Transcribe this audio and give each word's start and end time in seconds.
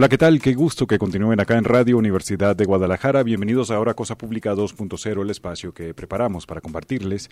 Hola, 0.00 0.08
¿qué 0.08 0.16
tal? 0.16 0.40
Qué 0.40 0.54
gusto 0.54 0.86
que 0.86 0.98
continúen 0.98 1.40
acá 1.40 1.58
en 1.58 1.64
Radio 1.64 1.98
Universidad 1.98 2.56
de 2.56 2.64
Guadalajara. 2.64 3.22
Bienvenidos 3.22 3.70
a 3.70 3.74
ahora 3.74 3.92
Cosa 3.92 4.16
Pública 4.16 4.54
2.0, 4.54 5.20
el 5.20 5.28
espacio 5.28 5.74
que 5.74 5.92
preparamos 5.92 6.46
para 6.46 6.62
compartirles 6.62 7.28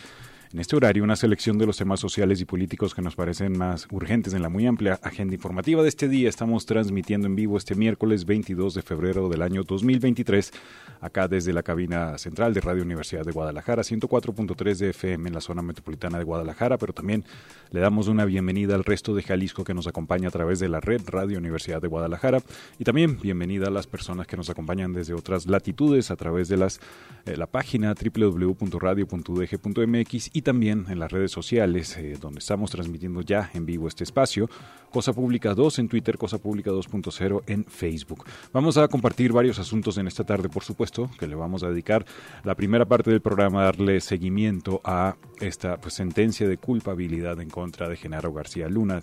en 0.52 0.60
este 0.60 0.76
horario 0.76 1.04
una 1.04 1.16
selección 1.16 1.58
de 1.58 1.66
los 1.66 1.76
temas 1.76 2.00
sociales 2.00 2.40
y 2.40 2.44
políticos 2.44 2.94
que 2.94 3.02
nos 3.02 3.14
parecen 3.14 3.56
más 3.56 3.86
urgentes 3.90 4.34
en 4.34 4.42
la 4.42 4.48
muy 4.48 4.66
amplia 4.66 4.98
agenda 5.02 5.34
informativa 5.34 5.82
de 5.82 5.88
este 5.88 6.08
día. 6.08 6.28
Estamos 6.28 6.66
transmitiendo 6.66 7.26
en 7.26 7.36
vivo 7.36 7.56
este 7.56 7.74
miércoles 7.74 8.26
22 8.26 8.74
de 8.74 8.82
febrero 8.82 9.30
del 9.30 9.40
año 9.40 9.62
2023, 9.62 10.52
acá 11.00 11.26
desde 11.26 11.54
la 11.54 11.62
cabina 11.62 12.18
central 12.18 12.52
de 12.52 12.60
Radio 12.60 12.82
Universidad 12.82 13.24
de 13.24 13.32
Guadalajara, 13.32 13.82
104.3 13.82 14.76
de 14.76 14.90
FM 14.90 15.28
en 15.28 15.34
la 15.34 15.40
zona 15.40 15.62
metropolitana 15.62 16.18
de 16.18 16.24
Guadalajara, 16.24 16.76
pero 16.76 16.92
también 16.92 17.24
le 17.70 17.80
damos 17.80 18.08
una 18.08 18.26
bienvenida 18.26 18.74
al 18.74 18.84
resto 18.84 19.14
de 19.14 19.22
Jalisco 19.22 19.64
que 19.64 19.74
nos 19.74 19.86
acompaña 19.86 20.28
a 20.28 20.32
través 20.32 20.58
de 20.60 20.68
la 20.68 20.80
red 20.80 21.00
Radio 21.06 21.38
Universidad 21.38 21.80
de 21.80 21.88
Guadalajara 21.88 22.42
y 22.78 22.84
también 22.84 23.18
bienvenida 23.20 23.66
a 23.68 23.70
las 23.70 23.86
personas 23.86 24.26
que 24.26 24.36
nos 24.36 24.50
acompañan 24.50 24.92
desde 24.92 25.14
otras 25.14 25.46
latitudes 25.46 26.10
a 26.10 26.16
través 26.16 26.48
de 26.48 26.56
las, 26.56 26.80
eh, 27.26 27.36
la 27.36 27.46
página 27.46 27.94
www.radio.udg.mx 27.94 30.30
y 30.32 30.42
también 30.42 30.86
en 30.88 30.98
las 30.98 31.12
redes 31.12 31.30
sociales, 31.30 31.96
eh, 31.96 32.16
donde 32.20 32.40
estamos 32.40 32.70
transmitiendo 32.70 33.22
ya 33.22 33.50
en 33.54 33.64
vivo 33.66 33.86
este 33.88 34.04
espacio. 34.04 34.48
Cosa 34.90 35.12
Pública 35.12 35.54
2 35.54 35.80
en 35.80 35.88
Twitter, 35.88 36.16
Cosa 36.16 36.38
Pública 36.38 36.70
2.0 36.70 37.42
en 37.46 37.66
Facebook. 37.66 38.24
Vamos 38.52 38.78
a 38.78 38.88
compartir 38.88 39.32
varios 39.32 39.58
asuntos 39.58 39.98
en 39.98 40.06
esta 40.06 40.24
tarde, 40.24 40.48
por 40.48 40.64
supuesto, 40.64 41.10
que 41.18 41.26
le 41.26 41.34
vamos 41.34 41.62
a 41.62 41.68
dedicar 41.68 42.06
la 42.42 42.54
primera 42.54 42.86
parte 42.86 43.10
del 43.10 43.20
programa 43.20 43.62
a 43.62 43.64
darle 43.64 44.00
seguimiento 44.00 44.80
a 44.84 45.16
esta 45.40 45.76
pues, 45.76 45.94
sentencia 45.94 46.48
de 46.48 46.56
culpabilidad 46.56 47.38
en 47.40 47.50
contra 47.50 47.88
de 47.88 47.96
Genaro 47.96 48.32
García 48.32 48.68
Luna, 48.68 49.02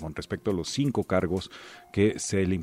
con 0.00 0.14
respecto 0.14 0.52
a 0.52 0.54
los 0.54 0.68
cinco 0.68 1.04
cargos 1.04 1.50
que 1.92 2.18
se 2.18 2.46
le 2.46 2.54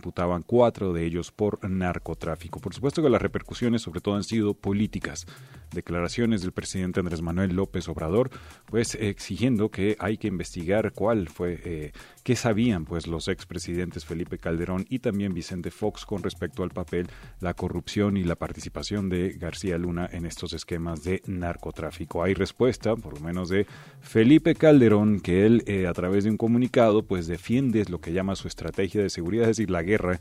cuatro 0.46 0.94
de 0.94 1.06
ellos 1.06 1.32
por 1.32 1.70
narcotráfico. 1.70 2.60
Por 2.60 2.74
supuesto 2.74 3.02
que 3.02 3.10
las 3.10 3.22
repercusiones 3.22 3.82
sobre 3.82 4.02
todo 4.02 4.16
han 4.16 4.24
sido 4.24 4.54
políticas. 4.54 5.26
Declaraciones 5.72 6.42
del 6.42 6.52
presidente 6.52 7.00
Andrés 7.00 7.22
Manuel 7.22 7.56
López 7.56 7.88
Obrador, 7.88 8.30
pues 8.68 8.96
exigiendo 8.96 9.70
que 9.70 9.96
hay 10.00 10.18
que 10.18 10.28
investigar 10.28 10.94
cuál 10.94 11.30
fue, 11.30 11.60
eh, 11.64 11.92
qué 12.24 12.36
sabían 12.36 12.86
pues 12.86 13.08
los 13.08 13.28
expresidentes 13.28 14.06
Felipe 14.06 14.38
Calderón 14.38 14.86
y 14.88 15.00
también 15.00 15.34
Vicente 15.34 15.72
Fox 15.72 16.06
con 16.06 16.22
respecto 16.22 16.64
al 16.64 16.70
papel, 16.70 17.08
la 17.40 17.56
corrupción 17.56 18.18
y 18.18 18.24
la 18.24 18.36
participación 18.36 19.10
de 19.10 19.32
García 19.32 19.78
Luna 19.80 20.08
en 20.12 20.26
estos 20.26 20.54
esquemas 20.54 21.04
de 21.04 21.24
narcotráfico. 21.26 22.24
Hay 22.24 22.36
respuesta, 22.36 22.96
por 22.96 23.16
lo 23.16 23.26
menos 23.26 23.50
de 23.50 23.66
Felipe 24.02 24.54
Calderón, 24.54 25.20
que 25.22 25.46
él 25.46 25.64
eh, 25.66 25.88
a 25.88 25.94
través 25.94 26.24
de 26.24 26.30
un 26.30 26.38
comunicado 26.38 27.04
pues 27.04 27.26
defiende 27.26 27.84
lo 27.90 28.00
que 28.00 28.14
llama 28.14 28.36
su 28.36 28.48
estrategia 28.48 29.02
de 29.02 29.10
seguridad, 29.10 29.50
es 29.50 29.58
decir, 29.58 29.72
la 29.72 29.82
guerra 29.82 30.13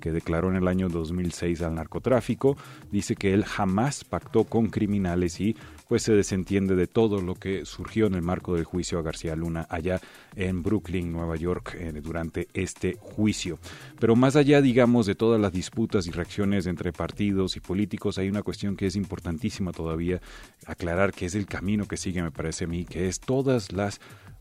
que 0.00 0.10
declaró 0.10 0.50
en 0.50 0.56
el 0.56 0.66
año 0.66 0.88
2006 0.88 1.62
al 1.62 1.74
narcotráfico, 1.76 2.56
dice 2.90 3.14
que 3.14 3.32
él 3.32 3.44
jamás 3.44 4.02
pactó 4.02 4.44
con 4.44 4.68
criminales 4.68 5.40
y 5.40 5.56
pues 5.88 6.02
se 6.02 6.12
desentiende 6.12 6.74
de 6.74 6.86
todo 6.86 7.20
lo 7.20 7.34
que 7.34 7.64
surgió 7.64 8.06
en 8.06 8.14
el 8.14 8.22
marco 8.22 8.54
del 8.54 8.64
juicio 8.64 8.98
a 8.98 9.02
García 9.02 9.36
Luna 9.36 9.66
allá 9.68 10.00
en 10.36 10.62
Brooklyn, 10.62 11.12
Nueva 11.12 11.36
York, 11.36 11.76
eh, 11.78 11.92
durante 12.02 12.48
este 12.54 12.96
juicio. 13.00 13.58
Pero 13.98 14.16
más 14.16 14.36
allá, 14.36 14.62
digamos, 14.62 15.06
de 15.06 15.14
todas 15.14 15.40
las 15.40 15.52
disputas 15.52 16.06
y 16.06 16.10
reacciones 16.10 16.66
entre 16.66 16.92
partidos 16.92 17.56
y 17.56 17.60
políticos, 17.60 18.18
hay 18.18 18.28
una 18.28 18.42
cuestión 18.42 18.76
que 18.76 18.86
es 18.86 18.96
importantísima 18.96 19.72
todavía 19.72 20.20
aclarar, 20.66 21.12
que 21.12 21.26
es 21.26 21.34
el 21.34 21.46
camino 21.46 21.86
que 21.86 21.96
sigue, 21.96 22.22
me 22.22 22.30
parece 22.30 22.64
a 22.64 22.68
mí, 22.68 22.84
que 22.84 23.08
es 23.08 23.20
todas 23.20 23.72
las 23.72 24.00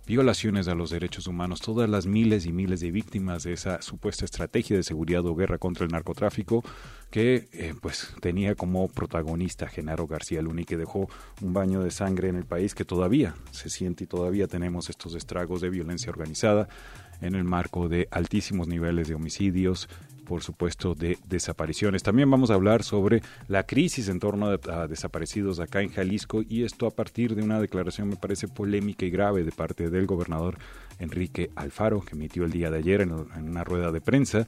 violaciones 0.09 0.67
a 0.67 0.73
los 0.73 0.89
derechos 0.89 1.27
humanos, 1.27 1.61
todas 1.61 1.87
las 1.87 2.07
miles 2.07 2.47
y 2.47 2.51
miles 2.51 2.79
de 2.79 2.89
víctimas 2.89 3.43
de 3.43 3.53
esa 3.53 3.79
supuesta 3.83 4.25
estrategia 4.25 4.75
de 4.75 4.81
seguridad 4.81 5.23
o 5.23 5.35
guerra 5.35 5.59
contra 5.59 5.85
el 5.85 5.91
narcotráfico 5.91 6.63
que 7.11 7.47
eh, 7.53 7.75
pues 7.79 8.15
tenía 8.19 8.55
como 8.55 8.87
protagonista 8.87 9.67
Genaro 9.67 10.07
García 10.07 10.41
Luna 10.41 10.61
y 10.61 10.65
que 10.65 10.77
dejó 10.77 11.07
un 11.43 11.53
baño 11.53 11.83
de 11.83 11.91
sangre 11.91 12.27
en 12.27 12.37
el 12.37 12.45
país 12.45 12.73
que 12.73 12.85
todavía 12.85 13.35
se 13.51 13.69
siente 13.69 14.05
y 14.05 14.07
todavía 14.07 14.47
tenemos 14.47 14.89
estos 14.89 15.13
estragos 15.13 15.61
de 15.61 15.69
violencia 15.69 16.09
organizada 16.09 16.67
en 17.21 17.35
el 17.35 17.43
marco 17.43 17.87
de 17.87 18.07
altísimos 18.09 18.67
niveles 18.67 19.09
de 19.09 19.13
homicidios, 19.13 19.89
por 20.29 20.43
supuesto, 20.43 20.93
de 20.93 21.17
desapariciones. 21.25 22.03
También 22.03 22.29
vamos 22.29 22.51
a 22.51 22.53
hablar 22.53 22.83
sobre 22.83 23.23
la 23.47 23.63
crisis 23.63 24.09
en 24.09 24.19
torno 24.19 24.49
a, 24.49 24.87
desaparecidos 24.87 25.59
acá 25.59 25.81
en 25.81 25.89
Jalisco 25.89 26.43
y 26.47 26.65
esto 26.65 26.85
a 26.85 26.91
partir 26.91 27.33
de 27.33 27.41
una 27.41 27.59
declaración, 27.59 28.09
me 28.09 28.15
parece, 28.15 28.47
polémica 28.47 29.07
y 29.07 29.09
grave 29.09 29.43
de 29.43 29.51
parte 29.51 29.89
del 29.89 30.05
gobernador 30.05 30.59
Enrique 30.99 31.49
Alfaro, 31.55 32.01
que 32.01 32.13
emitió 32.13 32.45
el 32.45 32.51
día 32.51 32.69
de 32.69 32.77
ayer 32.77 33.01
en 33.01 33.11
una 33.11 33.63
rueda 33.63 33.91
de 33.91 34.01
prensa 34.01 34.47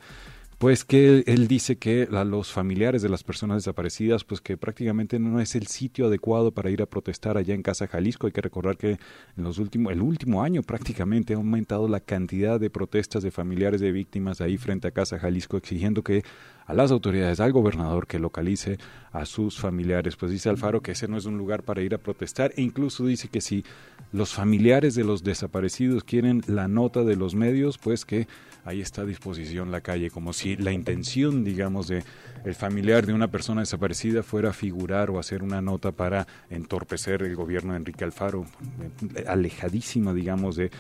pues 0.61 0.85
que 0.85 1.23
él 1.25 1.47
dice 1.47 1.77
que 1.77 2.07
a 2.11 2.23
los 2.23 2.51
familiares 2.51 3.01
de 3.01 3.09
las 3.09 3.23
personas 3.23 3.57
desaparecidas, 3.57 4.23
pues 4.23 4.41
que 4.41 4.57
prácticamente 4.57 5.17
no 5.17 5.39
es 5.39 5.55
el 5.55 5.65
sitio 5.65 6.05
adecuado 6.05 6.51
para 6.51 6.69
ir 6.69 6.83
a 6.83 6.85
protestar 6.85 7.35
allá 7.35 7.55
en 7.55 7.63
Casa 7.63 7.87
Jalisco. 7.87 8.27
Hay 8.27 8.31
que 8.31 8.41
recordar 8.41 8.77
que 8.77 8.91
en 8.91 9.43
los 9.43 9.57
últimos, 9.57 9.91
el 9.91 10.03
último 10.03 10.43
año 10.43 10.61
prácticamente 10.61 11.33
ha 11.33 11.37
aumentado 11.37 11.87
la 11.87 11.99
cantidad 11.99 12.59
de 12.59 12.69
protestas 12.69 13.23
de 13.23 13.31
familiares 13.31 13.81
de 13.81 13.91
víctimas 13.91 14.39
ahí 14.39 14.55
frente 14.57 14.87
a 14.87 14.91
Casa 14.91 15.17
Jalisco 15.17 15.57
exigiendo 15.57 16.03
que 16.03 16.21
a 16.67 16.75
las 16.75 16.91
autoridades, 16.91 17.39
al 17.39 17.53
gobernador 17.53 18.05
que 18.05 18.19
localice 18.19 18.77
a 19.11 19.25
sus 19.25 19.59
familiares. 19.59 20.15
Pues 20.15 20.31
dice 20.31 20.49
Alfaro 20.49 20.83
que 20.83 20.91
ese 20.91 21.07
no 21.07 21.17
es 21.17 21.25
un 21.25 21.39
lugar 21.39 21.63
para 21.63 21.81
ir 21.81 21.95
a 21.95 21.97
protestar 21.97 22.53
e 22.55 22.61
incluso 22.61 23.03
dice 23.03 23.29
que 23.29 23.41
si 23.41 23.65
los 24.13 24.35
familiares 24.35 24.93
de 24.93 25.05
los 25.05 25.23
desaparecidos 25.23 26.03
quieren 26.03 26.43
la 26.45 26.67
nota 26.67 27.03
de 27.03 27.15
los 27.15 27.33
medios, 27.33 27.79
pues 27.79 28.05
que 28.05 28.27
ahí 28.65 28.81
está 28.81 29.01
a 29.01 29.05
disposición 29.05 29.71
la 29.71 29.81
calle, 29.81 30.09
como 30.09 30.33
si 30.33 30.55
la 30.55 30.71
intención, 30.71 31.43
digamos, 31.43 31.87
de 31.87 32.03
el 32.43 32.55
familiar 32.55 33.05
de 33.05 33.13
una 33.13 33.29
persona 33.29 33.61
desaparecida 33.61 34.23
fuera 34.23 34.53
figurar 34.53 35.09
o 35.11 35.19
hacer 35.19 35.43
una 35.43 35.61
nota 35.61 35.91
para 35.91 36.27
entorpecer 36.49 37.21
el 37.23 37.35
gobierno 37.35 37.73
de 37.73 37.79
Enrique 37.79 38.03
Alfaro, 38.03 38.45
alejadísima, 39.27 40.13
digamos, 40.13 40.55
de 40.55 40.71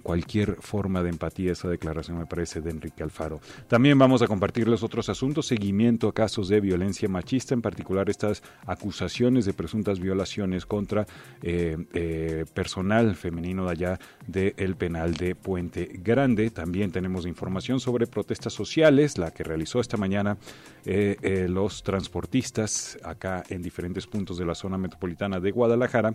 cualquier 0.00 0.56
forma 0.56 1.02
de 1.02 1.10
empatía 1.10 1.52
esa 1.52 1.68
declaración 1.68 2.18
me 2.18 2.26
parece 2.26 2.60
de 2.60 2.70
Enrique 2.70 3.02
Alfaro. 3.02 3.40
También 3.68 3.98
vamos 3.98 4.22
a 4.22 4.26
compartirles 4.26 4.82
otros 4.82 5.08
asuntos, 5.08 5.46
seguimiento 5.46 6.08
a 6.08 6.14
casos 6.14 6.48
de 6.48 6.60
violencia 6.60 7.08
machista, 7.08 7.54
en 7.54 7.62
particular 7.62 8.10
estas 8.10 8.42
acusaciones 8.66 9.44
de 9.44 9.52
presuntas 9.52 10.00
violaciones 10.00 10.66
contra 10.66 11.06
eh, 11.42 11.76
eh, 11.94 12.44
personal 12.52 13.14
femenino 13.14 13.66
de 13.66 13.70
allá 13.70 13.98
del 14.26 14.76
penal 14.76 15.14
de 15.14 15.34
Puente 15.34 15.90
Grande. 16.02 16.50
También 16.50 16.92
tenemos 16.92 17.26
información 17.26 17.80
sobre 17.80 18.06
protestas 18.06 18.52
sociales, 18.52 19.18
la 19.18 19.30
que 19.30 19.44
realizó 19.44 19.80
esta 19.80 19.96
mañana 19.96 20.38
eh, 20.86 21.46
los 21.48 21.82
transportistas 21.82 22.98
acá 23.02 23.42
en 23.48 23.60
diferentes 23.60 24.06
puntos 24.06 24.38
de 24.38 24.46
la 24.46 24.54
zona 24.54 24.78
metropolitana 24.78 25.40
de 25.40 25.50
Guadalajara 25.50 26.14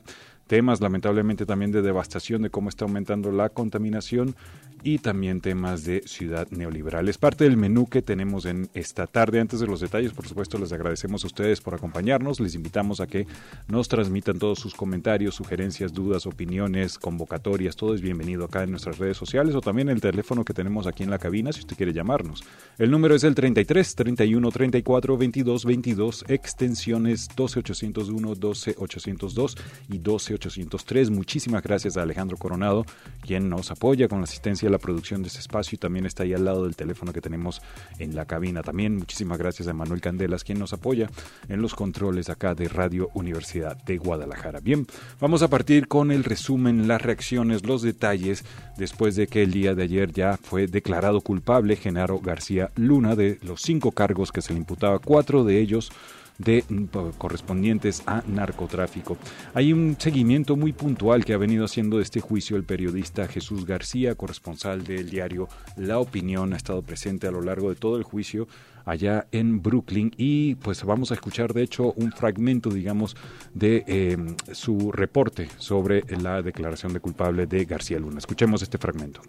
temas 0.51 0.81
lamentablemente 0.81 1.46
también 1.46 1.72
de 1.72 1.81
devastación, 1.81 2.42
de 2.42 2.50
cómo 2.50 2.68
está 2.68 2.84
aumentando 2.84 3.31
la 3.31 3.48
contaminación 3.48 4.36
y 4.84 4.98
también 4.98 5.40
temas 5.40 5.86
de 5.86 6.01
ciudad 6.06 6.48
neoliberal. 6.50 7.07
Es 7.07 7.18
parte 7.18 7.46
del 7.46 7.56
menú 7.56 7.88
que 7.88 8.01
tenemos 8.01 8.46
en 8.46 8.68
esta 8.74 9.07
tarde. 9.07 9.40
Antes 9.40 9.62
de 9.62 9.68
los 9.68 9.80
detalles, 9.80 10.12
por 10.12 10.28
supuesto, 10.28 10.57
les 10.57 10.74
agradecemos 10.74 11.24
a 11.24 11.28
ustedes 11.28 11.62
por 11.62 11.75
acompañarnos. 11.75 12.42
Les 12.42 12.56
invitamos 12.56 13.00
a 13.00 13.07
que 13.07 13.28
nos 13.69 13.88
transmitan 13.88 14.40
todos 14.40 14.60
sus 14.60 14.74
comentarios, 14.74 15.36
sugerencias, 15.36 15.94
dudas, 15.94 16.25
opiniones, 16.25 17.00
convocatorias. 17.00 17.78
Todo 17.78 17.94
es 17.94 18.01
bienvenido 18.01 18.44
acá 18.44 18.63
en 18.63 18.72
nuestras 18.72 18.98
redes 18.98 19.16
sociales 19.16 19.56
o 19.56 19.62
también 19.62 19.88
el 19.88 20.01
teléfono 20.01 20.44
que 20.44 20.54
tenemos 20.54 20.86
aquí 20.86 21.04
en 21.04 21.12
la 21.12 21.19
cabina 21.19 21.54
si 21.54 21.60
usted 21.60 21.78
quiere 21.78 21.94
llamarnos. 21.94 22.44
El 22.78 22.92
número 22.92 23.16
es 23.16 23.24
el 23.24 23.36
33 23.36 23.96
31 23.96 24.51
34 24.62 25.18
22 25.18 25.66
22, 25.66 26.25
extensiones 26.28 27.30
12801, 27.36 28.36
12802 28.36 29.58
y 29.90 29.98
12803. 29.98 31.10
Muchísimas 31.10 31.63
gracias 31.63 31.98
a 31.98 32.04
Alejandro 32.04 32.38
Coronado, 32.38 32.86
quien 33.22 33.50
nos 33.50 33.72
apoya 33.72 34.08
con 34.08 34.19
la 34.19 34.25
asistencia 34.25 34.68
de 34.68 34.72
la 34.72 34.78
producción 34.78 35.24
de 35.24 35.30
este 35.30 35.40
espacio 35.40 35.78
y 35.78 35.80
también 35.80 36.06
está 36.06 36.22
ahí 36.22 36.36
al 36.36 36.46
lado 36.46 36.66
del 36.66 36.75
teléfono 36.75 37.12
que 37.12 37.22
tenemos 37.22 37.63
en 37.98 38.13
la 38.13 38.25
cabina. 38.25 38.62
También 38.62 38.98
muchísimas 38.98 39.40
gracias 39.40 39.68
a 39.68 39.74
Manuel 39.74 40.00
Candelas, 40.00 40.44
quien 40.44 40.60
nos 40.60 40.74
apoya 40.74 41.10
en 41.50 41.60
los 41.60 41.74
controles 41.74 42.30
acá 42.30 42.54
de 42.54 42.68
Radio 42.68 43.10
Universidad 43.16 43.75
de 43.78 43.98
Guadalajara. 43.98 44.60
Bien, 44.60 44.86
vamos 45.19 45.42
a 45.42 45.48
partir 45.48 45.88
con 45.88 46.12
el 46.12 46.24
resumen, 46.24 46.88
las 46.88 47.02
reacciones, 47.02 47.66
los 47.66 47.81
detalles, 47.81 48.46
después 48.78 49.16
de 49.16 49.25
que 49.25 49.42
el 49.42 49.50
día 49.50 49.74
de 49.74 49.81
ayer 49.81 50.12
ya 50.12 50.38
fue 50.38 50.68
declarado 50.68 51.22
culpable 51.22 51.78
Genaro 51.78 52.19
García 52.19 52.69
Luna 52.75 53.16
de 53.16 53.40
los 53.42 53.63
cinco 53.63 53.92
cargos 53.92 54.31
que 54.31 54.44
se 54.44 54.50
imputaba, 54.57 55.00
cuatro 55.00 55.44
de 55.44 55.59
ellos 55.59 55.92
de 56.38 56.63
mm, 56.68 56.86
correspondientes 57.18 58.03
a 58.06 58.24
narcotráfico. 58.27 59.18
Hay 59.53 59.74
un 59.74 59.95
seguimiento 60.00 60.56
muy 60.56 60.74
puntual 60.74 61.24
que 61.24 61.33
ha 61.33 61.38
venido 61.38 61.65
haciendo 61.65 61.98
de 61.98 62.03
este 62.03 62.19
juicio 62.19 62.57
el 62.57 62.63
periodista 62.63 63.27
Jesús 63.27 63.65
García, 63.65 64.15
corresponsal 64.15 64.83
del 64.83 65.09
diario 65.09 65.48
La 65.77 66.00
Opinión, 66.00 66.53
ha 66.53 66.57
estado 66.57 66.81
presente 66.81 67.27
a 67.27 67.31
lo 67.31 67.42
largo 67.42 67.69
de 67.69 67.75
todo 67.75 67.98
el 67.98 68.03
juicio 68.03 68.48
allá 68.83 69.27
en 69.31 69.62
Brooklyn 69.62 70.12
y 70.18 70.56
pues 70.56 70.83
vamos 70.83 71.12
a 71.12 71.13
escuchar 71.13 71.53
de 71.53 71.62
hecho 71.62 71.94
un 71.95 72.12
fragmento 72.12 72.71
digamos 72.71 73.15
de 73.53 73.83
eh, 73.86 74.18
su 74.53 74.92
reporte 74.92 75.50
sobre 75.57 76.03
la 76.19 76.42
declaración 76.42 76.92
de 76.92 77.00
culpable 77.00 77.45
de 77.45 77.65
García 77.65 78.00
Luna. 78.00 78.18
Escuchemos 78.18 78.63
este 78.63 78.80
fragmento. 78.80 79.21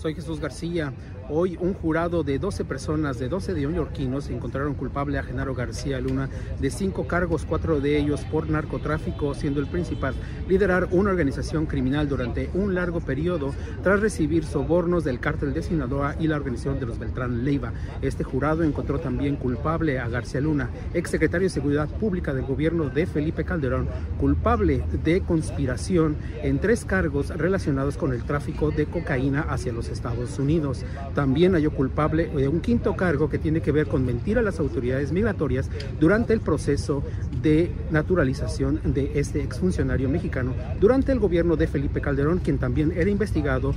Soy 0.00 0.14
Jesús 0.14 0.38
García. 0.38 0.92
Hoy 1.30 1.58
un 1.60 1.74
jurado 1.74 2.22
de 2.22 2.38
12 2.38 2.64
personas, 2.64 3.18
de 3.18 3.28
12 3.28 3.52
neoyorquinos, 3.52 4.30
encontraron 4.30 4.72
culpable 4.72 5.18
a 5.18 5.22
Genaro 5.22 5.54
García 5.54 6.00
Luna 6.00 6.30
de 6.58 6.70
cinco 6.70 7.06
cargos, 7.06 7.44
cuatro 7.44 7.82
de 7.82 7.98
ellos 7.98 8.22
por 8.22 8.48
narcotráfico, 8.48 9.34
siendo 9.34 9.60
el 9.60 9.66
principal 9.66 10.14
liderar 10.48 10.88
una 10.90 11.10
organización 11.10 11.66
criminal 11.66 12.08
durante 12.08 12.48
un 12.54 12.74
largo 12.74 13.00
periodo 13.00 13.52
tras 13.82 14.00
recibir 14.00 14.46
sobornos 14.46 15.04
del 15.04 15.20
cártel 15.20 15.52
de 15.52 15.62
Sinaloa 15.62 16.16
y 16.18 16.28
la 16.28 16.36
organización 16.36 16.80
de 16.80 16.86
los 16.86 16.98
Beltrán 16.98 17.44
Leiva. 17.44 17.74
Este 18.00 18.24
jurado 18.24 18.62
encontró 18.62 18.98
también 18.98 19.36
culpable 19.36 19.98
a 19.98 20.08
García 20.08 20.40
Luna, 20.40 20.70
exsecretario 20.94 21.44
de 21.44 21.50
Seguridad 21.50 21.88
Pública 21.88 22.32
del 22.32 22.46
gobierno 22.46 22.88
de 22.88 23.04
Felipe 23.04 23.44
Calderón, 23.44 23.86
culpable 24.18 24.82
de 25.04 25.20
conspiración 25.20 26.16
en 26.42 26.58
tres 26.58 26.86
cargos 26.86 27.28
relacionados 27.28 27.98
con 27.98 28.14
el 28.14 28.24
tráfico 28.24 28.70
de 28.70 28.86
cocaína 28.86 29.42
hacia 29.42 29.74
los 29.74 29.90
Estados 29.90 30.38
Unidos. 30.38 30.86
También 31.18 31.54
halló 31.54 31.72
culpable 31.72 32.28
de 32.28 32.46
un 32.46 32.60
quinto 32.60 32.94
cargo 32.94 33.28
que 33.28 33.40
tiene 33.40 33.60
que 33.60 33.72
ver 33.72 33.88
con 33.88 34.06
mentir 34.06 34.38
a 34.38 34.42
las 34.42 34.60
autoridades 34.60 35.10
migratorias 35.10 35.68
durante 35.98 36.32
el 36.32 36.40
proceso 36.40 37.02
de 37.42 37.72
naturalización 37.90 38.80
de 38.84 39.18
este 39.18 39.42
exfuncionario 39.42 40.08
mexicano 40.08 40.54
durante 40.80 41.10
el 41.10 41.18
gobierno 41.18 41.56
de 41.56 41.66
Felipe 41.66 42.00
Calderón, 42.00 42.38
quien 42.38 42.58
también 42.58 42.92
era 42.96 43.10
investigado 43.10 43.74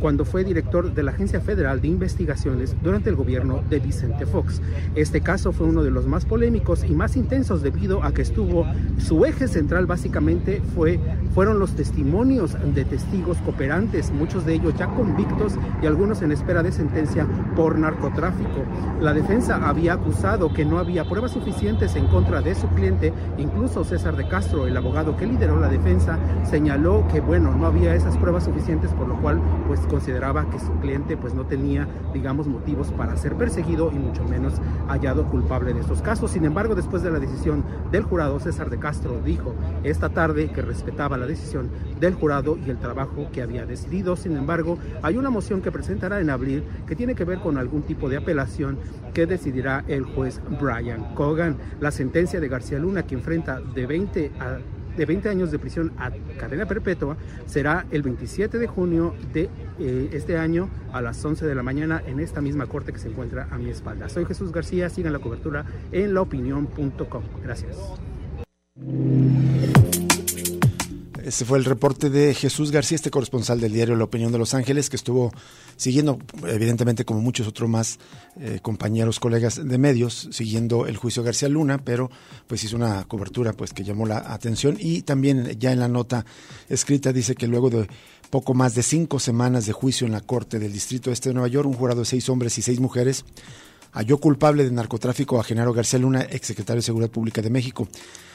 cuando 0.00 0.26
fue 0.26 0.44
director 0.44 0.92
de 0.92 1.02
la 1.02 1.12
Agencia 1.12 1.40
Federal 1.40 1.80
de 1.80 1.88
Investigaciones 1.88 2.76
durante 2.82 3.08
el 3.08 3.16
gobierno 3.16 3.62
de 3.70 3.78
Vicente 3.78 4.26
Fox. 4.26 4.60
Este 4.94 5.22
caso 5.22 5.52
fue 5.52 5.68
uno 5.68 5.82
de 5.82 5.90
los 5.90 6.06
más 6.06 6.26
polémicos 6.26 6.84
y 6.84 6.92
más 6.92 7.16
intensos 7.16 7.62
debido 7.62 8.02
a 8.02 8.12
que 8.12 8.20
estuvo 8.20 8.66
su 8.98 9.24
eje 9.24 9.48
central 9.48 9.86
básicamente 9.86 10.60
fue 10.74 11.00
fueron 11.34 11.58
los 11.58 11.74
testimonios 11.74 12.54
de 12.74 12.84
testigos 12.84 13.38
cooperantes, 13.38 14.10
muchos 14.10 14.44
de 14.44 14.52
ellos 14.52 14.74
ya 14.76 14.88
convictos 14.88 15.54
y 15.82 15.86
algunos 15.86 16.20
en 16.20 16.32
espera 16.32 16.62
de 16.62 16.70
sentencia 16.70 16.81
por 17.54 17.78
narcotráfico. 17.78 18.64
La 19.00 19.12
defensa 19.12 19.68
había 19.68 19.94
acusado 19.94 20.52
que 20.52 20.64
no 20.64 20.78
había 20.78 21.04
pruebas 21.04 21.32
suficientes 21.32 21.94
en 21.96 22.06
contra 22.06 22.40
de 22.40 22.54
su 22.54 22.66
cliente, 22.68 23.12
incluso 23.38 23.84
César 23.84 24.16
de 24.16 24.26
Castro, 24.26 24.66
el 24.66 24.76
abogado 24.76 25.16
que 25.16 25.26
lideró 25.26 25.60
la 25.60 25.68
defensa, 25.68 26.18
señaló 26.44 27.06
que 27.12 27.20
bueno, 27.20 27.54
no 27.54 27.66
había 27.66 27.94
esas 27.94 28.16
pruebas 28.16 28.44
suficientes, 28.44 28.90
por 28.92 29.08
lo 29.08 29.20
cual 29.20 29.40
pues 29.66 29.80
consideraba 29.80 30.48
que 30.50 30.58
su 30.58 30.72
cliente 30.80 31.16
pues 31.16 31.34
no 31.34 31.46
tenía, 31.46 31.86
digamos, 32.12 32.46
motivos 32.46 32.92
para 32.92 33.16
ser 33.16 33.34
perseguido 33.34 33.90
y 33.92 33.98
mucho 33.98 34.24
menos 34.24 34.54
hallado 34.88 35.26
culpable 35.26 35.72
de 35.74 35.80
estos 35.80 36.02
casos. 36.02 36.30
Sin 36.30 36.44
embargo, 36.44 36.74
después 36.74 37.02
de 37.02 37.10
la 37.10 37.18
decisión 37.18 37.64
del 37.90 38.02
jurado, 38.02 38.40
César 38.40 38.70
de 38.70 38.78
Castro 38.78 39.20
dijo 39.24 39.54
esta 39.84 40.08
tarde 40.08 40.50
que 40.50 40.62
respetaba 40.62 41.16
la 41.16 41.26
decisión 41.26 41.70
del 42.00 42.14
jurado 42.14 42.56
y 42.64 42.70
el 42.70 42.78
trabajo 42.78 43.28
que 43.32 43.42
había 43.42 43.66
decidido. 43.66 44.16
Sin 44.16 44.36
embargo, 44.36 44.78
hay 45.02 45.16
una 45.16 45.30
moción 45.30 45.62
que 45.62 45.70
presentará 45.70 46.20
en 46.20 46.30
abril 46.30 46.64
que 46.86 46.96
tiene 46.96 47.14
que 47.14 47.24
ver 47.24 47.38
con 47.38 47.58
algún 47.58 47.82
tipo 47.82 48.08
de 48.08 48.16
apelación 48.16 48.78
que 49.14 49.26
decidirá 49.26 49.84
el 49.88 50.04
juez 50.04 50.40
Brian 50.60 51.14
Cogan. 51.14 51.56
La 51.80 51.90
sentencia 51.90 52.40
de 52.40 52.48
García 52.48 52.78
Luna, 52.78 53.04
que 53.04 53.14
enfrenta 53.14 53.60
de 53.60 53.86
20 53.86 54.32
a 54.38 54.58
de 54.96 55.06
20 55.06 55.28
años 55.28 55.50
de 55.50 55.58
prisión 55.58 55.92
a 55.98 56.10
cadena 56.38 56.66
perpetua 56.66 57.16
será 57.46 57.86
el 57.90 58.02
27 58.02 58.58
de 58.58 58.66
junio 58.66 59.14
de 59.32 59.48
eh, 59.78 60.10
este 60.12 60.36
año 60.36 60.68
a 60.92 61.00
las 61.00 61.24
11 61.24 61.46
de 61.46 61.54
la 61.54 61.62
mañana 61.62 62.02
en 62.06 62.20
esta 62.20 62.40
misma 62.40 62.66
corte 62.66 62.92
que 62.92 62.98
se 62.98 63.08
encuentra 63.08 63.48
a 63.50 63.58
mi 63.58 63.70
espalda. 63.70 64.08
Soy 64.08 64.24
Jesús 64.24 64.52
García, 64.52 64.90
sigan 64.90 65.12
la 65.12 65.18
cobertura 65.18 65.64
en 65.92 66.14
laopinión.com. 66.14 67.22
Gracias. 67.42 67.76
Ese 71.24 71.44
fue 71.44 71.58
el 71.58 71.64
reporte 71.64 72.10
de 72.10 72.34
Jesús 72.34 72.72
García, 72.72 72.96
este 72.96 73.10
corresponsal 73.10 73.60
del 73.60 73.72
diario 73.72 73.94
La 73.94 74.04
Opinión 74.04 74.32
de 74.32 74.38
Los 74.38 74.54
Ángeles, 74.54 74.90
que 74.90 74.96
estuvo 74.96 75.32
siguiendo, 75.76 76.18
evidentemente, 76.48 77.04
como 77.04 77.20
muchos 77.20 77.46
otros 77.46 77.70
más 77.70 77.98
eh, 78.40 78.58
compañeros, 78.60 79.20
colegas 79.20 79.60
de 79.62 79.78
medios, 79.78 80.28
siguiendo 80.32 80.86
el 80.86 80.96
juicio 80.96 81.22
García 81.22 81.48
Luna, 81.48 81.78
pero 81.78 82.10
pues 82.48 82.64
hizo 82.64 82.76
una 82.76 83.04
cobertura 83.04 83.52
pues 83.52 83.72
que 83.72 83.84
llamó 83.84 84.04
la 84.04 84.32
atención 84.32 84.76
y 84.80 85.02
también 85.02 85.58
ya 85.60 85.70
en 85.70 85.78
la 85.78 85.88
nota 85.88 86.26
escrita 86.68 87.12
dice 87.12 87.36
que 87.36 87.46
luego 87.46 87.70
de 87.70 87.86
poco 88.30 88.54
más 88.54 88.74
de 88.74 88.82
cinco 88.82 89.20
semanas 89.20 89.66
de 89.66 89.72
juicio 89.72 90.06
en 90.06 90.12
la 90.14 90.22
Corte 90.22 90.58
del 90.58 90.72
Distrito 90.72 91.12
Este 91.12 91.28
de 91.28 91.34
Nueva 91.34 91.48
York, 91.48 91.68
un 91.68 91.74
jurado 91.74 92.00
de 92.00 92.06
seis 92.06 92.28
hombres 92.28 92.58
y 92.58 92.62
seis 92.62 92.80
mujeres 92.80 93.24
halló 93.92 94.18
culpable 94.18 94.64
de 94.64 94.72
narcotráfico 94.72 95.38
a 95.38 95.44
Genaro 95.44 95.72
García 95.72 95.98
Luna, 95.98 96.22
exsecretario 96.22 96.78
de 96.78 96.86
Seguridad 96.86 97.10
Pública 97.10 97.42
de 97.42 97.50
México. 97.50 97.88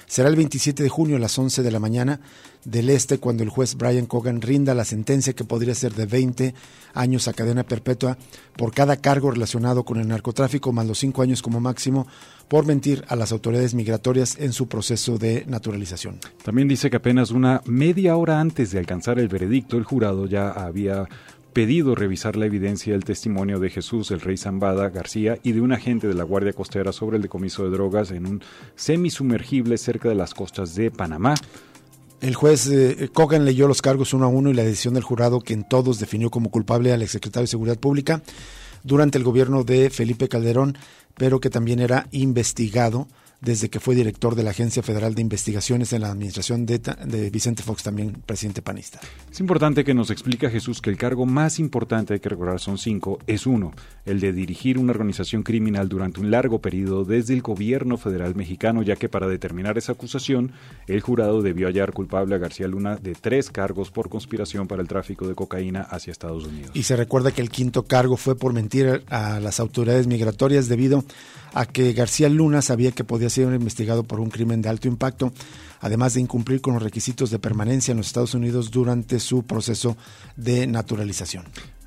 Será 0.08 0.30
el 0.30 0.38
27 0.38 0.84
de 0.84 0.90
junio 0.90 1.18
a 1.18 1.20
las 1.20 1.38
11 1.38 1.64
de 1.64 1.70
la 1.70 1.80
mañana 1.80 2.22
del 2.64 2.90
Este 2.90 3.18
cuando 3.18 3.44
el 3.44 3.50
juez 3.50 3.76
Brian 3.76 4.06
Cogan 4.06 4.42
rinda 4.42 4.74
la 4.74 4.86
sentencia 4.86 5.34
que 5.34 5.44
podría 5.44 5.76
ser 5.76 5.94
de 5.96 6.06
20 6.06 6.56
años 6.94 7.28
a 7.28 7.34
cadena 7.34 7.64
perpetua 7.64 8.18
por 8.56 8.74
cada 8.74 8.96
cargo 8.96 9.32
relacionado 9.32 9.84
con 9.84 10.00
el 10.00 10.08
narcotráfico, 10.08 10.72
más 10.72 10.88
los 10.88 11.00
5 11.00 11.22
años 11.22 11.42
como 11.42 11.60
máximo 11.60 12.08
por 12.48 12.66
mentir 12.66 13.04
a 13.10 13.18
las 13.18 13.34
autoridades 13.34 13.74
migratorias 13.74 14.38
en 14.40 14.54
su 14.54 14.70
proceso 14.70 15.18
de 15.18 15.44
naturalización. 15.46 16.20
También 16.42 16.70
dice 16.70 16.90
que 16.90 16.96
apenas 16.96 17.32
una 17.32 17.62
media 17.66 18.16
hora 18.16 18.40
antes 18.40 18.72
de 18.72 18.80
alcanzar 18.80 19.20
el 19.20 19.28
veredicto, 19.28 19.76
el 19.76 19.84
jurado 19.84 20.26
ya 20.26 20.52
había 20.52 21.06
pedido 21.54 21.96
revisar 21.96 22.36
la 22.36 22.46
evidencia 22.46 22.94
del 22.94 23.04
testimonio 23.04 23.60
de 23.60 23.70
Jesús, 23.70 24.12
el 24.12 24.22
rey 24.22 24.38
Zambada 24.38 24.90
García, 24.90 25.40
y 25.44 25.54
de 25.54 25.62
un 25.62 25.72
agente 25.72 26.08
de 26.08 26.14
la 26.14 26.24
Guardia 26.24 26.54
Costera 26.54 26.92
sobre 26.92 27.18
el 27.18 27.24
decomiso 27.24 27.64
de 27.64 27.72
drogas 27.72 28.12
en 28.12 28.26
un 28.26 28.44
semisumergible 28.76 29.78
cerca 29.78 30.10
de 30.10 30.16
las 30.16 30.34
costas 30.34 30.76
de 30.76 30.92
Panamá. 30.92 31.36
El 32.22 32.36
juez 32.36 32.68
eh, 32.68 33.10
Cogan 33.14 33.46
leyó 33.46 33.68
los 33.68 33.82
cargos 33.82 34.14
uno 34.14 34.26
a 34.26 34.30
uno 34.30 34.50
y 34.50 34.54
la 34.54 34.64
decisión 34.64 34.96
del 34.96 35.04
jurado 35.04 35.40
que 35.40 35.54
en 35.54 35.68
todos 35.68 36.00
definió 36.00 36.32
como 36.32 36.50
culpable 36.50 36.92
al 36.92 37.02
exsecretario 37.02 37.44
de 37.44 37.48
Seguridad 37.48 37.80
Pública 37.80 38.24
durante 38.84 39.18
el 39.18 39.24
gobierno 39.24 39.64
de 39.64 39.90
Felipe 39.90 40.28
Calderón, 40.28 40.78
pero 41.16 41.40
que 41.40 41.50
también 41.50 41.80
era 41.80 42.08
investigado 42.12 43.08
desde 43.42 43.70
que 43.70 43.80
fue 43.80 43.96
director 43.96 44.36
de 44.36 44.44
la 44.44 44.50
Agencia 44.50 44.82
Federal 44.82 45.14
de 45.14 45.22
Investigaciones 45.22 45.94
en 45.94 46.02
la 46.02 46.10
administración 46.10 46.66
de, 46.66 46.80
de, 46.80 47.30
Vicente 47.30 47.62
Fox, 47.62 47.84
también 47.84 48.24
presidente 48.26 48.62
panista. 48.62 49.00
Es 49.32 49.40
importante 49.40 49.84
que 49.84 49.94
nos 49.94 50.10
explique 50.10 50.50
Jesús 50.50 50.82
que 50.82 50.90
el 50.90 50.98
cargo 50.98 51.26
más 51.26 51.60
importante, 51.60 52.14
hay 52.14 52.20
que 52.20 52.30
recordar, 52.30 52.60
son 52.60 52.78
cinco, 52.78 53.20
es 53.28 53.46
uno, 53.46 53.74
el 54.06 54.20
de 54.20 54.34
dirigir 54.34 54.80
una 54.80 54.92
organización 54.92 55.44
criminal 55.44 55.88
durante 55.88 56.20
un 56.20 56.32
largo 56.32 56.60
periodo 56.62 57.06
desde 57.06 57.34
el 57.34 57.42
gobierno 57.42 57.98
federal 57.98 58.36
mexicano, 58.36 58.82
ya 58.82 58.96
que 58.96 59.10
para 59.10 59.28
determinar 59.28 59.78
esa 59.78 59.92
acusación, 59.92 60.54
el 60.88 61.02
jurado 61.02 61.42
debió 61.42 61.68
hallar 61.68 61.94
culpable 61.94 62.36
a 62.36 62.40
García 62.40 62.68
Luna 62.68 62.96
de 62.96 63.14
tres 63.14 63.52
cargos 63.52 63.92
por 63.92 64.10
conspiración 64.10 64.68
para 64.68 64.82
el 64.82 64.88
tráfico 64.88 65.28
de 65.28 65.36
cocaína 65.36 65.82
hacia 65.82 66.12
Estados 66.12 66.46
Unidos. 66.46 66.72
Y 66.74 66.84
se 66.84 66.96
recuerda 66.96 67.32
que 67.32 67.42
el 67.42 67.50
quinto 67.50 67.84
cargo 67.84 68.18
fue 68.18 68.36
por 68.36 68.54
mentir 68.54 69.04
a 69.10 69.40
las 69.40 69.60
autoridades 69.60 70.08
migratorias 70.08 70.68
debido 70.68 71.04
a 71.58 71.66
que 71.66 71.94
García 71.94 72.30
Luna 72.30 72.62
sabía 72.62 72.92
que 72.92 73.04
podía 73.04 73.32
ser 73.32 73.52
investigado 73.52 74.04
por 74.04 74.20
un 74.20 74.30
crimen 74.30 74.62
de 74.62 74.70
alto 74.70 74.88
impacto, 74.88 75.34
además 75.80 76.14
de 76.14 76.22
incumplir 76.22 76.62
con 76.62 76.76
los 76.76 76.84
requisitos 76.84 77.32
de 77.32 77.40
permanencia 77.40 77.94
en 77.94 77.98
los 77.98 78.06
Estados 78.06 78.36
Unidos 78.36 78.70
durante 78.70 79.20
su 79.20 79.42
proceso 79.42 79.98
de 80.36 80.68
naturalización. 80.68 81.46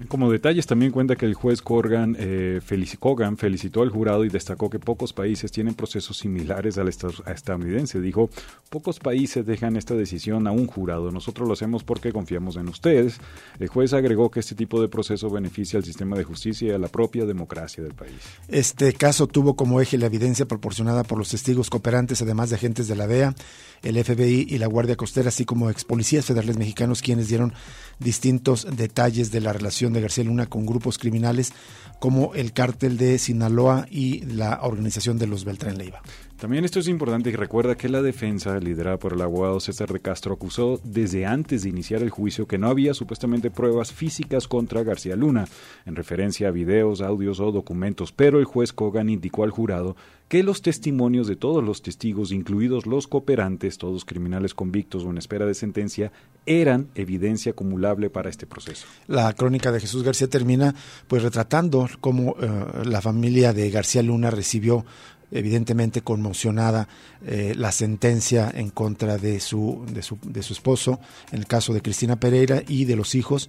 Como 0.08 0.30
detalles 0.30 0.66
también 0.66 0.92
cuenta 0.92 1.14
que 1.14 1.26
el 1.26 1.34
juez 1.34 1.60
Corgan, 1.60 2.16
eh, 2.18 2.60
Cogan 2.98 3.36
felicitó 3.36 3.82
al 3.82 3.90
jurado 3.90 4.24
y 4.24 4.28
destacó 4.30 4.70
que 4.70 4.78
pocos 4.78 5.12
países 5.12 5.52
tienen 5.52 5.74
procesos 5.74 6.16
similares 6.16 6.78
al 6.78 6.88
estadounidense. 6.88 8.00
Dijo, 8.00 8.30
pocos 8.70 8.98
países 8.98 9.44
dejan 9.44 9.76
esta 9.76 9.94
decisión 9.94 10.46
a 10.46 10.52
un 10.52 10.66
jurado. 10.66 11.10
Nosotros 11.10 11.46
lo 11.46 11.52
hacemos 11.52 11.84
porque 11.84 12.12
confiamos 12.12 12.56
en 12.56 12.68
ustedes. 12.68 13.20
El 13.58 13.68
juez 13.68 13.92
agregó 13.92 14.30
que 14.30 14.40
este 14.40 14.54
tipo 14.54 14.80
de 14.80 14.88
proceso 14.88 15.28
beneficia 15.28 15.78
al 15.78 15.84
sistema 15.84 16.16
de 16.16 16.24
justicia 16.24 16.68
y 16.68 16.70
a 16.72 16.78
la 16.78 16.88
propia 16.88 17.26
democracia 17.26 17.82
del 17.82 17.94
país. 17.94 18.14
Este 18.48 18.94
caso 18.94 19.26
tuvo 19.26 19.54
como 19.54 19.80
eje 19.80 19.98
la 19.98 20.06
evidencia 20.06 20.46
proporcionada 20.46 21.04
por 21.04 21.18
los 21.18 21.28
testigos 21.28 21.68
cooperantes, 21.68 22.22
además 22.22 22.50
de 22.50 22.56
agentes 22.56 22.88
de 22.88 22.96
la 22.96 23.06
DEA, 23.06 23.34
el 23.82 24.02
FBI 24.02 24.46
y 24.48 24.58
la 24.58 24.66
Guardia 24.66 24.96
Costera, 24.96 25.28
así 25.28 25.44
como 25.44 25.70
ex 25.70 25.84
policías 25.84 26.24
federales 26.24 26.58
mexicanos, 26.58 27.02
quienes 27.02 27.28
dieron 27.28 27.54
distintos 27.98 28.66
detalles 28.76 29.30
de 29.30 29.40
la 29.40 29.52
relación 29.52 29.92
de 29.92 30.00
García 30.00 30.24
Luna 30.24 30.46
con 30.46 30.66
grupos 30.66 30.98
criminales 30.98 31.52
como 32.00 32.34
el 32.34 32.52
cártel 32.52 32.96
de 32.96 33.18
Sinaloa 33.18 33.86
y 33.90 34.22
la 34.24 34.60
organización 34.62 35.18
de 35.18 35.28
los 35.28 35.44
Beltrán 35.44 35.78
Leiva. 35.78 36.02
También 36.40 36.64
esto 36.64 36.80
es 36.80 36.88
importante 36.88 37.28
y 37.28 37.34
recuerda 37.34 37.76
que 37.76 37.90
la 37.90 38.00
defensa, 38.00 38.58
liderada 38.58 38.96
por 38.96 39.12
el 39.12 39.20
abogado 39.20 39.60
César 39.60 39.92
de 39.92 40.00
Castro, 40.00 40.32
acusó 40.32 40.80
desde 40.82 41.26
antes 41.26 41.62
de 41.62 41.68
iniciar 41.68 42.02
el 42.02 42.08
juicio 42.08 42.46
que 42.46 42.56
no 42.56 42.68
había 42.68 42.94
supuestamente 42.94 43.50
pruebas 43.50 43.92
físicas 43.92 44.48
contra 44.48 44.82
García 44.82 45.16
Luna, 45.16 45.46
en 45.84 45.96
referencia 45.96 46.48
a 46.48 46.52
videos, 46.52 47.02
audios 47.02 47.40
o 47.40 47.52
documentos, 47.52 48.12
pero 48.12 48.38
el 48.38 48.46
juez 48.46 48.72
Kogan 48.72 49.10
indicó 49.10 49.44
al 49.44 49.50
jurado 49.50 49.96
que 50.28 50.42
los 50.42 50.62
testimonios 50.62 51.26
de 51.26 51.36
todos 51.36 51.62
los 51.62 51.82
testigos, 51.82 52.32
incluidos 52.32 52.86
los 52.86 53.06
cooperantes, 53.06 53.76
todos 53.76 54.06
criminales 54.06 54.54
convictos 54.54 55.04
o 55.04 55.10
en 55.10 55.18
espera 55.18 55.44
de 55.44 55.54
sentencia, 55.54 56.10
eran 56.46 56.88
evidencia 56.94 57.52
acumulable 57.52 58.10
para 58.10 58.30
este 58.30 58.46
proceso. 58.46 58.86
La 59.06 59.32
crónica 59.34 59.72
de 59.72 59.80
Jesús 59.80 60.02
García 60.02 60.28
termina 60.28 60.74
pues 61.06 61.22
retratando 61.22 61.88
cómo 62.00 62.36
eh, 62.40 62.84
la 62.84 63.00
familia 63.00 63.52
de 63.52 63.70
García 63.70 64.02
Luna 64.02 64.30
recibió 64.30 64.84
evidentemente 65.32 66.02
conmocionada 66.02 66.88
eh, 67.24 67.54
la 67.56 67.72
sentencia 67.72 68.50
en 68.52 68.70
contra 68.70 69.16
de 69.16 69.40
su, 69.40 69.84
de 69.92 70.02
su, 70.02 70.18
de 70.24 70.42
su 70.42 70.52
esposo, 70.52 70.98
en 71.30 71.38
el 71.38 71.46
caso 71.46 71.72
de 71.72 71.82
Cristina 71.82 72.16
Pereira 72.16 72.62
y 72.66 72.84
de 72.84 72.96
los 72.96 73.14
hijos 73.14 73.48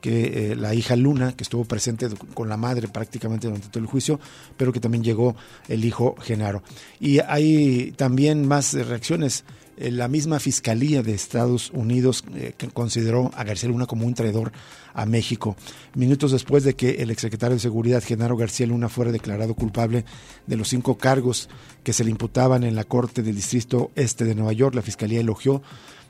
que 0.00 0.52
eh, 0.52 0.56
la 0.56 0.74
hija 0.74 0.96
Luna, 0.96 1.32
que 1.32 1.44
estuvo 1.44 1.64
presente 1.64 2.08
con 2.34 2.48
la 2.48 2.56
madre 2.56 2.88
prácticamente 2.88 3.46
durante 3.46 3.68
todo 3.68 3.82
el 3.82 3.88
juicio, 3.88 4.18
pero 4.56 4.72
que 4.72 4.80
también 4.80 5.04
llegó 5.04 5.36
el 5.68 5.84
hijo 5.84 6.16
Genaro. 6.20 6.62
Y 6.98 7.18
hay 7.20 7.92
también 7.96 8.48
más 8.48 8.72
reacciones 8.72 9.44
la 9.80 10.08
misma 10.08 10.38
Fiscalía 10.40 11.02
de 11.02 11.14
Estados 11.14 11.70
Unidos 11.70 12.24
eh, 12.34 12.52
consideró 12.74 13.30
a 13.34 13.44
García 13.44 13.70
Luna 13.70 13.86
como 13.86 14.06
un 14.06 14.14
traidor 14.14 14.52
a 14.92 15.06
México. 15.06 15.56
Minutos 15.94 16.32
después 16.32 16.64
de 16.64 16.74
que 16.74 17.02
el 17.02 17.10
exsecretario 17.10 17.56
de 17.56 17.60
Seguridad, 17.60 18.02
Genaro 18.02 18.36
García 18.36 18.66
Luna, 18.66 18.88
fuera 18.88 19.12
declarado 19.12 19.54
culpable 19.54 20.04
de 20.46 20.56
los 20.56 20.68
cinco 20.68 20.98
cargos 20.98 21.48
que 21.82 21.92
se 21.92 22.04
le 22.04 22.10
imputaban 22.10 22.64
en 22.64 22.74
la 22.74 22.84
Corte 22.84 23.22
del 23.22 23.36
Distrito 23.36 23.90
Este 23.94 24.24
de 24.24 24.34
Nueva 24.34 24.52
York, 24.52 24.74
la 24.74 24.82
Fiscalía 24.82 25.20
elogió 25.20 25.62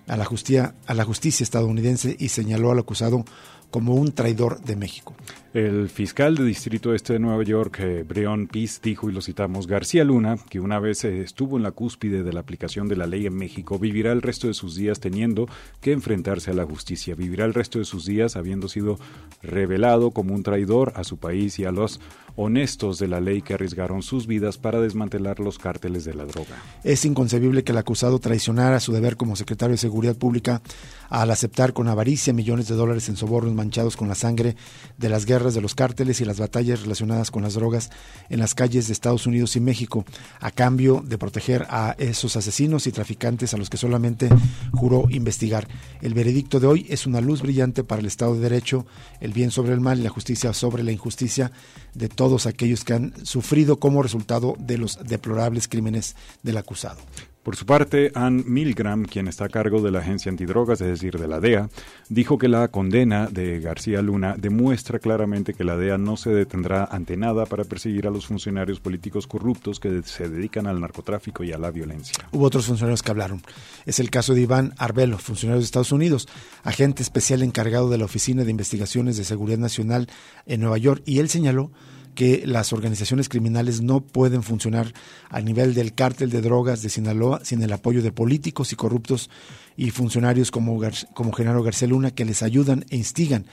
a 0.08 0.16
la 0.16 0.24
justicia, 0.24 0.74
a 0.86 0.94
la 0.94 1.04
justicia 1.04 1.44
estadounidense 1.44 2.16
y 2.18 2.30
señaló 2.30 2.72
al 2.72 2.80
acusado 2.80 3.24
como 3.70 3.94
un 3.94 4.12
traidor 4.12 4.60
de 4.62 4.76
México. 4.76 5.14
El 5.52 5.88
fiscal 5.88 6.36
de 6.36 6.44
Distrito 6.44 6.94
Este 6.94 7.14
de 7.14 7.18
Nueva 7.18 7.42
York, 7.42 7.78
eh, 7.80 8.04
Breon 8.06 8.46
Peace, 8.46 8.78
dijo, 8.80 9.10
y 9.10 9.12
lo 9.12 9.20
citamos, 9.20 9.66
García 9.66 10.04
Luna, 10.04 10.36
que 10.48 10.60
una 10.60 10.78
vez 10.78 11.04
eh, 11.04 11.22
estuvo 11.22 11.56
en 11.56 11.64
la 11.64 11.72
cúspide 11.72 12.22
de 12.22 12.32
la 12.32 12.38
aplicación 12.38 12.86
de 12.86 12.94
la 12.94 13.08
ley 13.08 13.26
en 13.26 13.34
México, 13.34 13.76
vivirá 13.78 14.12
el 14.12 14.22
resto 14.22 14.46
de 14.46 14.54
sus 14.54 14.76
días 14.76 15.00
teniendo 15.00 15.48
que 15.80 15.90
enfrentarse 15.90 16.52
a 16.52 16.54
la 16.54 16.64
justicia, 16.64 17.16
vivirá 17.16 17.46
el 17.46 17.54
resto 17.54 17.80
de 17.80 17.84
sus 17.84 18.06
días 18.06 18.36
habiendo 18.36 18.68
sido 18.68 18.98
revelado 19.42 20.12
como 20.12 20.34
un 20.34 20.44
traidor 20.44 20.92
a 20.94 21.02
su 21.02 21.16
país 21.16 21.58
y 21.58 21.64
a 21.64 21.72
los 21.72 22.00
honestos 22.42 22.98
de 22.98 23.06
la 23.06 23.20
ley 23.20 23.42
que 23.42 23.52
arriesgaron 23.52 24.02
sus 24.02 24.26
vidas 24.26 24.56
para 24.56 24.80
desmantelar 24.80 25.40
los 25.40 25.58
cárteles 25.58 26.06
de 26.06 26.14
la 26.14 26.24
droga. 26.24 26.56
Es 26.84 27.04
inconcebible 27.04 27.64
que 27.64 27.72
el 27.72 27.78
acusado 27.78 28.18
traicionara 28.18 28.80
su 28.80 28.92
deber 28.92 29.16
como 29.16 29.36
secretario 29.36 29.72
de 29.72 29.78
Seguridad 29.78 30.16
Pública 30.16 30.62
al 31.10 31.30
aceptar 31.30 31.74
con 31.74 31.88
avaricia 31.88 32.32
millones 32.32 32.68
de 32.68 32.76
dólares 32.76 33.08
en 33.10 33.16
sobornos 33.16 33.52
manchados 33.52 33.96
con 33.96 34.08
la 34.08 34.14
sangre 34.14 34.56
de 34.96 35.08
las 35.10 35.26
guerras 35.26 35.54
de 35.54 35.60
los 35.60 35.74
cárteles 35.74 36.20
y 36.20 36.24
las 36.24 36.40
batallas 36.40 36.82
relacionadas 36.82 37.30
con 37.30 37.42
las 37.42 37.54
drogas 37.54 37.90
en 38.30 38.40
las 38.40 38.54
calles 38.54 38.86
de 38.86 38.94
Estados 38.94 39.26
Unidos 39.26 39.54
y 39.56 39.60
México, 39.60 40.04
a 40.40 40.50
cambio 40.50 41.02
de 41.04 41.18
proteger 41.18 41.66
a 41.68 41.94
esos 41.98 42.36
asesinos 42.36 42.86
y 42.86 42.92
traficantes 42.92 43.52
a 43.52 43.58
los 43.58 43.68
que 43.68 43.76
solamente 43.76 44.30
juró 44.72 45.04
investigar. 45.10 45.68
El 46.00 46.14
veredicto 46.14 46.58
de 46.58 46.68
hoy 46.68 46.86
es 46.88 47.06
una 47.06 47.20
luz 47.20 47.42
brillante 47.42 47.84
para 47.84 48.00
el 48.00 48.06
Estado 48.06 48.34
de 48.34 48.40
Derecho, 48.40 48.86
el 49.20 49.32
bien 49.32 49.50
sobre 49.50 49.74
el 49.74 49.80
mal 49.80 49.98
y 49.98 50.04
la 50.04 50.10
justicia 50.10 50.54
sobre 50.54 50.82
la 50.82 50.92
injusticia 50.92 51.52
de 51.94 52.08
todos 52.08 52.29
aquellos 52.46 52.84
que 52.84 52.94
han 52.94 53.26
sufrido 53.26 53.78
como 53.78 54.02
resultado 54.02 54.54
de 54.58 54.78
los 54.78 54.98
deplorables 55.04 55.68
crímenes 55.68 56.16
del 56.42 56.56
acusado. 56.56 57.00
Por 57.42 57.56
su 57.56 57.64
parte, 57.64 58.12
Ann 58.14 58.44
Milgram, 58.46 59.06
quien 59.06 59.26
está 59.26 59.46
a 59.46 59.48
cargo 59.48 59.80
de 59.80 59.90
la 59.90 60.00
agencia 60.00 60.30
antidrogas, 60.30 60.82
es 60.82 60.88
decir, 60.88 61.18
de 61.18 61.26
la 61.26 61.40
DEA, 61.40 61.70
dijo 62.10 62.36
que 62.36 62.48
la 62.48 62.68
condena 62.68 63.28
de 63.28 63.60
García 63.60 64.02
Luna 64.02 64.36
demuestra 64.38 64.98
claramente 64.98 65.54
que 65.54 65.64
la 65.64 65.78
DEA 65.78 65.96
no 65.96 66.18
se 66.18 66.30
detendrá 66.30 66.84
ante 66.84 67.16
nada 67.16 67.46
para 67.46 67.64
perseguir 67.64 68.06
a 68.06 68.10
los 68.10 68.26
funcionarios 68.26 68.78
políticos 68.78 69.26
corruptos 69.26 69.80
que 69.80 70.02
se 70.02 70.28
dedican 70.28 70.66
al 70.66 70.82
narcotráfico 70.82 71.42
y 71.42 71.52
a 71.52 71.58
la 71.58 71.70
violencia. 71.70 72.14
Hubo 72.30 72.44
otros 72.44 72.66
funcionarios 72.66 73.02
que 73.02 73.10
hablaron. 73.10 73.40
Es 73.86 74.00
el 74.00 74.10
caso 74.10 74.34
de 74.34 74.42
Iván 74.42 74.74
Arbelo, 74.76 75.16
funcionario 75.16 75.60
de 75.60 75.64
Estados 75.64 75.92
Unidos, 75.92 76.28
agente 76.62 77.02
especial 77.02 77.42
encargado 77.42 77.88
de 77.88 77.96
la 77.96 78.04
Oficina 78.04 78.44
de 78.44 78.50
Investigaciones 78.50 79.16
de 79.16 79.24
Seguridad 79.24 79.58
Nacional 79.58 80.08
en 80.44 80.60
Nueva 80.60 80.76
York, 80.76 81.02
y 81.06 81.20
él 81.20 81.30
señaló 81.30 81.70
que 82.14 82.42
las 82.46 82.72
organizaciones 82.72 83.28
criminales 83.28 83.80
no 83.80 84.00
pueden 84.00 84.42
funcionar 84.42 84.92
a 85.28 85.40
nivel 85.40 85.74
del 85.74 85.94
cártel 85.94 86.30
de 86.30 86.40
drogas 86.40 86.82
de 86.82 86.90
Sinaloa 86.90 87.40
sin 87.44 87.62
el 87.62 87.72
apoyo 87.72 88.02
de 88.02 88.12
políticos 88.12 88.72
y 88.72 88.76
corruptos 88.76 89.30
y 89.76 89.90
funcionarios 89.90 90.50
como, 90.50 90.80
como 91.14 91.32
Genaro 91.32 91.62
García 91.62 91.88
Luna 91.88 92.10
que 92.10 92.24
les 92.24 92.42
ayudan 92.42 92.84
e 92.90 92.96
instigan. 92.96 93.46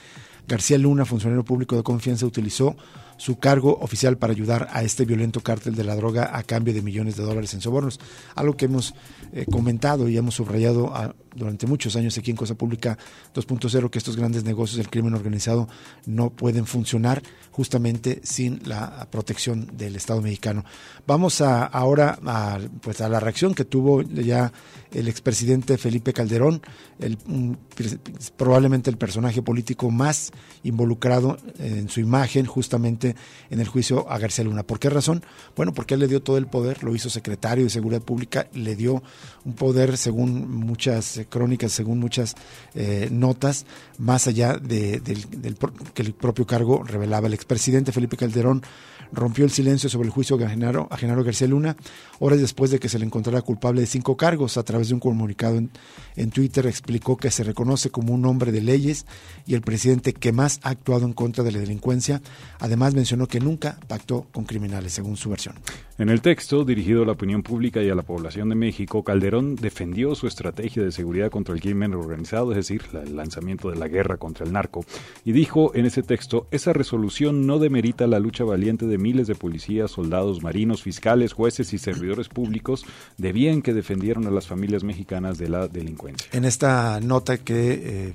García 0.46 0.78
Luna, 0.78 1.04
funcionario 1.04 1.44
público 1.44 1.76
de 1.76 1.82
confianza, 1.82 2.24
utilizó 2.24 2.74
su 3.18 3.38
cargo 3.38 3.78
oficial 3.80 4.16
para 4.16 4.32
ayudar 4.32 4.68
a 4.72 4.82
este 4.82 5.04
violento 5.04 5.40
cártel 5.40 5.74
de 5.74 5.84
la 5.84 5.94
droga 5.94 6.30
a 6.36 6.42
cambio 6.42 6.72
de 6.72 6.80
millones 6.80 7.16
de 7.16 7.24
dólares 7.24 7.52
en 7.52 7.60
sobornos. 7.60 8.00
Algo 8.34 8.56
que 8.56 8.64
hemos 8.64 8.94
eh, 9.32 9.44
comentado 9.50 10.08
y 10.08 10.16
hemos 10.16 10.36
subrayado 10.36 10.94
a, 10.94 11.14
durante 11.38 11.66
muchos 11.66 11.96
años 11.96 12.18
aquí 12.18 12.30
en 12.30 12.36
Cosa 12.36 12.54
Pública 12.54 12.98
2.0 13.34 13.90
que 13.90 13.98
estos 13.98 14.16
grandes 14.16 14.44
negocios 14.44 14.76
del 14.76 14.90
crimen 14.90 15.14
organizado 15.14 15.68
no 16.06 16.30
pueden 16.30 16.66
funcionar 16.66 17.22
justamente 17.50 18.20
sin 18.22 18.60
la 18.64 19.08
protección 19.10 19.70
del 19.76 19.96
Estado 19.96 20.20
mexicano. 20.20 20.64
Vamos 21.06 21.40
a, 21.40 21.64
ahora 21.64 22.18
a, 22.26 22.58
pues 22.80 23.00
a 23.00 23.08
la 23.08 23.20
reacción 23.20 23.54
que 23.54 23.64
tuvo 23.64 24.02
ya 24.02 24.52
el 24.92 25.08
expresidente 25.08 25.78
Felipe 25.78 26.12
Calderón, 26.12 26.62
el, 26.98 27.18
probablemente 28.36 28.90
el 28.90 28.96
personaje 28.96 29.42
político 29.42 29.90
más 29.90 30.32
involucrado 30.62 31.38
en 31.58 31.88
su 31.88 32.00
imagen 32.00 32.46
justamente 32.46 33.16
en 33.50 33.60
el 33.60 33.68
juicio 33.68 34.10
a 34.10 34.18
García 34.18 34.44
Luna. 34.44 34.62
¿Por 34.62 34.78
qué 34.78 34.90
razón? 34.90 35.24
Bueno, 35.56 35.72
porque 35.72 35.94
él 35.94 36.00
le 36.00 36.08
dio 36.08 36.22
todo 36.22 36.38
el 36.38 36.46
poder, 36.46 36.82
lo 36.84 36.94
hizo 36.94 37.10
secretario 37.10 37.64
de 37.64 37.70
Seguridad 37.70 38.02
Pública, 38.02 38.48
le 38.52 38.76
dio 38.76 39.02
un 39.44 39.54
poder 39.54 39.96
según 39.96 40.48
muchas 40.50 41.20
crónicas, 41.28 41.72
según 41.72 41.98
muchas 41.98 42.34
eh, 42.74 43.08
notas, 43.10 43.66
más 43.98 44.26
allá 44.26 44.54
de, 44.54 45.00
del, 45.00 45.56
que 45.94 46.02
el 46.02 46.14
propio 46.14 46.46
cargo 46.46 46.82
revelaba. 46.84 47.26
El 47.26 47.34
expresidente 47.34 47.92
Felipe 47.92 48.16
Calderón 48.16 48.62
rompió 49.12 49.44
el 49.44 49.50
silencio 49.50 49.88
sobre 49.88 50.06
el 50.06 50.12
juicio 50.12 50.36
a 50.36 50.48
Genaro, 50.48 50.88
a 50.90 50.96
Genaro 50.96 51.24
García 51.24 51.48
Luna, 51.48 51.76
horas 52.18 52.40
después 52.40 52.70
de 52.70 52.78
que 52.78 52.88
se 52.88 52.98
le 52.98 53.06
encontrara 53.06 53.42
culpable 53.42 53.80
de 53.80 53.86
cinco 53.86 54.16
cargos. 54.16 54.56
A 54.56 54.62
través 54.62 54.88
de 54.88 54.94
un 54.94 55.00
comunicado 55.00 55.56
en, 55.56 55.70
en 56.16 56.30
Twitter 56.30 56.66
explicó 56.66 57.16
que 57.16 57.30
se 57.30 57.44
reconoce 57.44 57.90
como 57.90 58.12
un 58.12 58.24
hombre 58.26 58.52
de 58.52 58.60
leyes 58.60 59.06
y 59.46 59.54
el 59.54 59.62
presidente 59.62 60.12
que 60.12 60.32
más 60.32 60.60
ha 60.62 60.70
actuado 60.70 61.06
en 61.06 61.12
contra 61.12 61.44
de 61.44 61.52
la 61.52 61.58
delincuencia. 61.58 62.20
Además 62.58 62.94
mencionó 62.94 63.26
que 63.26 63.40
nunca 63.40 63.78
pactó 63.86 64.26
con 64.32 64.44
criminales, 64.44 64.92
según 64.92 65.16
su 65.16 65.30
versión. 65.30 65.54
En 65.98 66.10
el 66.10 66.20
texto, 66.20 66.64
dirigido 66.64 67.02
a 67.02 67.06
la 67.06 67.12
opinión 67.12 67.42
pública 67.42 67.82
y 67.82 67.90
a 67.90 67.94
la 67.94 68.02
población 68.02 68.48
de 68.48 68.54
México, 68.54 69.02
Calderón 69.02 69.56
defendió 69.56 70.14
su 70.14 70.28
estrategia 70.28 70.82
de 70.82 70.92
seguridad 70.92 71.07
contra 71.30 71.54
el 71.54 71.60
crimen 71.60 71.94
organizado, 71.94 72.52
es 72.52 72.56
decir, 72.56 72.82
el 72.92 73.16
lanzamiento 73.16 73.70
de 73.70 73.76
la 73.76 73.88
guerra 73.88 74.16
contra 74.16 74.46
el 74.46 74.52
narco, 74.52 74.84
y 75.24 75.32
dijo 75.32 75.74
en 75.74 75.86
ese 75.86 76.02
texto, 76.02 76.46
esa 76.50 76.72
resolución 76.72 77.46
no 77.46 77.58
demerita 77.58 78.06
la 78.06 78.18
lucha 78.18 78.44
valiente 78.44 78.86
de 78.86 78.98
miles 78.98 79.26
de 79.26 79.34
policías, 79.34 79.90
soldados, 79.90 80.42
marinos, 80.42 80.82
fiscales, 80.82 81.32
jueces 81.32 81.72
y 81.72 81.78
servidores 81.78 82.28
públicos 82.28 82.84
de 83.16 83.32
bien 83.32 83.62
que 83.62 83.72
defendieron 83.72 84.26
a 84.26 84.30
las 84.30 84.46
familias 84.46 84.84
mexicanas 84.84 85.38
de 85.38 85.48
la 85.48 85.68
delincuencia. 85.68 86.28
En 86.32 86.44
esta 86.44 87.00
nota 87.00 87.38
que 87.38 88.12
eh, 88.12 88.14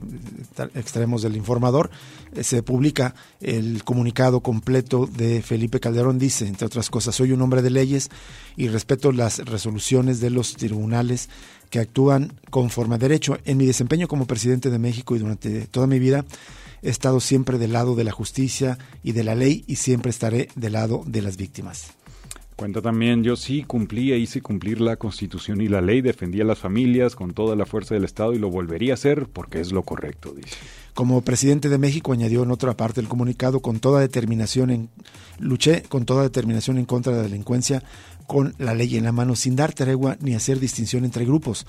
extraemos 0.76 1.22
del 1.22 1.36
informador, 1.36 1.90
eh, 2.34 2.44
se 2.44 2.64
publica 2.64 3.16
el 3.42 3.84
comunicado 3.84 4.42
completo 4.42 5.08
de 5.08 5.42
Felipe 5.42 5.80
Calderón. 5.80 6.20
Dice, 6.20 6.48
entre 6.48 6.68
otras 6.68 6.90
cosas, 6.90 7.16
soy 7.16 7.32
un 7.32 7.42
hombre 7.42 7.62
de 7.62 7.70
leyes 7.70 8.10
y 8.56 8.68
respeto 8.68 9.12
las 9.12 9.40
resoluciones 9.40 10.20
de 10.20 10.30
los 10.30 10.56
tribunales 10.56 11.30
que 11.74 11.80
actúan 11.80 12.34
conforme 12.52 12.94
a 12.94 12.98
derecho. 13.00 13.40
En 13.46 13.58
mi 13.58 13.66
desempeño 13.66 14.08
como 14.08 14.28
presidente 14.28 14.70
de 14.70 14.78
México 14.78 15.16
y 15.16 15.20
durante 15.20 15.62
toda 15.66 15.88
mi 15.88 15.98
vida, 15.98 16.24
he 16.84 16.90
estado 16.92 17.20
siempre 17.20 17.58
del 17.58 17.74
lado 17.74 17.96
de 17.96 18.04
la 18.04 18.12
justicia 18.12 18.78
y 19.02 19.14
de 19.14 19.24
la 19.24 19.34
ley 19.34 19.64
y 19.66 19.78
siempre 19.78 20.12
estaré 20.12 20.50
del 20.54 20.74
lado 20.74 21.02
de 21.08 21.24
las 21.24 21.36
víctimas. 21.36 21.94
Cuenta 22.56 22.84
también, 22.84 23.24
yo 23.24 23.36
sí 23.36 23.64
cumplía, 23.64 24.16
hice 24.18 24.40
cumplir 24.40 24.82
la 24.82 24.98
constitución 24.98 25.62
y 25.62 25.68
la 25.68 25.82
ley, 25.82 26.02
defendía 26.02 26.44
a 26.44 26.46
las 26.46 26.60
familias 26.60 27.16
con 27.16 27.34
toda 27.34 27.56
la 27.56 27.66
fuerza 27.66 27.96
del 27.96 28.04
Estado 28.04 28.34
y 28.34 28.38
lo 28.38 28.52
volvería 28.52 28.94
a 28.94 28.94
hacer 28.94 29.26
porque 29.26 29.60
es 29.60 29.72
lo 29.72 29.82
correcto, 29.82 30.32
dice. 30.32 30.56
Como 30.94 31.24
presidente 31.24 31.70
de 31.70 31.80
México 31.80 32.14
añadió 32.14 32.44
en 32.44 32.52
otra 32.52 32.78
parte 32.78 33.02
del 33.02 33.10
comunicado, 33.10 33.62
con 33.62 33.80
toda 33.80 34.00
determinación 34.00 34.70
en, 34.70 34.90
luché 35.40 35.82
con 35.90 36.06
toda 36.06 36.22
determinación 36.22 36.78
en 36.78 36.86
contra 36.86 37.14
de 37.14 37.18
la 37.18 37.24
delincuencia 37.24 37.82
con 38.28 38.54
la 38.58 38.74
ley 38.74 38.98
en 38.98 39.04
la 39.04 39.12
mano, 39.12 39.36
sin 39.36 39.56
dar 39.56 39.74
tregua 39.74 40.18
ni 40.20 40.36
hacer 40.36 40.60
distinción 40.60 41.06
entre 41.06 41.26
grupos. 41.26 41.66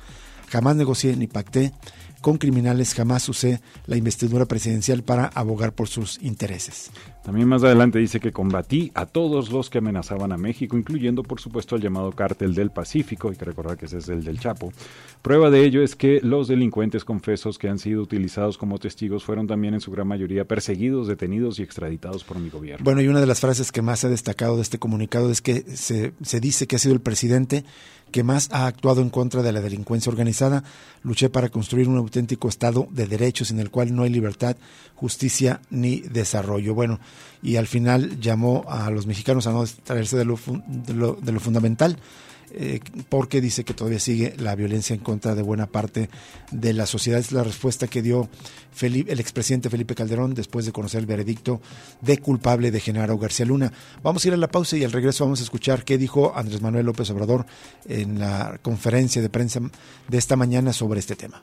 Jamás 0.49 0.77
negocié 0.77 1.17
ni 1.17 1.27
pacté 1.27 1.73
con 2.21 2.39
criminales, 2.39 2.95
jamás 2.95 3.29
usé 3.29 3.61
la 3.87 3.97
investidura 3.97 4.47
presidencial 4.47 5.03
para 5.03 5.27
abogar 5.27 5.75
por 5.75 5.89
sus 5.89 6.19
intereses. 6.23 6.91
También 7.25 7.49
más 7.49 7.65
adelante 7.65 7.99
dice 7.99 8.21
que 8.21 8.33
combatí 8.33 8.93
a 8.95 9.07
todos 9.07 9.51
los 9.51 9.71
que 9.71 9.79
amenazaban 9.79 10.31
a 10.33 10.37
México, 10.37 10.77
incluyendo 10.77 11.23
por 11.23 11.41
supuesto 11.41 11.75
al 11.75 11.81
llamado 11.81 12.13
cártel 12.13 12.55
del 12.55 12.71
Pacífico, 12.71 13.31
hay 13.31 13.37
que 13.37 13.47
recordar 13.47 13.79
que 13.79 13.87
ese 13.87 13.97
es 13.97 14.11
el 14.11 14.23
del 14.23 14.39
Chapo. 14.39 14.75
Prueba 15.23 15.49
de 15.49 15.65
ello 15.65 15.83
es 15.83 15.97
que 15.97 16.21
los 16.23 16.49
delincuentes 16.49 17.03
confesos 17.03 17.57
que 17.57 17.71
han 17.71 17.79
sido 17.79 18.03
utilizados 18.03 18.59
como 18.59 18.79
testigos 18.79 19.25
fueron 19.25 19.47
también 19.47 19.73
en 19.73 19.81
su 19.81 19.91
gran 19.91 20.07
mayoría 20.07 20.45
perseguidos, 20.45 21.09
detenidos 21.09 21.59
y 21.59 21.63
extraditados 21.63 22.25
por 22.25 22.39
mi 22.39 22.51
gobierno. 22.51 22.85
Bueno, 22.85 23.01
y 23.01 23.09
una 23.09 23.21
de 23.21 23.27
las 23.27 23.41
frases 23.41 23.73
que 23.73 23.81
más 23.81 24.01
se 24.01 24.09
ha 24.09 24.11
destacado 24.11 24.57
de 24.57 24.63
este 24.63 24.79
comunicado 24.79 25.31
es 25.31 25.41
que 25.41 25.63
se, 25.63 26.13
se 26.23 26.41
dice 26.41 26.67
que 26.67 26.77
ha 26.77 26.79
sido 26.79 26.93
el 26.93 27.01
presidente 27.01 27.65
que 28.15 28.23
más 28.23 28.49
ha 28.53 28.67
actuado 28.67 29.03
en 29.03 29.11
contra 29.11 29.43
de 29.43 29.51
la 29.51 29.61
delincuencia 29.61 30.09
organizada. 30.09 30.63
Luché 31.03 31.31
para 31.31 31.49
construir 31.49 31.89
un 31.89 31.97
auténtico 31.97 32.49
Estado 32.49 32.87
de 32.93 33.09
derechos 33.09 33.51
en 33.51 33.59
el 33.59 33.71
cual 33.71 33.93
no 33.93 34.05
hay 34.05 34.11
libertad, 34.11 34.57
justicia 34.95 35.61
ni 35.69 35.99
desarrollo. 35.99 36.75
Bueno, 36.75 37.01
y 37.43 37.57
al 37.57 37.67
final 37.67 38.21
llamó 38.21 38.65
a 38.69 38.91
los 38.91 39.07
mexicanos 39.07 39.47
a 39.47 39.53
no 39.53 39.63
distraerse 39.63 40.17
de 40.17 40.25
lo, 40.25 40.37
fundamental 40.37 41.99
eh, 42.57 42.81
porque 43.09 43.41
dice 43.41 43.65
que 43.65 43.75
todavía 43.75 43.99
sigue 43.99 44.35
la 44.39 44.55
violencia 44.55 44.95
en 44.95 45.01
contra 45.01 45.35
de 45.35 45.43
buena 45.43 45.67
parte 45.67 46.09
de 46.53 46.73
la 46.73 46.87
sociedad. 46.87 47.19
Es 47.19 47.33
la 47.33 47.43
respuesta 47.43 47.89
que 47.89 48.01
dio 48.01 48.29
Felipe, 48.73 49.13
el 49.13 49.21
expresidente 49.21 49.69
Felipe 49.69 49.95
Calderón 49.95 50.35
después 50.35 50.65
de 50.65 50.73
conocer 50.73 51.01
el 51.01 51.07
veredicto 51.07 51.61
de 52.01 52.19
culpable 52.19 52.71
de 52.71 52.81
Genaro 52.81 53.19
García 53.19 53.47
Luna. 53.47 53.73
Vamos 54.03 54.25
a 54.25 54.29
ir 54.29 54.35
a 54.35 54.39
la 54.39 54.49
pausa 54.49 54.77
y 54.77 54.85
al 54.85 54.93
regreso 54.93 55.25
vamos 55.25 55.41
a 55.41 55.45
escuchar 55.45 55.85
qué 55.85 55.99
dijo 55.99 56.33
Andrés 56.37 56.63
Manuel 56.63 56.87
López 56.87 57.11
Obrador 57.11 57.45
en 57.89 58.21
la 58.21 58.59
conferencia 58.63 59.21
de 59.21 59.29
prensa 59.29 59.61
de 60.09 60.19
esta 60.19 60.37
mañana 60.37 60.73
sobre 60.73 61.01
este 61.01 61.17
tema. 61.17 61.43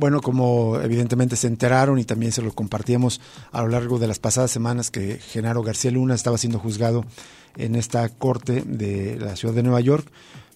Bueno, 0.00 0.22
como 0.22 0.80
evidentemente 0.80 1.36
se 1.36 1.46
enteraron 1.46 1.98
y 1.98 2.04
también 2.04 2.32
se 2.32 2.40
lo 2.40 2.52
compartíamos 2.54 3.20
a 3.52 3.60
lo 3.60 3.68
largo 3.68 3.98
de 3.98 4.06
las 4.06 4.18
pasadas 4.18 4.50
semanas 4.50 4.90
que 4.90 5.18
Genaro 5.18 5.62
García 5.62 5.90
Luna 5.90 6.14
estaba 6.14 6.38
siendo 6.38 6.58
juzgado 6.58 7.04
en 7.56 7.74
esta 7.74 8.08
corte 8.08 8.62
de 8.64 9.18
la 9.20 9.36
ciudad 9.36 9.54
de 9.54 9.62
Nueva 9.62 9.80
York, 9.82 10.10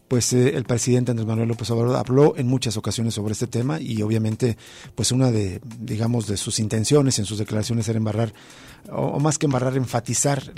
pues 0.09 0.33
eh, 0.33 0.57
el 0.57 0.64
presidente 0.64 1.11
Andrés 1.11 1.26
Manuel 1.26 1.49
López 1.49 1.71
Obrador 1.71 1.97
habló 1.97 2.35
en 2.37 2.47
muchas 2.47 2.76
ocasiones 2.76 3.14
sobre 3.14 3.33
este 3.33 3.47
tema 3.47 3.81
y 3.81 4.00
obviamente 4.00 4.57
pues 4.95 5.12
una 5.12 5.31
de 5.31 5.61
digamos 5.78 6.26
de 6.26 6.37
sus 6.37 6.59
intenciones 6.59 7.19
en 7.19 7.25
sus 7.25 7.38
declaraciones 7.38 7.88
era 7.88 7.99
embarrar 7.99 8.33
o, 8.91 9.19
más 9.21 9.38
que 9.38 9.47
embarrar, 9.47 9.76
enfatizar 9.76 10.53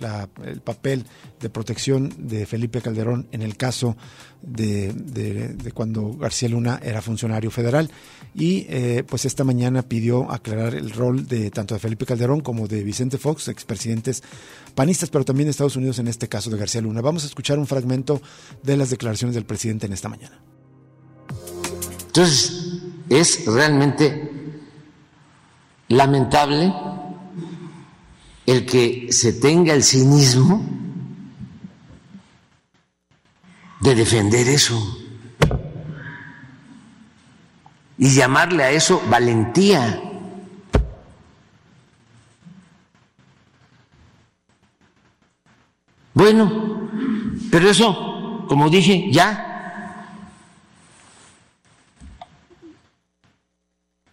el 0.45 0.61
papel 0.61 1.05
de 1.41 1.51
protección 1.51 2.13
de 2.19 2.47
Felipe 2.47 2.81
Calderón 2.81 3.29
en 3.33 3.43
el 3.43 3.57
caso 3.57 3.97
de, 4.43 4.93
de, 4.93 5.73
cuando 5.73 6.15
García 6.15 6.49
Luna 6.49 6.81
era 6.83 7.03
funcionario 7.03 7.51
federal. 7.51 7.91
Y 8.35 8.67
eh, 8.69 9.05
pues 9.07 9.25
esta 9.25 9.45
mañana 9.45 9.83
pidió 9.83 10.31
aclarar 10.31 10.75
el 10.75 10.91
rol 10.91 11.27
de 11.27 11.51
tanto 11.51 11.75
de 11.75 11.81
Felipe 11.81 12.07
Calderón 12.07 12.41
como 12.41 12.69
de 12.69 12.83
Vicente 12.83 13.19
Fox, 13.19 13.49
expresidentes 13.49 14.23
panistas, 14.75 15.11
pero 15.11 15.25
también 15.25 15.47
de 15.47 15.53
Estados 15.53 15.77
Unidos 15.77 15.99
en 15.99 16.09
este 16.09 16.29
caso 16.29 16.51
de 16.51 16.59
García 16.59 16.83
Luna. 16.83 17.01
Vamos 17.01 17.25
a 17.25 17.27
escuchar 17.27 17.59
un 17.59 17.67
fragmento 17.67 18.21
de 18.63 18.77
las 18.77 18.91
declaraciones 18.91 19.35
del 19.35 19.47
presidente 19.47 19.87
en 19.87 19.93
esta 19.93 20.09
mañana. 20.09 20.41
Entonces, 22.07 22.81
es 23.09 23.45
realmente 23.47 24.31
lamentable 25.89 26.73
el 28.47 28.65
que 28.65 29.09
se 29.11 29.33
tenga 29.33 29.75
el 29.75 29.83
cinismo 29.83 30.65
de 33.81 33.95
defender 33.95 34.49
eso 34.49 35.03
y 37.99 38.11
llamarle 38.11 38.63
a 38.63 38.71
eso 38.71 39.03
valentía. 39.09 40.03
Bueno, 46.15 46.89
pero 47.51 47.69
eso, 47.69 48.45
como 48.49 48.71
dije, 48.71 49.11
ya 49.11 49.43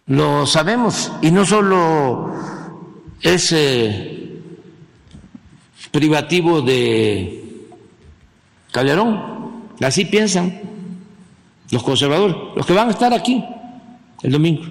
lo 0.06 0.46
sabemos 0.46 1.10
y 1.22 1.30
no 1.30 1.46
solo 1.46 2.34
es 3.22 3.52
privativo 5.94 6.60
de 6.60 7.68
Calderón. 8.72 9.68
Así 9.80 10.04
piensan 10.04 10.60
los 11.70 11.84
conservadores, 11.84 12.36
los 12.56 12.66
que 12.66 12.72
van 12.72 12.88
a 12.88 12.90
estar 12.90 13.14
aquí 13.14 13.44
el 14.24 14.32
domingo. 14.32 14.64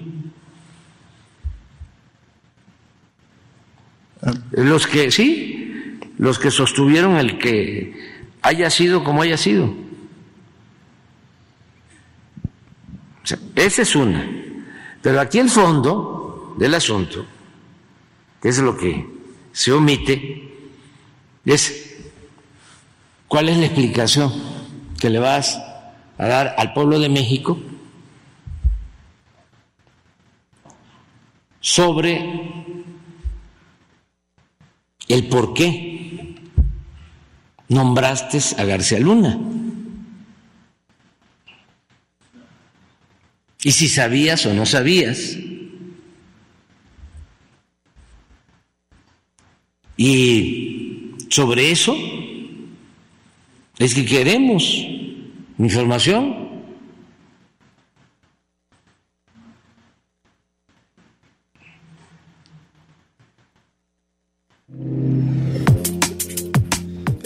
Los 4.50 4.86
que, 4.86 5.10
sí, 5.10 5.98
los 6.18 6.38
que 6.38 6.50
sostuvieron 6.50 7.16
el 7.16 7.38
que 7.38 7.94
haya 8.42 8.68
sido 8.68 9.02
como 9.02 9.22
haya 9.22 9.38
sido. 9.38 9.64
O 13.22 13.26
sea, 13.26 13.38
esa 13.56 13.80
es 13.80 13.96
una. 13.96 14.30
Pero 15.00 15.20
aquí 15.20 15.38
el 15.38 15.48
fondo 15.48 16.54
del 16.58 16.74
asunto, 16.74 17.24
que 18.42 18.50
es 18.50 18.58
lo 18.58 18.76
que 18.76 19.06
se 19.52 19.72
omite, 19.72 20.53
es 21.52 21.96
cuál 23.28 23.48
es 23.48 23.56
la 23.58 23.66
explicación 23.66 24.32
que 24.98 25.10
le 25.10 25.18
vas 25.18 25.60
a 26.16 26.26
dar 26.26 26.54
al 26.56 26.72
pueblo 26.72 26.98
de 26.98 27.08
México 27.08 27.58
sobre 31.60 32.20
el 35.08 35.28
por 35.28 35.54
qué 35.54 36.36
nombraste 37.68 38.38
a 38.58 38.64
García 38.64 39.00
Luna. 39.00 39.38
Y 43.62 43.72
si 43.72 43.88
sabías 43.88 44.44
o 44.44 44.52
no 44.52 44.66
sabías. 44.66 45.38
Y 49.96 50.63
sobre 51.28 51.70
eso 51.70 51.96
es 53.78 53.94
que 53.94 54.04
queremos 54.04 54.86
información. 55.58 56.44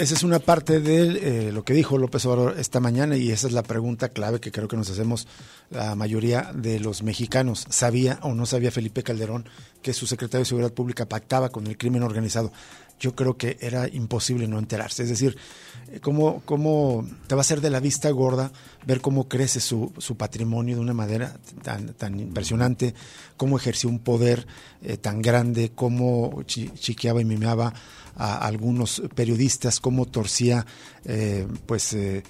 esa 0.08 0.14
es 0.14 0.22
una 0.22 0.38
parte 0.38 0.80
de 0.80 1.48
eh, 1.48 1.52
lo 1.52 1.64
que 1.64 1.74
dijo 1.74 1.98
López 1.98 2.24
Obrador 2.24 2.58
esta 2.58 2.80
mañana 2.80 3.16
y 3.16 3.30
esa 3.30 3.48
es 3.48 3.52
la 3.52 3.62
pregunta 3.62 4.08
clave 4.08 4.40
que 4.40 4.52
creo 4.52 4.68
que 4.68 4.76
nos 4.76 4.88
hacemos 4.88 5.26
la 5.70 5.94
mayoría 5.96 6.50
de 6.54 6.80
los 6.80 7.02
mexicanos. 7.02 7.66
¿Sabía 7.68 8.18
o 8.22 8.32
no 8.32 8.46
sabía 8.46 8.70
Felipe 8.70 9.02
Calderón 9.02 9.44
que 9.82 9.92
su 9.92 10.06
secretario 10.06 10.44
de 10.44 10.48
Seguridad 10.48 10.72
Pública 10.72 11.06
pactaba 11.06 11.50
con 11.50 11.66
el 11.66 11.76
crimen 11.76 12.04
organizado? 12.04 12.52
Yo 12.98 13.14
creo 13.14 13.36
que 13.36 13.56
era 13.60 13.88
imposible 13.88 14.48
no 14.48 14.58
enterarse. 14.58 15.04
Es 15.04 15.08
decir, 15.08 15.36
eh, 15.90 16.00
¿cómo, 16.00 16.42
cómo 16.44 17.06
te 17.26 17.34
va 17.34 17.40
a 17.40 17.42
hacer 17.42 17.60
de 17.60 17.70
la 17.70 17.80
vista 17.80 18.10
gorda 18.10 18.52
ver 18.86 19.00
cómo 19.00 19.28
crece 19.28 19.60
su, 19.60 19.92
su 19.98 20.16
patrimonio 20.16 20.76
de 20.76 20.82
una 20.82 20.94
manera 20.94 21.36
tan, 21.62 21.94
tan 21.94 22.18
impresionante, 22.18 22.94
cómo 23.36 23.56
ejerció 23.56 23.88
un 23.88 23.98
poder 23.98 24.46
eh, 24.82 24.96
tan 24.96 25.22
grande, 25.22 25.72
cómo 25.74 26.42
chiqueaba 26.44 27.20
y 27.20 27.24
mimaba 27.24 27.72
a 28.16 28.46
algunos 28.46 29.02
periodistas, 29.14 29.80
cómo 29.80 30.06
torcía 30.06 30.66
eh, 31.04 31.46
pues 31.66 31.92
eh, 31.92 32.22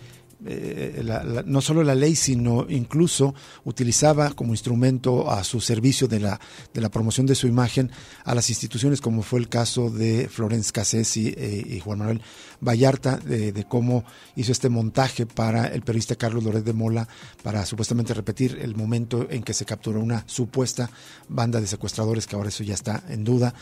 eh, 0.46 1.03
no 1.46 1.61
solo 1.61 1.83
la 1.83 1.96
ley, 1.96 2.14
sino 2.14 2.66
incluso 2.68 3.35
utilizaba 3.64 4.31
como 4.31 4.53
instrumento 4.53 5.31
a 5.31 5.42
su 5.42 5.61
servicio 5.61 6.07
de 6.07 6.20
la, 6.20 6.40
de 6.72 6.81
la 6.81 6.90
promoción 6.90 7.27
de 7.27 7.35
su 7.35 7.48
imagen 7.48 7.90
a 8.24 8.37
las 8.37 8.48
instituciones, 8.48 9.01
como 9.01 9.22
fue 9.22 9.40
el 9.40 9.48
caso 9.48 9.90
de 9.90 10.29
Florence 10.29 10.70
Cassés 10.70 11.16
y, 11.16 11.81
Juan 11.81 11.98
Manuel 11.98 12.22
Vallarta, 12.61 13.16
de, 13.16 13.64
cómo 13.68 14.05
hizo 14.37 14.53
este 14.53 14.68
montaje 14.68 15.27
para 15.27 15.66
el 15.66 15.83
periodista 15.83 16.14
Carlos 16.14 16.44
Loret 16.44 16.64
de 16.64 16.72
Mola, 16.72 17.09
para 17.42 17.66
supuestamente 17.66 18.14
repetir 18.14 18.59
el 18.61 18.77
momento 18.77 19.27
en 19.31 19.42
que 19.42 19.55
se 19.55 19.64
capturó 19.64 20.01
una 20.01 20.22
supuesta 20.27 20.88
banda 21.29 21.61
de 21.61 21.66
secuestradores, 21.66 22.27
que 22.27 22.37
ahora 22.37 22.51
eso 22.51 22.62
ya 22.62 22.74
está 22.74 23.03
en 23.09 23.24
duda 23.24 23.55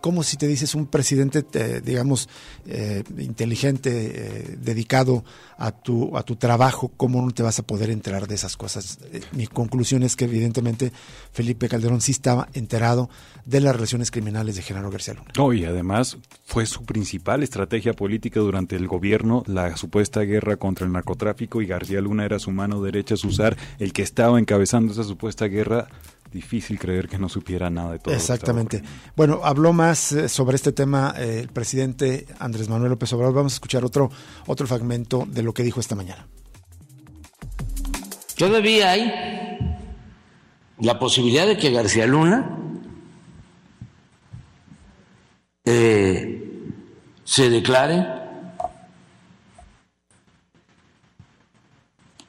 como 0.00 0.22
si 0.22 0.36
te 0.36 0.46
dices 0.46 0.74
un 0.74 0.86
presidente, 0.86 1.44
digamos, 1.80 2.28
eh, 2.66 3.02
inteligente, 3.18 3.90
eh, 3.90 4.56
dedicado 4.60 5.24
a 5.56 5.72
tu, 5.72 6.16
a 6.16 6.22
tu 6.22 6.36
trabajo, 6.36 6.92
¿cómo 6.96 7.22
no 7.22 7.30
te 7.32 7.42
vas 7.42 7.58
a 7.58 7.62
poder 7.62 7.90
enterar 7.90 8.28
de 8.28 8.34
esas 8.34 8.56
cosas? 8.56 8.98
Eh, 9.12 9.20
mi 9.32 9.46
conclusión 9.46 10.02
es 10.02 10.16
que 10.16 10.26
evidentemente 10.26 10.92
Felipe 11.32 11.68
Calderón 11.68 12.00
sí 12.00 12.12
estaba 12.12 12.48
enterado 12.52 13.10
de 13.44 13.60
las 13.60 13.74
relaciones 13.74 14.10
criminales 14.10 14.56
de 14.56 14.62
Genaro 14.62 14.90
García 14.90 15.14
Luna. 15.14 15.32
No, 15.36 15.52
y 15.52 15.64
además 15.64 16.18
fue 16.44 16.66
su 16.66 16.84
principal 16.84 17.42
estrategia 17.42 17.92
política 17.92 18.40
durante 18.40 18.76
el 18.76 18.86
gobierno, 18.86 19.42
la 19.46 19.76
supuesta 19.76 20.20
guerra 20.20 20.56
contra 20.56 20.86
el 20.86 20.92
narcotráfico, 20.92 21.62
y 21.62 21.66
García 21.66 22.00
Luna 22.00 22.24
era 22.24 22.38
su 22.38 22.50
mano 22.50 22.82
derecha, 22.82 23.14
usar 23.24 23.56
el 23.78 23.92
que 23.92 24.02
estaba 24.02 24.38
encabezando 24.38 24.92
esa 24.92 25.04
supuesta 25.04 25.46
guerra 25.46 25.88
difícil 26.30 26.78
creer 26.78 27.08
que 27.08 27.18
no 27.18 27.28
supiera 27.28 27.70
nada 27.70 27.92
de 27.92 27.98
todo. 27.98 28.14
Exactamente. 28.14 28.82
Bueno, 29.16 29.40
habló 29.42 29.72
más 29.72 30.12
eh, 30.12 30.28
sobre 30.28 30.56
este 30.56 30.72
tema 30.72 31.14
eh, 31.16 31.40
el 31.40 31.48
presidente 31.48 32.26
Andrés 32.38 32.68
Manuel 32.68 32.90
López 32.90 33.12
Obrador. 33.12 33.34
Vamos 33.34 33.54
a 33.54 33.56
escuchar 33.56 33.84
otro, 33.84 34.10
otro 34.46 34.66
fragmento 34.66 35.26
de 35.26 35.42
lo 35.42 35.52
que 35.52 35.62
dijo 35.62 35.80
esta 35.80 35.94
mañana. 35.94 36.26
Todavía 38.36 38.90
hay 38.90 39.12
la 40.80 40.98
posibilidad 40.98 41.46
de 41.46 41.56
que 41.56 41.72
García 41.72 42.06
Luna 42.06 42.56
eh, 45.64 46.72
se 47.24 47.50
declare 47.50 48.06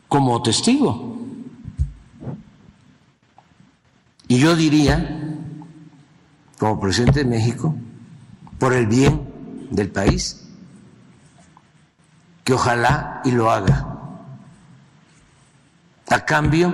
como 0.07 0.41
testigo. 0.41 1.18
Y 4.29 4.37
yo 4.37 4.55
diría, 4.55 5.17
como 6.59 6.79
presidente 6.79 7.23
de 7.23 7.25
México, 7.25 7.75
por 8.59 8.73
el 8.73 8.85
bien 8.85 9.67
del 9.71 9.89
país, 9.89 10.47
que 12.43 12.53
ojalá 12.53 13.21
y 13.25 13.31
lo 13.31 13.49
haga. 13.49 13.87
A 16.11 16.25
cambio 16.25 16.71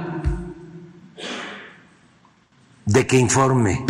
de 2.86 3.08
que 3.08 3.18
informe 3.18 3.86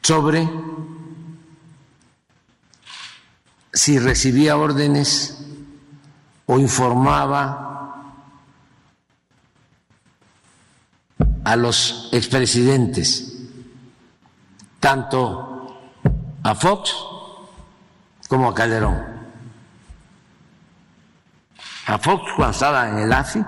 sobre 0.00 0.48
si 3.74 3.98
recibía 3.98 4.56
órdenes 4.56 5.44
o 6.46 6.58
informaba 6.58 7.65
a 11.46 11.54
los 11.54 12.08
expresidentes, 12.10 13.32
tanto 14.80 15.78
a 16.42 16.54
Fox 16.56 16.92
como 18.28 18.48
a 18.48 18.54
Calderón. 18.54 19.00
A 21.86 21.98
Fox 21.98 22.32
cuando 22.34 22.50
estaba 22.50 22.88
en 22.88 22.98
el 22.98 23.12
AFI 23.12 23.44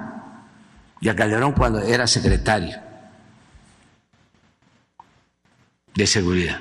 y 1.00 1.08
a 1.08 1.16
Calderón 1.16 1.50
cuando 1.50 1.80
era 1.80 2.06
secretario 2.06 2.78
de 5.92 6.06
seguridad. 6.06 6.60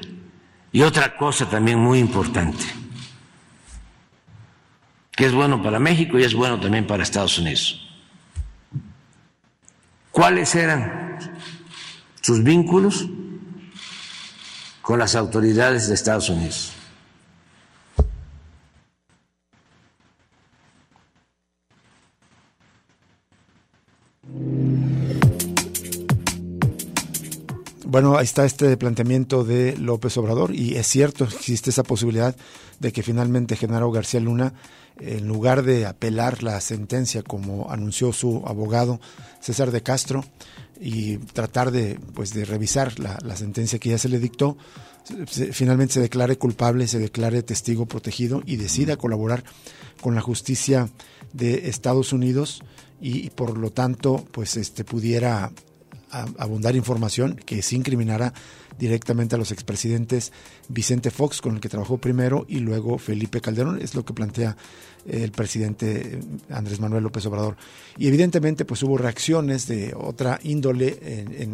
Y 0.71 0.81
otra 0.81 1.15
cosa 1.15 1.47
también 1.47 1.77
muy 1.77 1.99
importante, 1.99 2.65
que 5.11 5.27
es 5.27 5.33
bueno 5.33 5.61
para 5.61 5.77
México 5.77 6.17
y 6.17 6.23
es 6.23 6.33
bueno 6.33 6.59
también 6.59 6.87
para 6.87 7.03
Estados 7.03 7.37
Unidos. 7.37 7.87
¿Cuáles 10.09 10.55
eran 10.55 11.06
sus 12.21 12.43
vínculos 12.43 13.07
con 14.81 14.99
las 14.99 15.15
autoridades 15.15 15.87
de 15.87 15.93
Estados 15.95 16.29
Unidos. 16.29 16.73
Bueno, 27.89 28.17
ahí 28.17 28.25
está 28.25 28.45
este 28.45 28.77
planteamiento 28.77 29.43
de 29.43 29.75
López 29.77 30.17
Obrador 30.17 30.53
y 30.53 30.75
es 30.75 30.85
cierto, 30.87 31.23
existe 31.23 31.69
esa 31.69 31.83
posibilidad 31.83 32.35
de 32.79 32.91
que 32.91 33.01
finalmente 33.01 33.55
Genaro 33.55 33.91
García 33.91 34.19
Luna, 34.19 34.53
en 34.99 35.27
lugar 35.27 35.63
de 35.63 35.85
apelar 35.85 36.43
la 36.43 36.61
sentencia 36.61 37.23
como 37.23 37.71
anunció 37.71 38.13
su 38.13 38.43
abogado 38.45 38.99
César 39.39 39.71
de 39.71 39.81
Castro, 39.81 40.23
y 40.79 41.17
tratar 41.17 41.71
de, 41.71 41.99
pues, 42.13 42.33
de 42.33 42.45
revisar 42.45 42.99
la, 42.99 43.17
la 43.23 43.35
sentencia 43.35 43.79
que 43.79 43.89
ya 43.89 43.97
se 43.97 44.09
le 44.09 44.19
dictó, 44.19 44.57
finalmente 45.51 45.95
se 45.95 46.01
declare 46.01 46.37
culpable, 46.37 46.87
se 46.87 46.99
declare 46.99 47.43
testigo 47.43 47.85
protegido 47.85 48.43
y 48.45 48.57
decida 48.57 48.97
colaborar 48.97 49.43
con 50.01 50.15
la 50.15 50.21
justicia 50.21 50.89
de 51.33 51.69
Estados 51.69 52.13
Unidos 52.13 52.61
y, 52.99 53.29
por 53.31 53.57
lo 53.57 53.71
tanto 53.71 54.25
pues 54.31 54.57
este 54.57 54.83
pudiera 54.83 55.51
abundar 56.09 56.75
información 56.75 57.35
que 57.35 57.61
se 57.61 57.75
incriminara 57.75 58.33
directamente 58.79 59.35
a 59.35 59.37
los 59.37 59.51
expresidentes 59.51 60.31
Vicente 60.69 61.11
Fox, 61.11 61.41
con 61.41 61.55
el 61.55 61.61
que 61.61 61.67
trabajó 61.67 61.97
primero, 61.97 62.45
y 62.47 62.59
luego 62.59 62.97
Felipe 62.97 63.41
Calderón, 63.41 63.81
es 63.81 63.93
lo 63.93 64.05
que 64.05 64.13
plantea 64.13 64.55
el 65.07 65.31
presidente 65.31 66.19
Andrés 66.49 66.79
Manuel 66.79 67.03
López 67.03 67.25
Obrador. 67.25 67.57
Y 67.97 68.07
evidentemente 68.07 68.65
pues 68.65 68.83
hubo 68.83 68.97
reacciones 68.97 69.67
de 69.67 69.93
otra 69.95 70.39
índole, 70.43 70.97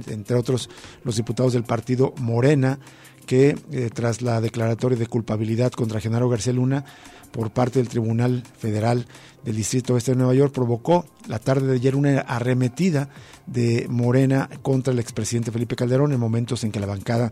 entre 0.08 0.36
otros 0.36 0.70
los 1.04 1.16
diputados 1.16 1.54
del 1.54 1.63
partido 1.63 2.13
Morena, 2.18 2.80
que 3.26 3.56
eh, 3.72 3.89
tras 3.94 4.22
la 4.22 4.42
declaratoria 4.42 4.98
de 4.98 5.08
culpabilidad 5.08 5.72
contra 5.72 6.00
Genaro 6.00 6.30
García 6.30 6.54
Luna 6.54 6.86
por 7.32 7.52
parte 7.52 7.80
del 7.80 7.89
Tribunal 7.89 8.44
Federal 8.58 9.08
del 9.44 9.56
Distrito 9.56 9.94
Oeste 9.94 10.12
de 10.12 10.18
Nueva 10.18 10.36
York 10.36 10.54
provocó 10.54 11.06
la 11.28 11.39
tarde 11.39 11.68
de 11.68 11.74
ayer 11.74 11.96
una 11.96 12.20
arremetida 12.20 13.10
de 13.48 13.88
Morena 13.89 14.50
contra 14.62 14.94
el 14.94 15.00
expresidente 15.00 15.52
Felipe 15.52 15.76
Calderón 15.76 16.13
en 16.13 16.20
momentos 16.20 16.63
en 16.63 16.72
que 16.72 16.80
la 16.80 16.86
bancada 16.86 17.32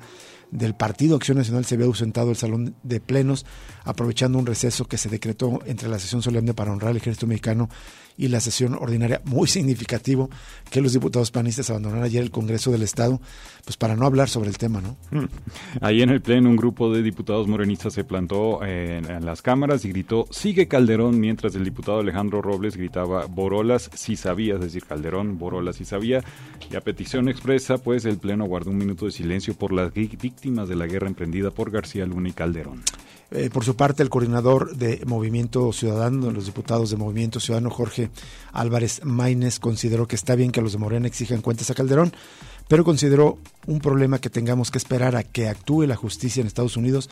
del 0.52 0.76
Partido 0.76 1.16
Acción 1.16 1.38
Nacional 1.38 1.66
se 1.66 1.76
había 1.76 1.88
ausentado 1.88 2.28
del 2.28 2.36
salón 2.36 2.76
de 2.84 3.00
plenos, 3.00 3.46
aprovechando 3.84 4.38
un 4.38 4.46
receso 4.46 4.86
que 4.86 4.98
se 4.98 5.10
decretó 5.10 5.60
entre 5.66 5.90
la 5.90 5.98
sesión 5.98 6.22
solemne 6.22 6.54
para 6.54 6.72
honrar 6.72 6.92
al 6.92 6.98
ejército 6.98 7.26
mexicano 7.26 7.70
y 8.18 8.28
la 8.28 8.40
sesión 8.40 8.76
ordinaria, 8.76 9.22
muy 9.26 9.48
significativo 9.48 10.30
que 10.70 10.82
los 10.82 10.94
diputados 10.94 11.32
panistas 11.32 11.70
abandonaran 11.70 12.04
ayer 12.04 12.22
el 12.22 12.32
Congreso 12.32 12.72
del 12.72 12.84
Estado, 12.84 13.22
pues 13.64 13.78
para 13.78 13.96
no 13.96 14.06
hablar 14.06 14.30
sobre 14.30 14.50
el 14.50 14.58
tema, 14.58 14.82
¿no? 14.82 14.98
Mm. 15.12 15.26
Ahí 15.82 16.02
en 16.02 16.10
el 16.10 16.22
pleno 16.22 16.50
un 16.50 16.56
grupo 16.56 16.94
de 16.94 17.04
diputados 17.04 17.48
morenistas 17.48 17.94
se 17.94 18.04
plantó 18.04 18.64
en, 18.64 19.10
en 19.10 19.26
las 19.26 19.42
cámaras 19.42 19.86
y 19.86 19.90
gritó, 19.90 20.28
sigue 20.32 20.68
Calderón, 20.68 21.20
mientras 21.20 21.56
el 21.56 21.64
diputado 21.64 22.00
Alejandro 22.00 22.42
Robles 22.42 22.78
gritaba, 22.78 23.26
Borolas 23.26 23.90
si 23.94 24.16
sabía, 24.16 24.56
es 24.56 24.62
decir, 24.62 24.86
Calderón, 24.86 25.38
Borolas 25.38 25.78
si 25.78 25.86
sabía, 25.86 26.24
y 26.72 26.76
a 26.76 26.82
petición 26.82 27.30
expresa, 27.30 27.78
pues 27.78 28.06
el 28.06 28.18
pleno 28.18 28.46
guardó 28.46 28.72
un 28.72 28.78
minuto 28.78 29.06
de 29.06 29.12
silencio 29.12 29.54
por 29.54 29.72
las 29.72 29.94
víctimas 29.94 30.70
de 30.70 30.76
la 30.76 30.88
guerra 30.88 31.08
emprendida 31.08 31.52
por 31.52 31.72
García 31.72 32.06
Luna 32.06 32.30
y 32.30 32.34
Calderón. 32.34 32.82
Eh, 33.34 33.50
por 33.50 33.64
su 33.64 33.78
parte, 33.78 34.04
el 34.04 34.10
coordinador 34.10 34.76
de 34.76 35.02
Movimiento 35.06 35.72
Ciudadano, 35.72 36.32
los 36.32 36.46
diputados 36.46 36.90
de 36.90 36.98
Movimiento 36.98 37.40
Ciudadano, 37.40 37.70
Jorge 37.70 38.10
Álvarez 38.52 39.00
Maínez, 39.06 39.60
consideró 39.60 40.06
que 40.06 40.18
está 40.18 40.36
bien 40.36 40.52
que 40.52 40.62
los 40.62 40.74
de 40.74 40.80
Morena 40.80 41.08
exijan 41.08 41.42
cuentas 41.42 41.72
a 41.72 41.74
Calderón, 41.74 42.12
pero 42.68 42.84
consideró 42.84 43.38
un 43.68 43.80
problema 43.80 44.20
que 44.20 44.30
tengamos 44.30 44.70
que 44.70 44.78
esperar 44.78 45.16
a 45.16 45.24
que 45.24 45.48
actúe 45.48 45.84
la 45.84 45.96
justicia 45.96 46.42
en 46.42 46.48
Estados 46.48 46.76
Unidos 46.76 47.10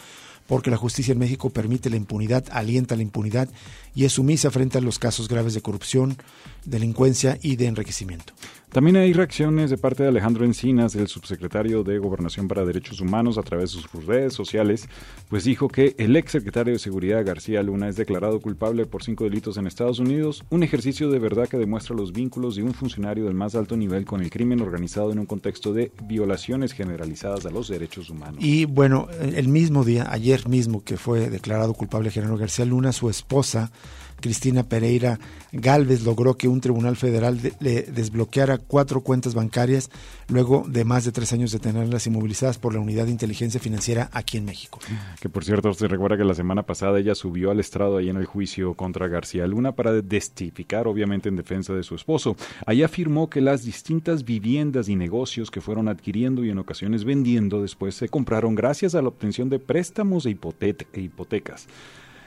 porque 0.50 0.72
la 0.72 0.78
justicia 0.78 1.12
en 1.12 1.20
México 1.20 1.52
permite 1.52 1.92
la 1.92 1.96
impunidad, 1.96 2.44
alienta 2.52 2.96
la 2.96 3.04
impunidad 3.04 3.48
y 3.96 4.06
es 4.06 4.14
sumisa 4.14 4.52
frente 4.52 4.78
a 4.78 4.82
los 4.82 5.00
casos 5.00 5.28
graves 5.28 5.54
de 5.54 5.62
corrupción, 5.62 6.18
delincuencia 6.66 7.38
y 7.42 7.56
de 7.56 7.68
enriquecimiento. 7.68 8.34
También 8.72 8.98
hay 8.98 9.14
reacciones 9.14 9.72
de 9.72 9.80
parte 9.80 10.04
de 10.04 10.10
Alejandro 10.10 10.46
Encinas, 10.46 10.94
el 10.94 11.08
subsecretario 11.08 11.84
de 11.84 11.98
Gobernación 11.98 12.48
para 12.48 12.66
Derechos 12.66 13.02
Humanos, 13.02 13.40
a 13.40 13.42
través 13.42 13.74
de 13.74 13.82
sus 13.82 14.06
redes 14.06 14.34
sociales, 14.34 14.88
pues 15.28 15.44
dijo 15.44 15.70
que 15.70 15.96
el 15.98 16.16
ex 16.16 16.34
secretario 16.34 16.74
de 16.74 16.80
Seguridad 16.80 17.26
García 17.26 17.64
Luna 17.64 17.90
es 17.90 17.96
declarado 17.96 18.40
culpable 18.40 18.86
por 18.86 19.02
cinco 19.02 19.24
delitos 19.24 19.58
en 19.58 19.66
Estados 19.66 19.98
Unidos, 19.98 20.44
un 20.52 20.62
ejercicio 20.62 21.10
de 21.10 21.18
verdad 21.18 21.48
que 21.48 21.58
demuestra 21.58 21.96
los 21.96 22.14
vínculos 22.14 22.58
de 22.58 22.62
un 22.62 22.76
funcionario 22.76 23.26
del 23.26 23.34
más 23.34 23.56
alto 23.56 23.76
nivel 23.76 24.06
con 24.06 24.22
el 24.22 24.30
crimen 24.30 24.62
organizado 24.62 25.12
en 25.12 25.18
un 25.18 25.26
contexto 25.26 25.74
de 25.74 25.92
violaciones 26.04 26.74
generalizadas 26.74 27.48
a 27.48 27.50
los 27.50 27.70
derechos 27.70 28.12
humanos. 28.12 28.38
Y 28.38 28.66
bueno, 28.66 29.08
el 29.20 29.48
mismo 29.48 29.84
día, 29.84 30.06
ayer 30.12 30.48
mismo 30.48 30.84
que 30.84 30.98
fue 30.98 31.32
declarado 31.32 31.74
culpable 31.74 32.12
General 32.12 32.38
García 32.38 32.66
Luna, 32.66 32.92
su 32.92 33.10
esposa, 33.10 33.72
Cristina 34.20 34.64
Pereira 34.64 35.20
Galvez 35.52 36.04
logró 36.04 36.36
que 36.36 36.48
un 36.48 36.62
tribunal 36.62 36.96
federal 36.96 37.40
le 37.60 37.84
desbloqueara 37.84 38.58
cuatro 38.58 39.02
cuentas 39.02 39.34
bancarias 39.34 39.90
luego 40.28 40.64
de 40.68 40.86
más 40.86 41.06
de 41.06 41.12
tres 41.12 41.34
años 41.34 41.52
de 41.52 41.60
tenerlas 41.60 42.06
inmovilizadas 42.08 42.60
por 42.60 42.74
la 42.74 42.80
Unidad 42.80 43.06
de 43.06 43.12
Inteligencia 43.12 43.60
Financiera 43.60 44.10
aquí 44.14 44.38
en 44.38 44.46
México. 44.46 44.80
Que 45.20 45.30
por 45.30 45.44
cierto, 45.44 45.74
se 45.74 45.88
recuerda 45.88 46.18
que 46.18 46.24
la 46.24 46.36
semana 46.36 46.64
pasada 46.64 47.00
ella 47.00 47.16
subió 47.16 47.52
al 47.52 47.60
estrado 47.60 47.98
ahí 47.98 48.10
en 48.10 48.18
el 48.18 48.26
juicio 48.26 48.76
contra 48.76 49.08
García 49.08 49.48
Luna 49.48 49.72
para 49.74 50.02
testificar, 50.02 50.88
obviamente, 50.88 51.30
en 51.30 51.36
defensa 51.36 51.74
de 51.74 51.84
su 51.84 51.96
esposo. 51.96 52.36
Allí 52.66 52.84
afirmó 52.84 53.30
que 53.30 53.42
las 53.42 53.64
distintas 53.64 54.24
viviendas 54.24 54.90
y 54.90 54.96
negocios 54.96 55.50
que 55.50 55.62
fueron 55.62 55.88
adquiriendo 55.88 56.44
y 56.44 56.50
en 56.50 56.60
ocasiones 56.60 57.04
vendiendo 57.04 57.62
después 57.62 57.96
se 57.96 58.10
compraron 58.10 58.56
gracias 58.56 58.96
a 58.96 59.02
la 59.02 59.08
obtención 59.08 59.50
de 59.50 59.60
préstamos 59.60 60.26
e 60.26 60.30
hipotecas. 60.30 61.68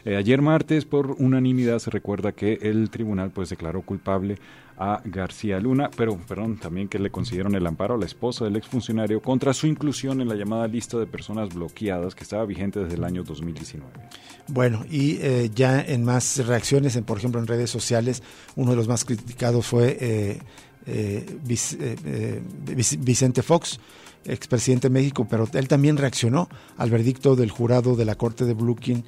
Eh, 0.05 0.17
ayer 0.17 0.43
martes, 0.43 0.85
por 0.85 1.13
unanimidad, 1.19 1.79
se 1.79 1.91
recuerda 1.91 2.33
que 2.33 2.59
el 2.63 2.91
tribunal 2.91 3.31
pues 3.31 3.51
declaró 3.51 3.83
culpable 3.83 4.39
a 4.77 5.01
García 5.05 5.61
Luna, 5.61 5.91
pero 5.97 6.17
perdón, 6.27 6.57
también 6.57 6.89
que 6.89 6.99
le 6.99 7.11
concedieron 7.11 7.55
el 7.55 7.67
amparo 7.67 7.95
a 7.95 7.99
la 7.99 8.07
esposa 8.07 8.45
del 8.45 8.57
exfuncionario 8.57 9.21
contra 9.21 9.55
su 9.55 9.69
inclusión 9.69 10.21
en 10.21 10.29
la 10.29 10.35
llamada 10.35 10.67
lista 10.67 10.99
de 10.99 11.07
personas 11.07 11.55
bloqueadas 11.55 12.17
que 12.17 12.25
estaba 12.25 12.45
vigente 12.47 12.81
desde 12.81 12.97
el 12.97 13.05
año 13.05 13.23
2019. 13.23 13.93
Bueno, 14.49 14.85
y 14.91 15.19
eh, 15.21 15.51
ya 15.55 15.81
en 15.81 16.05
más 16.05 16.45
reacciones, 16.45 16.97
en, 16.97 17.05
por 17.05 17.19
ejemplo 17.19 17.41
en 17.41 17.47
redes 17.47 17.71
sociales, 17.71 18.25
uno 18.57 18.73
de 18.73 18.77
los 18.77 18.89
más 18.89 19.05
criticados 19.05 19.65
fue 19.67 19.97
eh, 20.01 20.41
Vicente 22.99 23.43
Fox, 23.43 23.79
expresidente 24.25 24.89
de 24.89 24.95
México, 24.95 25.29
pero 25.29 25.49
él 25.53 25.69
también 25.69 25.97
reaccionó 25.97 26.49
al 26.77 26.91
verdicto 26.91 27.37
del 27.37 27.51
jurado 27.51 27.95
de 27.95 28.05
la 28.05 28.17
Corte 28.17 28.45
de 28.45 28.55
Brooklyn 28.55 29.05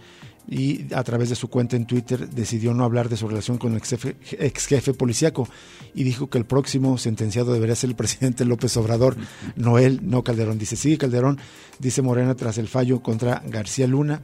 y 0.49 0.93
a 0.95 1.03
través 1.03 1.31
de 1.31 1.35
su 1.35 1.49
cuenta 1.49 1.77
en 1.77 1.87
Twitter 1.87 2.29
decidió 2.29 2.75
no 2.75 2.85
hablar 2.85 3.09
de 3.09 3.17
su 3.17 3.29
relación 3.29 3.59
con 3.59 3.73
el 3.73 3.79
ex 3.79 3.91
jefe, 3.91 4.17
ex 4.39 4.67
jefe 4.67 4.95
policíaco 4.95 5.49
y 5.95 6.05
dijo 6.05 6.29
que 6.29 6.39
el 6.39 6.45
próximo 6.45 6.99
sentenciado 6.99 7.53
debería 7.53 7.75
ser 7.75 7.91
el 7.91 7.97
presidente 8.05 8.45
López 8.45 8.77
Obrador, 8.77 9.17
no 9.57 9.79
él, 9.79 10.01
no 10.03 10.23
Calderón. 10.23 10.59
Dice, 10.59 10.77
sigue 10.77 10.99
Calderón, 10.99 11.39
dice 11.79 12.03
Morena 12.03 12.35
tras 12.35 12.59
el 12.59 12.69
fallo 12.69 13.03
contra 13.03 13.43
García 13.47 13.87
Luna 13.87 14.23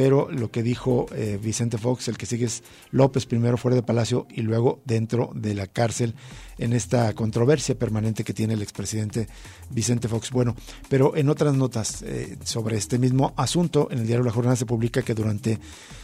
pero 0.00 0.30
lo 0.30 0.50
que 0.50 0.62
dijo 0.62 1.04
eh, 1.14 1.38
Vicente 1.38 1.76
Fox, 1.76 2.08
el 2.08 2.16
que 2.16 2.24
sigue 2.24 2.46
es 2.46 2.62
López 2.90 3.26
primero 3.26 3.58
fuera 3.58 3.74
de 3.74 3.82
Palacio 3.82 4.26
y 4.30 4.40
luego 4.40 4.80
dentro 4.86 5.30
de 5.34 5.52
la 5.52 5.66
cárcel 5.66 6.14
en 6.56 6.72
esta 6.72 7.12
controversia 7.12 7.78
permanente 7.78 8.24
que 8.24 8.32
tiene 8.32 8.54
el 8.54 8.62
expresidente 8.62 9.28
Vicente 9.68 10.08
Fox. 10.08 10.30
Bueno, 10.30 10.56
pero 10.88 11.14
en 11.16 11.28
otras 11.28 11.54
notas 11.54 12.00
eh, 12.00 12.38
sobre 12.44 12.78
este 12.78 12.98
mismo 12.98 13.34
asunto, 13.36 13.88
en 13.90 13.98
el 13.98 14.06
diario 14.06 14.24
La 14.24 14.32
Jornada 14.32 14.56
se 14.56 14.64
publica 14.64 15.02
que 15.02 15.12
durante 15.12 15.58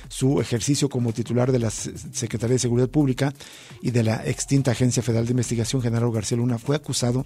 su 0.08 0.42
ejercicio 0.42 0.90
como 0.90 1.14
titular 1.14 1.50
de 1.50 1.58
la 1.58 1.70
Secretaría 1.70 2.56
de 2.56 2.58
Seguridad 2.58 2.90
Pública 2.90 3.32
y 3.80 3.92
de 3.92 4.02
la 4.02 4.26
extinta 4.26 4.72
Agencia 4.72 5.02
Federal 5.02 5.24
de 5.24 5.30
Investigación, 5.30 5.80
General 5.80 6.12
García 6.12 6.36
Luna, 6.36 6.58
fue 6.58 6.76
acusado 6.76 7.24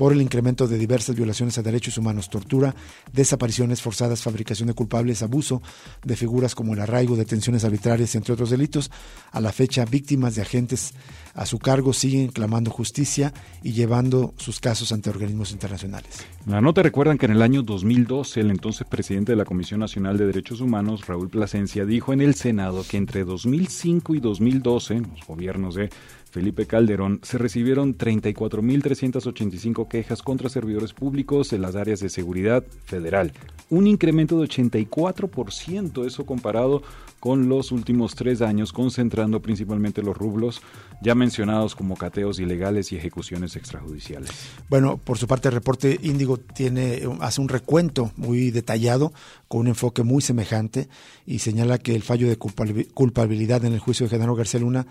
por 0.00 0.14
el 0.14 0.22
incremento 0.22 0.66
de 0.66 0.78
diversas 0.78 1.14
violaciones 1.14 1.58
a 1.58 1.62
derechos 1.62 1.98
humanos, 1.98 2.30
tortura, 2.30 2.74
desapariciones 3.12 3.82
forzadas, 3.82 4.22
fabricación 4.22 4.68
de 4.68 4.72
culpables, 4.72 5.20
abuso 5.22 5.60
de 6.02 6.16
figuras 6.16 6.54
como 6.54 6.72
el 6.72 6.80
arraigo, 6.80 7.16
detenciones 7.16 7.64
arbitrarias, 7.64 8.14
entre 8.14 8.32
otros 8.32 8.48
delitos. 8.48 8.90
A 9.30 9.42
la 9.42 9.52
fecha, 9.52 9.84
víctimas 9.84 10.36
de 10.36 10.40
agentes 10.40 10.94
a 11.34 11.44
su 11.44 11.58
cargo 11.58 11.92
siguen 11.92 12.28
clamando 12.28 12.70
justicia 12.70 13.34
y 13.62 13.72
llevando 13.72 14.32
sus 14.38 14.58
casos 14.58 14.90
ante 14.92 15.10
organismos 15.10 15.52
internacionales. 15.52 16.24
La 16.46 16.62
nota 16.62 16.82
recuerdan 16.82 17.18
que 17.18 17.26
en 17.26 17.32
el 17.32 17.42
año 17.42 17.62
2012 17.62 18.40
el 18.40 18.50
entonces 18.50 18.86
presidente 18.88 19.32
de 19.32 19.36
la 19.36 19.44
Comisión 19.44 19.80
Nacional 19.80 20.16
de 20.16 20.24
Derechos 20.24 20.62
Humanos, 20.62 21.06
Raúl 21.06 21.28
Plasencia, 21.28 21.84
dijo 21.84 22.14
en 22.14 22.22
el 22.22 22.36
Senado 22.36 22.84
que 22.88 22.96
entre 22.96 23.24
2005 23.24 24.14
y 24.14 24.20
2012, 24.20 25.00
los 25.00 25.26
gobiernos 25.26 25.74
de 25.74 25.90
Felipe 26.30 26.66
Calderón, 26.66 27.20
se 27.22 27.38
recibieron 27.38 27.98
34.385 27.98 29.88
quejas 29.88 30.22
contra 30.22 30.48
servidores 30.48 30.92
públicos 30.92 31.52
en 31.52 31.62
las 31.62 31.74
áreas 31.74 32.00
de 32.00 32.08
seguridad 32.08 32.64
federal, 32.84 33.32
un 33.68 33.86
incremento 33.86 34.40
de 34.40 34.48
84%, 34.48 36.06
eso 36.06 36.24
comparado 36.26 36.82
con 37.18 37.48
los 37.48 37.70
últimos 37.70 38.14
tres 38.14 38.40
años, 38.42 38.72
concentrando 38.72 39.42
principalmente 39.42 40.02
los 40.02 40.16
rublos 40.16 40.62
ya 41.02 41.14
mencionados 41.14 41.74
como 41.74 41.96
cateos 41.96 42.38
ilegales 42.40 42.92
y 42.92 42.96
ejecuciones 42.96 43.56
extrajudiciales. 43.56 44.30
Bueno, 44.68 44.98
por 44.98 45.18
su 45.18 45.26
parte 45.26 45.48
el 45.48 45.54
reporte 45.54 45.98
Índigo 46.02 46.38
tiene, 46.38 47.02
hace 47.20 47.40
un 47.40 47.48
recuento 47.48 48.12
muy 48.16 48.50
detallado, 48.50 49.12
con 49.48 49.62
un 49.62 49.68
enfoque 49.68 50.02
muy 50.02 50.22
semejante, 50.22 50.88
y 51.26 51.40
señala 51.40 51.78
que 51.78 51.94
el 51.94 52.02
fallo 52.02 52.28
de 52.28 52.36
culpabilidad 52.38 53.64
en 53.64 53.74
el 53.74 53.80
juicio 53.80 54.06
de 54.06 54.10
Genaro 54.10 54.34
García 54.34 54.60
Luna 54.60 54.86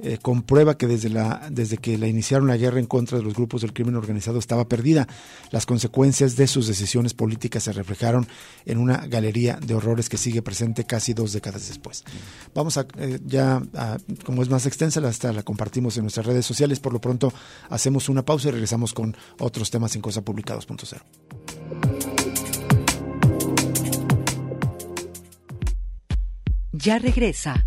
eh, 0.00 0.18
comprueba 0.20 0.76
que 0.76 0.86
desde, 0.86 1.08
la, 1.08 1.48
desde 1.50 1.78
que 1.78 1.98
la 1.98 2.06
iniciaron 2.06 2.46
la 2.46 2.56
guerra 2.56 2.78
en 2.78 2.86
contra 2.86 3.18
de 3.18 3.24
los 3.24 3.34
grupos 3.34 3.62
del 3.62 3.72
crimen 3.72 3.96
organizado 3.96 4.38
estaba 4.38 4.68
perdida. 4.68 5.08
Las 5.50 5.66
consecuencias 5.66 6.36
de 6.36 6.46
sus 6.46 6.66
decisiones 6.66 7.14
políticas 7.14 7.64
se 7.64 7.72
reflejaron 7.72 8.26
en 8.64 8.78
una 8.78 9.06
galería 9.06 9.58
de 9.64 9.74
horrores 9.74 10.08
que 10.08 10.16
sigue 10.16 10.42
presente 10.42 10.84
casi 10.84 11.14
dos 11.14 11.32
décadas 11.32 11.68
después. 11.68 12.04
Vamos 12.54 12.76
a, 12.78 12.86
eh, 12.98 13.18
ya, 13.24 13.62
como 14.24 14.42
es 14.42 14.50
más 14.50 14.66
extensa, 14.66 15.00
hasta 15.06 15.32
la 15.32 15.42
compartimos 15.42 15.96
en 15.96 16.04
nuestras 16.04 16.26
redes 16.26 16.46
sociales. 16.46 16.80
Por 16.80 16.92
lo 16.92 17.00
pronto, 17.00 17.32
hacemos 17.70 18.08
una 18.08 18.24
pausa 18.24 18.48
y 18.48 18.50
regresamos 18.52 18.92
con 18.92 19.16
otros 19.38 19.70
temas 19.70 19.94
en 19.96 20.02
cosapublicados.0. 20.02 21.02
Ya 26.72 27.00
regresa 27.00 27.66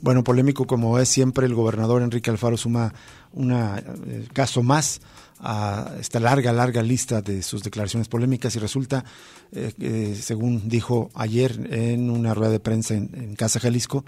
Bueno, 0.00 0.22
polémico 0.24 0.66
como 0.66 0.98
es 0.98 1.08
siempre, 1.08 1.46
el 1.46 1.54
gobernador 1.54 2.02
Enrique 2.02 2.30
Alfaro 2.30 2.56
suma 2.56 2.92
un 3.32 3.52
eh, 3.52 4.28
caso 4.32 4.62
más 4.62 5.00
a 5.40 5.92
esta 6.00 6.20
larga, 6.20 6.52
larga 6.52 6.82
lista 6.82 7.22
de 7.22 7.42
sus 7.42 7.62
declaraciones 7.62 8.08
polémicas 8.08 8.56
y 8.56 8.58
resulta, 8.58 9.04
eh, 9.52 10.18
según 10.20 10.68
dijo 10.68 11.10
ayer 11.14 11.68
en 11.70 12.10
una 12.10 12.34
rueda 12.34 12.52
de 12.52 12.60
prensa 12.60 12.94
en, 12.94 13.34
Casa 13.36 13.60
Jalisco, 13.60 14.04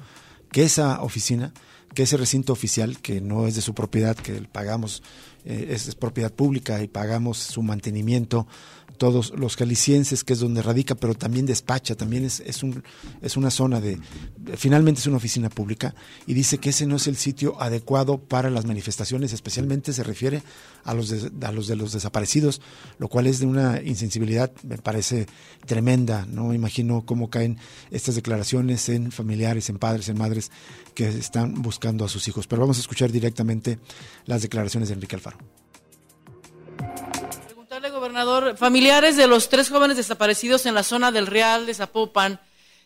que 0.51 0.63
esa 0.63 1.03
oficina, 1.03 1.53
que 1.95 2.05
ese 2.05 2.17
recinto 2.17 2.53
oficial, 2.53 2.99
que 3.01 3.21
no 3.21 3.47
es 3.47 3.55
de 3.55 3.61
su 3.61 3.75
propiedad, 3.75 4.17
que 4.17 4.43
pagamos 4.43 5.03
eh, 5.45 5.69
es, 5.71 5.95
propiedad 5.95 6.33
pública 6.33 6.83
y 6.83 6.89
pagamos 6.89 7.39
su 7.39 7.63
mantenimiento 7.63 8.47
todos 8.99 9.33
los 9.37 9.57
calicienses, 9.57 10.25
que 10.25 10.33
es 10.33 10.41
donde 10.41 10.61
radica, 10.61 10.95
pero 10.97 11.15
también 11.15 11.47
despacha, 11.47 11.95
también 11.95 12.25
es, 12.25 12.41
es, 12.41 12.63
un, 12.63 12.83
es 13.23 13.37
una 13.37 13.51
zona 13.51 13.81
de, 13.81 13.99
finalmente 14.57 15.01
es 15.01 15.07
una 15.07 15.19
oficina 15.19 15.49
pública, 15.49 15.95
y 16.27 16.35
dice 16.35 16.59
que 16.59 16.71
ese 16.71 16.85
no 16.85 16.97
es 16.97 17.07
el 17.07 17.17
sitio 17.17 17.61
adecuado 17.63 18.19
para 18.19 18.51
las 18.51 18.67
manifestaciones, 18.67 19.33
especialmente 19.33 19.93
se 19.93 20.03
refiere 20.03 20.43
a 20.85 20.95
los 20.95 21.09
de, 21.09 21.47
a 21.47 21.53
los, 21.53 21.69
de 21.69 21.77
los 21.77 21.93
desaparecidos, 21.93 22.61
lo 22.99 23.09
cual 23.09 23.29
es 23.29 23.39
de 23.39 23.47
una 23.47 23.81
insensibilidad, 23.81 24.51
me 24.65 24.79
parece 24.79 25.27
tremenda, 25.65 26.27
no 26.27 26.53
imagino 26.53 27.05
cómo 27.07 27.31
caen 27.31 27.59
estas 27.91 28.17
declaraciones 28.17 28.89
en 28.89 29.13
familiares, 29.13 29.71
en 29.71 29.79
padres, 29.79 30.09
en 30.09 30.19
madres 30.19 30.51
que 30.95 31.09
están 31.09 31.63
buscando 31.63 32.05
a 32.05 32.09
sus 32.09 32.27
hijos. 32.27 32.49
Pero 32.49 32.63
vamos 32.63 32.79
a 32.79 32.81
escuchar 32.81 33.13
directamente 33.13 33.79
las 34.27 34.43
declaraciones 34.43 34.89
de 34.89 34.95
Enrique 34.95 35.15
Alfaro 35.15 35.28
gobernador, 37.91 38.57
familiares 38.57 39.17
de 39.17 39.27
los 39.27 39.49
tres 39.49 39.69
jóvenes 39.69 39.97
desaparecidos 39.97 40.67
en 40.67 40.75
la 40.75 40.83
zona 40.83 41.13
del 41.13 41.27
Real 41.27 41.67
de 41.67 41.75
Zapopan 41.75 42.41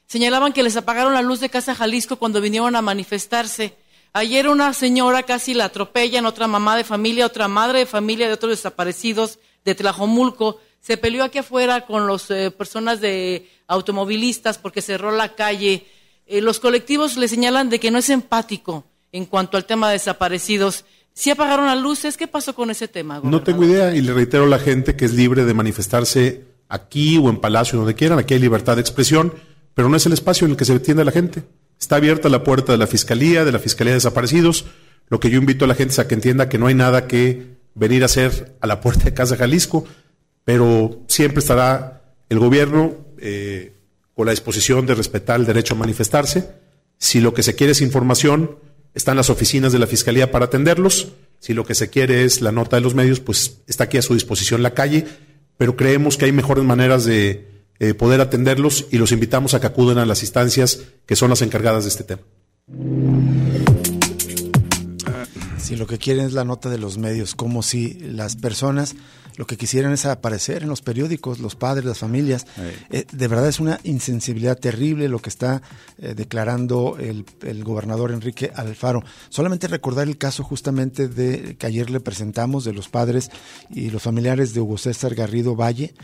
señalaban 0.07 0.53
que 0.53 0.63
les 0.63 0.77
apagaron 0.77 1.15
la 1.15 1.23
luz 1.23 1.41
de 1.41 1.49
Casa 1.49 1.75
Jalisco 1.75 2.17
cuando 2.17 2.41
vinieron 2.41 2.77
a 2.77 2.83
manifestarse. 2.83 3.77
Ayer 4.13 4.49
una 4.49 4.75
señora 4.75 5.23
casi 5.23 5.55
la 5.55 5.67
atropellan, 5.67 6.27
otra 6.27 6.47
mamá 6.47 6.77
de 6.77 6.85
familia, 6.85 7.27
otra 7.27 7.49
madre 7.49 7.81
de 7.81 7.87
familia 7.87 8.27
de 8.27 8.35
otros 8.35 8.51
desaparecidos 8.51 9.39
de 9.65 9.75
Tlajomulco. 9.75 10.61
Se 10.81 10.97
peleó 10.97 11.25
aquí 11.25 11.39
afuera 11.39 11.87
con 11.87 12.07
las 12.07 12.31
eh, 12.31 12.51
personas 12.51 13.01
de 13.01 13.51
automovilistas 13.67 14.59
porque 14.59 14.83
cerró 14.83 15.13
la 15.13 15.35
calle. 15.35 15.87
Eh, 16.27 16.43
los 16.43 16.61
colectivos 16.61 17.17
le 17.17 17.29
señalan 17.29 17.71
de 17.71 17.81
que 17.81 17.91
no 17.91 17.99
es 17.99 18.11
empático 18.11 18.85
en 19.13 19.25
cuanto 19.25 19.57
al 19.57 19.65
tema 19.65 19.89
de 19.89 19.95
desaparecidos. 19.95 20.85
Si 21.15 21.31
apagaron 21.31 21.67
las 21.67 21.81
luces, 21.81 22.17
¿qué 22.17 22.27
pasó 22.27 22.55
con 22.55 22.71
ese 22.71 22.89
tema? 22.89 23.21
No 23.23 23.43
tengo 23.43 23.65
idea 23.65 23.95
y 23.95 24.01
le 24.01 24.15
reitero 24.15 24.45
a 24.45 24.49
la 24.49 24.59
gente 24.59 24.97
que 24.97 25.05
es 25.05 25.13
libre 25.13 25.45
de 25.45 25.55
manifestarse 25.55 26.45
aquí 26.69 27.19
o 27.19 27.29
en 27.29 27.37
Palacio, 27.37 27.79
donde 27.79 27.95
quieran. 27.95 28.19
Aquí 28.19 28.35
hay 28.35 28.41
libertad 28.41 28.77
de 28.77 28.81
expresión, 28.81 29.35
pero 29.75 29.89
no 29.89 29.97
es 29.97 30.07
el 30.07 30.15
espacio 30.15 30.47
en 30.47 30.53
el 30.53 30.57
que 30.57 30.65
se 30.65 30.73
atiende 30.73 31.03
a 31.03 31.05
la 31.05 31.13
gente. 31.13 31.43
Está 31.79 31.97
abierta 31.97 32.29
la 32.29 32.45
puerta 32.45 32.73
de 32.73 32.79
la 32.79 32.87
Fiscalía, 32.87 33.45
de 33.45 33.53
la 33.53 33.59
Fiscalía 33.59 33.93
de 33.93 33.97
Desaparecidos. 33.97 34.65
Lo 35.09 35.21
que 35.21 35.29
yo 35.29 35.39
invito 35.39 35.67
a 35.67 35.69
la 35.69 35.75
gente 35.75 35.93
es 35.93 35.99
a 35.99 36.09
que 36.09 36.15
entienda 36.15 36.49
que 36.49 36.59
no 36.59 36.67
hay 36.67 36.75
nada 36.75 37.07
que 37.07 37.57
venir 37.75 38.03
a 38.03 38.07
hacer 38.07 38.57
a 38.61 38.67
la 38.67 38.81
puerta 38.81 39.05
de 39.05 39.15
Casa 39.15 39.37
Jalisco, 39.37 39.85
pero 40.45 41.03
siempre 41.09 41.41
estará 41.41 42.03
el 42.29 42.39
gobierno 42.39 42.97
eh, 43.19 43.75
con 44.15 44.27
la 44.27 44.33
disposición 44.33 44.87
de 44.87 44.95
respetar 44.95 45.39
el 45.39 45.47
derecho 45.47 45.75
a 45.75 45.79
manifestarse. 45.79 46.51
Si 46.99 47.21
lo 47.21 47.35
que 47.35 47.43
se 47.43 47.55
quiere 47.55 47.73
es 47.73 47.81
información, 47.83 48.57
están 48.95 49.17
las 49.17 49.31
oficinas 49.31 49.73
de 49.73 49.79
la 49.79 49.87
Fiscalía 49.87 50.31
para 50.31 50.47
atenderlos. 50.47 51.13
Si 51.39 51.55
lo 51.55 51.65
que 51.65 51.75
se 51.75 51.91
quiere 51.91 52.25
es 52.25 52.41
la 52.41 52.53
nota 52.53 52.77
de 52.77 52.83
los 52.83 52.95
medios, 52.95 53.21
pues 53.21 53.59
está 53.67 53.85
aquí 53.85 53.99
a 53.99 54.03
su 54.03 54.15
disposición 54.15 54.63
la 54.63 54.75
calle, 54.75 55.07
pero 55.57 55.77
creemos 55.77 56.17
que 56.17 56.27
hay 56.27 56.33
mejores 56.33 56.65
maneras 56.65 57.05
de 57.05 57.49
eh, 57.79 57.95
poder 57.95 58.21
atenderlos 58.21 58.87
y 58.91 58.99
los 58.99 59.13
invitamos 59.13 59.55
a 59.55 59.61
que 59.61 59.67
acudan 59.67 59.99
a 59.99 60.07
las 60.07 60.23
instancias 60.23 60.81
que 61.07 61.17
son 61.17 61.31
las 61.31 61.43
encargadas 61.43 61.85
de 61.85 61.89
este 61.89 62.05
tema. 62.05 62.23
Si 65.59 65.77
lo 65.77 65.87
que 65.87 65.99
quieren 65.99 66.27
es 66.27 66.33
la 66.33 66.45
nota 66.45 66.69
de 66.71 66.79
los 66.79 66.99
medios, 66.99 67.35
como 67.35 67.63
si 67.63 67.95
las 67.95 68.37
personas 68.37 68.95
lo 69.37 69.47
que 69.47 69.57
quisieran 69.57 69.93
es 69.93 70.05
aparecer 70.07 70.63
en 70.63 70.69
los 70.69 70.83
periódicos, 70.83 71.41
los 71.41 71.57
padres, 71.57 71.85
las 71.85 71.99
familias. 71.99 72.47
Eh, 72.91 73.05
de 73.11 73.29
verdad 73.29 73.49
es 73.49 73.61
una 73.61 73.81
insensibilidad 73.85 74.59
terrible 74.59 75.09
lo 75.09 75.21
que 75.21 75.31
está 75.31 75.63
eh, 75.99 76.15
declarando 76.15 76.97
el, 76.99 77.25
gobernador 77.65 78.13
Enrique 78.13 78.53
Alfaro. 78.55 79.03
Solamente 79.29 79.69
recordar 79.69 80.09
el 80.09 80.19
caso 80.19 80.43
justamente 80.43 81.09
de 81.09 81.57
que 81.57 81.67
ayer 81.67 81.91
le 81.91 82.01
presentamos 82.01 82.65
de 82.65 82.73
los 82.73 82.89
padres 82.89 83.31
y 83.71 83.91
los 83.91 84.03
familiares 84.03 84.55
de 84.55 84.61
Hugo 84.61 84.79
César 84.79 85.15
Garrido 85.15 85.57
Valle 85.57 85.95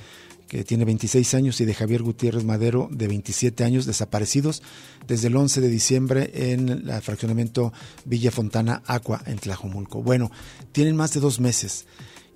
que 0.48 0.64
tiene 0.64 0.86
26 0.86 1.34
años, 1.34 1.60
y 1.60 1.66
de 1.66 1.74
Javier 1.74 2.02
Gutiérrez 2.02 2.42
Madero, 2.42 2.88
de 2.90 3.06
27 3.06 3.64
años, 3.64 3.84
desaparecidos 3.84 4.62
desde 5.06 5.28
el 5.28 5.36
11 5.36 5.60
de 5.60 5.68
diciembre 5.68 6.30
en 6.34 6.70
el 6.70 7.02
fraccionamiento 7.02 7.72
Villa 8.06 8.30
Fontana 8.30 8.82
Agua, 8.86 9.22
en 9.26 9.38
Tlajomulco. 9.38 10.02
Bueno, 10.02 10.30
tienen 10.72 10.96
más 10.96 11.12
de 11.12 11.20
dos 11.20 11.38
meses. 11.38 11.84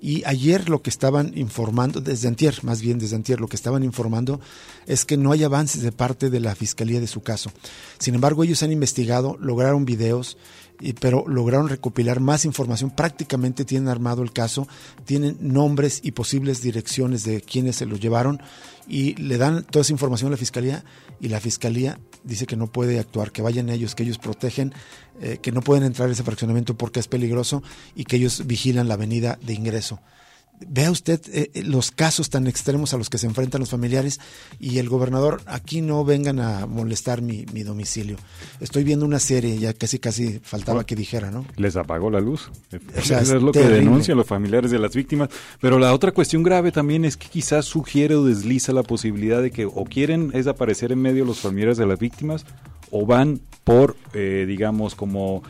Y 0.05 0.25
ayer 0.27 0.69
lo 0.69 0.83
que 0.83 0.91
estaban 0.91 1.31
informando, 1.39 2.01
desde 2.01 2.27
antier, 2.27 2.59
más 2.65 2.83
bien 2.83 2.99
desde 2.99 3.15
antier, 3.15 3.41
lo 3.41 3.47
que 3.47 3.55
estaban 3.55 3.85
informando 3.85 4.41
es 4.85 5.05
que 5.05 5.17
no 5.17 5.31
hay 5.31 5.45
avances 5.45 5.81
de 5.81 5.93
parte 5.93 6.29
de 6.29 6.41
la 6.41 6.57
Fiscalía 6.57 6.99
de 6.99 7.07
su 7.07 7.23
caso. 7.23 7.53
Sin 7.99 8.17
embargo, 8.17 8.43
ellos 8.43 8.65
han 8.65 8.73
investigado, 8.73 9.39
lograron 9.41 9.85
videos, 9.85 10.39
pero 10.99 11.25
lograron 11.29 11.69
recopilar 11.69 12.19
más 12.19 12.45
información. 12.45 12.91
Prácticamente 12.91 13.65
tienen 13.65 13.89
armado 13.89 14.25
el 14.25 14.33
caso, 14.33 14.67
tienen 15.05 15.37
nombres 15.41 16.01
y 16.03 16.11
posibles 16.11 16.63
direcciones 16.63 17.23
de 17.23 17.41
quienes 17.41 17.77
se 17.77 17.87
los 17.87 18.01
llevaron 18.01 18.43
y 18.89 19.15
le 19.23 19.39
dan 19.39 19.63
toda 19.63 19.83
esa 19.83 19.93
información 19.93 20.29
a 20.29 20.33
la 20.33 20.37
Fiscalía 20.37 20.85
y 21.21 21.29
la 21.29 21.39
Fiscalía 21.39 22.01
dice 22.25 22.47
que 22.47 22.57
no 22.57 22.67
puede 22.67 22.99
actuar, 22.99 23.33
que 23.33 23.43
vayan 23.43 23.69
ellos, 23.69 23.95
que 23.95 24.03
ellos 24.03 24.19
protegen, 24.19 24.73
eh, 25.21 25.39
que 25.41 25.53
no 25.53 25.61
pueden 25.61 25.85
entrar 25.85 26.09
a 26.09 26.13
ese 26.13 26.23
fraccionamiento 26.23 26.75
porque 26.75 27.01
es 27.01 27.09
peligroso 27.09 27.63
y 27.95 28.05
que 28.05 28.17
ellos 28.17 28.47
vigilan 28.47 28.89
la 28.89 28.95
avenida 28.95 29.39
de 29.43 29.55
ingreso. 29.55 30.01
Vea 30.69 30.91
usted 30.91 31.21
eh, 31.33 31.51
eh, 31.55 31.63
los 31.63 31.91
casos 31.91 32.31
tan 32.31 32.47
extremos 32.47 32.95
a 32.95 32.97
los 32.99 33.11
que 33.11 33.19
se 33.19 33.27
enfrentan 33.27 33.61
los 33.61 33.71
familiares 33.71 34.21
y 34.59 34.79
el 34.79 34.89
gobernador, 34.89 35.43
aquí 35.47 35.81
no 35.81 36.05
vengan 36.05 36.41
a 36.41 36.67
molestar 36.67 37.23
mi, 37.23 37.45
domicilio. 37.45 38.17
Estoy 38.61 38.85
viendo 38.85 39.07
una 39.07 39.19
serie, 39.19 39.59
ya 39.59 39.73
casi 39.73 39.99
casi 39.99 40.41
faltaba 40.43 40.85
que 40.85 40.97
dijera, 40.97 41.31
¿no? 41.31 41.45
Les 41.57 41.77
apagó 41.77 42.11
la 42.11 42.21
luz. 42.21 42.51
Eso 42.95 43.19
es, 43.19 43.31
lo 43.31 43.53
que 43.53 43.61
denuncian 43.61 44.17
los 44.17 44.27
familiares 44.27 44.71
de 44.71 44.79
las 44.79 44.95
víctimas. 44.95 45.29
Pero 45.61 45.79
la 45.79 45.95
otra 45.95 46.13
cuestión 46.13 46.43
grave 46.43 46.73
también 46.73 47.05
es 47.05 47.17
que 47.17 47.29
quizás 47.29 47.65
sugiere 47.65 48.15
o 48.15 48.25
desliza 48.25 48.73
la 48.73 48.83
posibilidad 48.83 49.43
de 49.43 49.51
que 49.51 49.65
o 49.65 49.85
quieren 49.85 50.29
desaparecer 50.29 50.93
en 50.93 51.01
medio 51.01 51.25
los 51.25 51.41
familiares 51.41 51.77
de 51.79 51.87
las 51.87 51.99
víctimas 51.99 52.45
o 52.91 53.07
van 53.07 53.41
por, 53.65 53.97
eh, 54.13 54.45
digamos, 54.47 54.95
como 54.95 55.43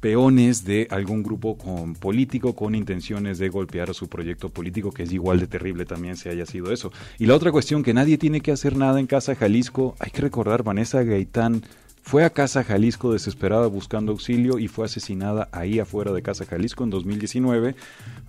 peones 0.00 0.64
de 0.64 0.86
algún 0.90 1.22
grupo 1.22 1.56
político 2.00 2.54
con 2.54 2.74
intenciones 2.74 3.38
de 3.38 3.48
golpear 3.48 3.90
a 3.90 3.94
su 3.94 4.08
proyecto 4.08 4.48
político, 4.48 4.92
que 4.92 5.02
es 5.02 5.12
igual 5.12 5.40
de 5.40 5.46
terrible 5.46 5.84
también 5.84 6.16
si 6.16 6.28
haya 6.28 6.46
sido 6.46 6.72
eso. 6.72 6.92
Y 7.18 7.26
la 7.26 7.34
otra 7.34 7.52
cuestión, 7.52 7.82
que 7.82 7.94
nadie 7.94 8.18
tiene 8.18 8.40
que 8.40 8.52
hacer 8.52 8.76
nada 8.76 9.00
en 9.00 9.06
Casa 9.06 9.34
Jalisco, 9.34 9.96
hay 9.98 10.10
que 10.10 10.22
recordar, 10.22 10.62
Vanessa 10.62 11.02
Gaitán 11.02 11.62
fue 12.08 12.24
a 12.24 12.30
Casa 12.30 12.64
Jalisco 12.64 13.12
desesperada 13.12 13.66
buscando 13.66 14.12
auxilio 14.12 14.58
y 14.58 14.68
fue 14.68 14.86
asesinada 14.86 15.48
ahí 15.52 15.78
afuera 15.78 16.10
de 16.10 16.22
Casa 16.22 16.46
Jalisco 16.46 16.84
en 16.84 16.88
2019 16.88 17.74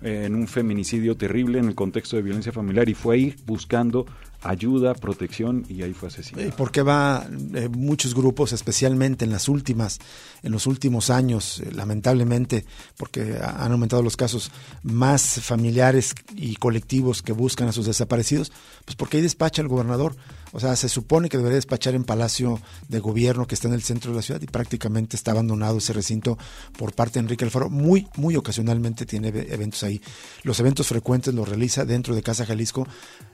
en 0.02 0.34
un 0.34 0.48
feminicidio 0.48 1.16
terrible 1.16 1.58
en 1.58 1.64
el 1.64 1.74
contexto 1.74 2.16
de 2.16 2.22
violencia 2.22 2.52
familiar 2.52 2.90
y 2.90 2.94
fue 2.94 3.14
ahí 3.14 3.34
buscando 3.46 4.04
ayuda, 4.42 4.94
protección 4.94 5.64
y 5.68 5.82
ahí 5.82 5.92
fue 5.92 6.08
asesinado. 6.08 6.48
¿Y 6.48 6.52
por 6.52 6.70
qué 6.70 6.82
va 6.82 7.26
eh, 7.54 7.68
muchos 7.68 8.14
grupos, 8.14 8.52
especialmente 8.52 9.24
en 9.24 9.32
las 9.32 9.48
últimas, 9.48 9.98
en 10.42 10.52
los 10.52 10.66
últimos 10.66 11.10
años, 11.10 11.60
eh, 11.60 11.70
lamentablemente, 11.72 12.64
porque 12.96 13.38
han 13.42 13.72
aumentado 13.72 14.02
los 14.02 14.16
casos, 14.16 14.50
más 14.82 15.40
familiares 15.42 16.14
y 16.34 16.56
colectivos 16.56 17.22
que 17.22 17.32
buscan 17.32 17.68
a 17.68 17.72
sus 17.72 17.86
desaparecidos? 17.86 18.52
Pues 18.84 18.96
porque 18.96 19.18
ahí 19.18 19.22
despacha 19.22 19.62
el 19.62 19.68
gobernador. 19.68 20.16
O 20.52 20.60
sea, 20.60 20.74
se 20.76 20.88
supone 20.88 21.28
que 21.28 21.36
debería 21.36 21.56
despachar 21.56 21.94
en 21.94 22.04
Palacio 22.04 22.60
de 22.88 22.98
Gobierno 22.98 23.46
que 23.46 23.54
está 23.54 23.68
en 23.68 23.74
el 23.74 23.82
centro 23.82 24.10
de 24.10 24.16
la 24.16 24.22
ciudad 24.22 24.40
y 24.40 24.46
prácticamente 24.46 25.16
está 25.16 25.30
abandonado 25.30 25.78
ese 25.78 25.92
recinto 25.92 26.38
por 26.76 26.92
parte 26.92 27.14
de 27.14 27.20
Enrique 27.20 27.44
Alfaro. 27.44 27.70
Muy, 27.70 28.08
muy 28.16 28.36
ocasionalmente 28.36 29.06
tiene 29.06 29.28
eventos 29.28 29.82
ahí. 29.82 30.00
Los 30.42 30.58
eventos 30.60 30.88
frecuentes 30.88 31.34
los 31.34 31.48
realiza 31.48 31.84
dentro 31.84 32.14
de 32.14 32.22
Casa 32.22 32.46
Jalisco. 32.46 32.86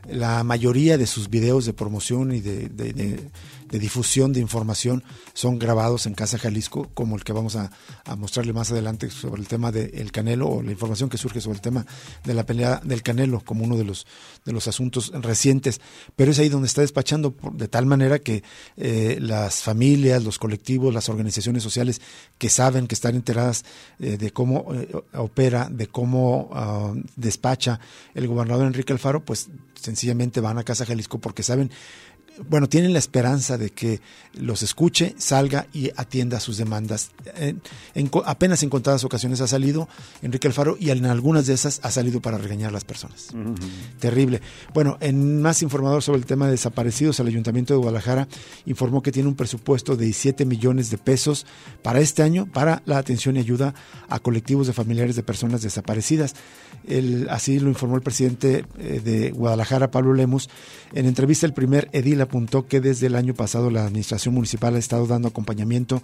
La 0.09 0.44
mayoría 0.44 0.98
de 0.98 1.07
sus 1.07 1.31
videos 1.31 1.64
de 1.64 1.72
promoción 1.72 2.33
y 2.33 2.40
de, 2.40 3.31
difusión 3.70 4.33
de 4.33 4.40
información 4.40 5.02
son 5.35 5.59
grabados 5.59 6.07
en 6.07 6.14
Casa 6.14 6.38
Jalisco, 6.38 6.88
como 6.94 7.16
el 7.16 7.24
que 7.24 7.33
vamos 7.33 7.57
a, 7.57 7.70
mostrarle 8.16 8.52
más 8.52 8.70
adelante 8.70 9.11
sobre 9.11 9.40
el 9.40 9.48
tema 9.48 9.72
del 9.72 10.12
Canelo 10.12 10.48
o 10.48 10.62
la 10.62 10.70
información 10.70 11.09
que 11.09 11.18
surge 11.18 11.40
sobre 11.40 11.57
el 11.57 11.61
tema 11.61 11.87
de 12.24 12.35
la 12.35 12.46
pelea 12.46 12.81
del 12.85 13.02
Canelo 13.02 13.40
como 13.40 13.64
uno 13.64 13.76
de 13.76 13.85
los, 13.85 14.07
de 14.44 14.52
los 14.52 14.68
asuntos 14.68 15.11
recientes. 15.12 15.81
Pero 16.14 16.31
es 16.31 16.38
ahí 16.38 16.48
donde 16.48 16.68
está 16.68 16.81
despachando 16.81 17.35
de 17.52 17.68
tal 17.68 17.87
manera 17.87 18.18
que 18.18 18.42
eh, 18.76 19.18
las 19.20 19.62
familias, 19.62 20.22
los 20.24 20.38
colectivos, 20.38 20.94
las 20.94 21.09
organizaciones 21.09 21.62
sociales 21.62 22.00
que 22.38 22.48
saben, 22.48 22.87
que 22.87 22.94
están 22.94 23.14
enteradas 23.14 23.64
eh, 23.98 24.16
de 24.16 24.31
cómo 24.31 24.74
eh, 24.74 24.88
opera, 25.14 25.68
de 25.70 25.87
cómo 25.88 26.50
ah, 26.52 26.94
despacha 27.16 27.81
el 28.14 28.29
gobernador 28.29 28.66
Enrique 28.66 28.92
Alfaro, 28.92 29.24
pues 29.24 29.48
sencillamente 29.74 30.40
van 30.40 30.59
a 30.59 30.64
Casa 30.64 30.87
Jalisco 30.87 31.18
porque 31.18 31.42
saben 31.42 31.70
bueno, 32.49 32.68
tienen 32.68 32.92
la 32.92 32.99
esperanza 32.99 33.59
de 33.59 33.70
que 33.70 34.01
los 34.35 34.62
escuche, 34.62 35.14
salga 35.18 35.66
y 35.72 35.90
atienda 35.96 36.40
sus 36.40 36.57
demandas. 36.57 37.11
En, 37.37 37.61
apenas 38.25 38.62
en 38.62 38.70
contadas 38.70 39.05
ocasiones 39.05 39.40
ha 39.40 39.46
salido 39.46 39.88
Enrique 40.22 40.49
Alfaro 40.49 40.77
y 40.79 40.90
en 40.90 41.07
algunas 41.07 41.46
de 41.46 41.55
esas 41.55 41.81
ha 41.83 41.90
salido 41.90 42.20
para 42.20 42.38
regañar 42.38 42.70
a 42.70 42.72
las 42.72 42.85
personas. 42.85 43.29
Terrible. 43.99 44.40
Bueno, 44.75 44.99
en 45.01 45.40
más 45.40 45.62
informador 45.62 46.03
sobre 46.03 46.18
el 46.18 46.27
tema 46.27 46.46
de 46.46 46.53
desaparecidos, 46.53 47.18
el 47.20 47.29
Ayuntamiento 47.29 47.75
de 47.75 47.79
Guadalajara 47.79 48.29
informó 48.66 49.03
que 49.03 49.12
tiene 49.12 49.29
un 49.29 49.35
presupuesto 49.35 49.96
de 49.96 50.05
17 50.05 50.44
millones 50.44 50.90
de 50.90 50.99
pesos 50.99 51.46
para 51.83 52.01
este 52.01 52.22
año 52.22 52.46
para 52.46 52.83
la 52.87 52.99
atención 52.99 53.37
y 53.37 53.40
ayuda 53.40 53.75
a 54.09 54.18
colectivos 54.18 54.66
de 54.66 54.72
familiares 54.72 55.16
de 55.16 55.22
personas 55.22 55.62
desaparecidas. 55.62 56.35
El, 56.87 57.29
así 57.31 57.59
lo 57.59 57.68
informó 57.68 57.96
el 57.96 58.03
presidente 58.03 58.64
eh, 58.79 59.01
de 59.05 59.31
Guadalajara, 59.31 59.90
Pablo 59.90 60.14
Lemus. 60.14 60.49
En 60.92 61.07
entrevista, 61.07 61.46
el 61.46 61.53
primer 61.53 61.88
edil 61.92 62.20
apuntó 62.27 62.67
que 62.67 62.81
desde 62.81 63.07
el 63.07 63.17
año 63.17 63.35
pasado 63.35 63.71
la 63.71 63.85
administración 63.85 64.35
municipal 64.35 64.77
ha 64.77 64.79
estado 64.79 65.07
dando 65.07 65.29
acompañamiento 65.29 66.03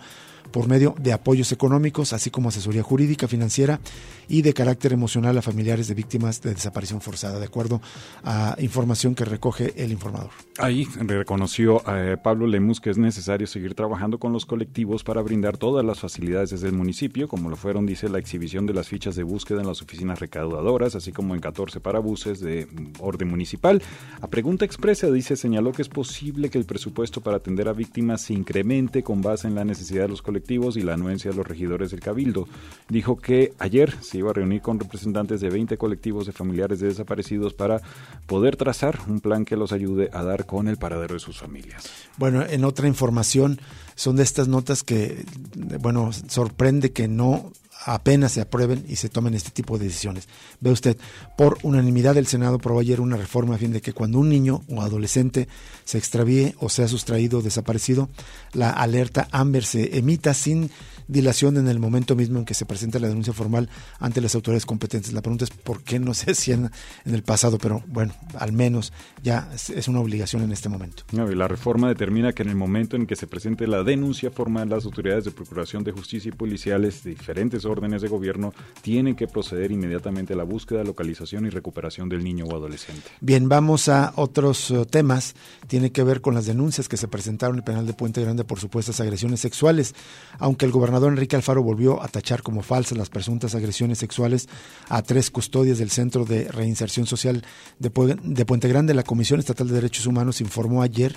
por 0.50 0.68
medio 0.68 0.94
de 0.98 1.12
apoyos 1.12 1.52
económicos, 1.52 2.12
así 2.12 2.30
como 2.30 2.48
asesoría 2.48 2.82
jurídica, 2.82 3.28
financiera 3.28 3.80
y 4.28 4.42
de 4.42 4.54
carácter 4.54 4.92
emocional 4.92 5.36
a 5.38 5.42
familiares 5.42 5.88
de 5.88 5.94
víctimas 5.94 6.42
de 6.42 6.54
desaparición 6.54 7.00
forzada, 7.00 7.38
de 7.38 7.46
acuerdo 7.46 7.80
a 8.24 8.56
información 8.58 9.14
que 9.14 9.24
recoge 9.24 9.72
el 9.76 9.92
informador. 9.92 10.30
Ahí 10.58 10.86
reconoció 10.96 11.82
eh, 11.88 12.16
Pablo 12.22 12.46
Lemus 12.46 12.80
que 12.80 12.90
es 12.90 12.98
necesario 12.98 13.46
seguir 13.46 13.74
trabajando 13.74 14.18
con 14.18 14.32
los 14.32 14.46
colectivos 14.46 15.04
para 15.04 15.22
brindar 15.22 15.56
todas 15.56 15.84
las 15.84 16.00
facilidades 16.00 16.50
desde 16.50 16.68
el 16.68 16.74
municipio, 16.74 17.28
como 17.28 17.50
lo 17.50 17.56
fueron, 17.56 17.86
dice, 17.86 18.08
la 18.08 18.18
exhibición 18.18 18.66
de 18.66 18.74
las 18.74 18.88
fichas 18.88 19.16
de 19.16 19.22
búsqueda 19.22 19.60
en 19.60 19.66
las 19.66 19.82
oficinas 19.82 20.20
recaudadoras, 20.20 20.94
así 20.94 21.12
como 21.12 21.34
en 21.34 21.40
14 21.40 21.80
parabuses 21.80 22.40
de 22.40 22.68
orden 22.98 23.28
municipal. 23.28 23.82
A 24.20 24.28
pregunta 24.28 24.64
expresa, 24.64 25.10
dice, 25.10 25.36
señaló 25.36 25.72
que 25.72 25.82
es 25.82 25.88
posible 25.88 26.50
que 26.50 26.58
el 26.58 26.64
presupuesto 26.64 27.20
para 27.20 27.38
atender 27.38 27.68
a 27.68 27.72
víctimas 27.72 28.22
se 28.22 28.34
incremente 28.34 29.02
con 29.02 29.22
base 29.22 29.48
en 29.48 29.54
la 29.54 29.64
necesidad 29.64 30.02
de 30.02 30.08
los 30.08 30.22
colectivos 30.22 30.31
y 30.76 30.82
la 30.82 30.94
anuencia 30.94 31.30
de 31.30 31.36
los 31.36 31.46
regidores 31.46 31.90
del 31.90 32.00
Cabildo. 32.00 32.48
Dijo 32.88 33.16
que 33.16 33.52
ayer 33.58 33.94
se 34.00 34.18
iba 34.18 34.30
a 34.30 34.34
reunir 34.34 34.62
con 34.62 34.78
representantes 34.78 35.40
de 35.40 35.50
20 35.50 35.76
colectivos 35.76 36.26
de 36.26 36.32
familiares 36.32 36.80
de 36.80 36.88
desaparecidos 36.88 37.54
para 37.54 37.80
poder 38.26 38.56
trazar 38.56 38.98
un 39.08 39.20
plan 39.20 39.44
que 39.44 39.56
los 39.56 39.72
ayude 39.72 40.10
a 40.12 40.22
dar 40.22 40.46
con 40.46 40.68
el 40.68 40.76
paradero 40.76 41.14
de 41.14 41.20
sus 41.20 41.38
familias. 41.38 41.84
Bueno, 42.16 42.44
en 42.44 42.64
otra 42.64 42.88
información, 42.88 43.60
son 43.94 44.16
de 44.16 44.22
estas 44.22 44.48
notas 44.48 44.82
que, 44.82 45.24
bueno, 45.80 46.10
sorprende 46.12 46.92
que 46.92 47.08
no 47.08 47.52
apenas 47.84 48.32
se 48.32 48.40
aprueben 48.40 48.84
y 48.88 48.96
se 48.96 49.08
tomen 49.08 49.34
este 49.34 49.50
tipo 49.50 49.78
de 49.78 49.86
decisiones. 49.86 50.28
Ve 50.60 50.70
usted, 50.70 50.96
por 51.36 51.58
unanimidad 51.62 52.16
el 52.16 52.26
Senado 52.26 52.56
aprobó 52.56 52.80
ayer 52.80 53.00
una 53.00 53.16
reforma 53.16 53.54
a 53.54 53.58
fin 53.58 53.72
de 53.72 53.80
que 53.80 53.92
cuando 53.92 54.18
un 54.18 54.28
niño 54.28 54.62
o 54.68 54.82
adolescente 54.82 55.48
se 55.92 55.98
extravíe 55.98 56.54
o 56.58 56.70
sea 56.70 56.88
sustraído 56.88 57.40
o 57.40 57.42
desaparecido, 57.42 58.08
la 58.54 58.70
alerta 58.70 59.28
Amber 59.30 59.62
se 59.62 59.98
emita 59.98 60.32
sin 60.32 60.70
dilación 61.06 61.56
en 61.58 61.68
el 61.68 61.78
momento 61.78 62.16
mismo 62.16 62.38
en 62.38 62.44
que 62.44 62.54
se 62.54 62.64
presenta 62.64 62.98
la 62.98 63.08
denuncia 63.08 63.32
formal 63.32 63.68
ante 63.98 64.20
las 64.20 64.34
autoridades 64.34 64.64
competentes. 64.64 65.12
La 65.12 65.20
pregunta 65.20 65.44
es 65.44 65.50
por 65.50 65.82
qué 65.82 65.98
no 65.98 66.14
se 66.14 66.30
hacían 66.32 66.70
en 67.04 67.14
el 67.14 67.22
pasado, 67.22 67.58
pero 67.58 67.82
bueno, 67.86 68.14
al 68.38 68.52
menos 68.52 68.92
ya 69.22 69.50
es 69.54 69.88
una 69.88 70.00
obligación 70.00 70.42
en 70.42 70.52
este 70.52 70.68
momento. 70.68 71.04
la 71.12 71.48
reforma 71.48 71.88
determina 71.88 72.32
que 72.32 72.42
en 72.42 72.48
el 72.48 72.56
momento 72.56 72.96
en 72.96 73.06
que 73.06 73.16
se 73.16 73.26
presente 73.26 73.66
la 73.66 73.82
denuncia 73.82 74.30
formal, 74.30 74.70
las 74.70 74.84
autoridades 74.84 75.24
de 75.24 75.30
Procuración 75.30 75.84
de 75.84 75.92
Justicia 75.92 76.30
y 76.30 76.32
policiales 76.32 77.04
de 77.04 77.10
diferentes 77.10 77.64
órdenes 77.64 78.00
de 78.00 78.08
gobierno 78.08 78.54
tienen 78.80 79.14
que 79.14 79.26
proceder 79.26 79.70
inmediatamente 79.70 80.32
a 80.32 80.36
la 80.36 80.44
búsqueda, 80.44 80.82
localización 80.82 81.46
y 81.46 81.50
recuperación 81.50 82.08
del 82.08 82.24
niño 82.24 82.46
o 82.46 82.56
adolescente. 82.56 83.10
Bien, 83.20 83.48
vamos 83.48 83.88
a 83.88 84.12
otros 84.16 84.70
eh, 84.70 84.86
temas. 84.86 85.34
Tiene 85.66 85.81
que 85.90 86.02
ver 86.02 86.20
con 86.20 86.34
las 86.34 86.46
denuncias 86.46 86.88
que 86.88 86.96
se 86.96 87.08
presentaron 87.08 87.56
en 87.56 87.58
el 87.58 87.64
penal 87.64 87.86
de 87.86 87.92
Puente 87.92 88.20
Grande 88.20 88.44
por 88.44 88.60
supuestas 88.60 89.00
agresiones 89.00 89.40
sexuales, 89.40 89.94
aunque 90.38 90.66
el 90.66 90.72
gobernador 90.72 91.12
Enrique 91.12 91.36
Alfaro 91.36 91.62
volvió 91.62 92.02
a 92.02 92.08
tachar 92.08 92.42
como 92.42 92.62
falsas 92.62 92.96
las 92.96 93.10
presuntas 93.10 93.54
agresiones 93.54 93.98
sexuales 93.98 94.48
a 94.88 95.02
tres 95.02 95.30
custodias 95.30 95.78
del 95.78 95.90
Centro 95.90 96.24
de 96.24 96.48
Reinserción 96.48 97.06
Social 97.06 97.44
de, 97.78 97.90
Puente 97.90 98.68
Grande. 98.68 98.94
La 98.94 99.02
Comisión 99.02 99.40
Estatal 99.40 99.68
de 99.68 99.74
Derechos 99.74 100.06
Humanos 100.06 100.40
informó 100.40 100.82
ayer 100.82 101.16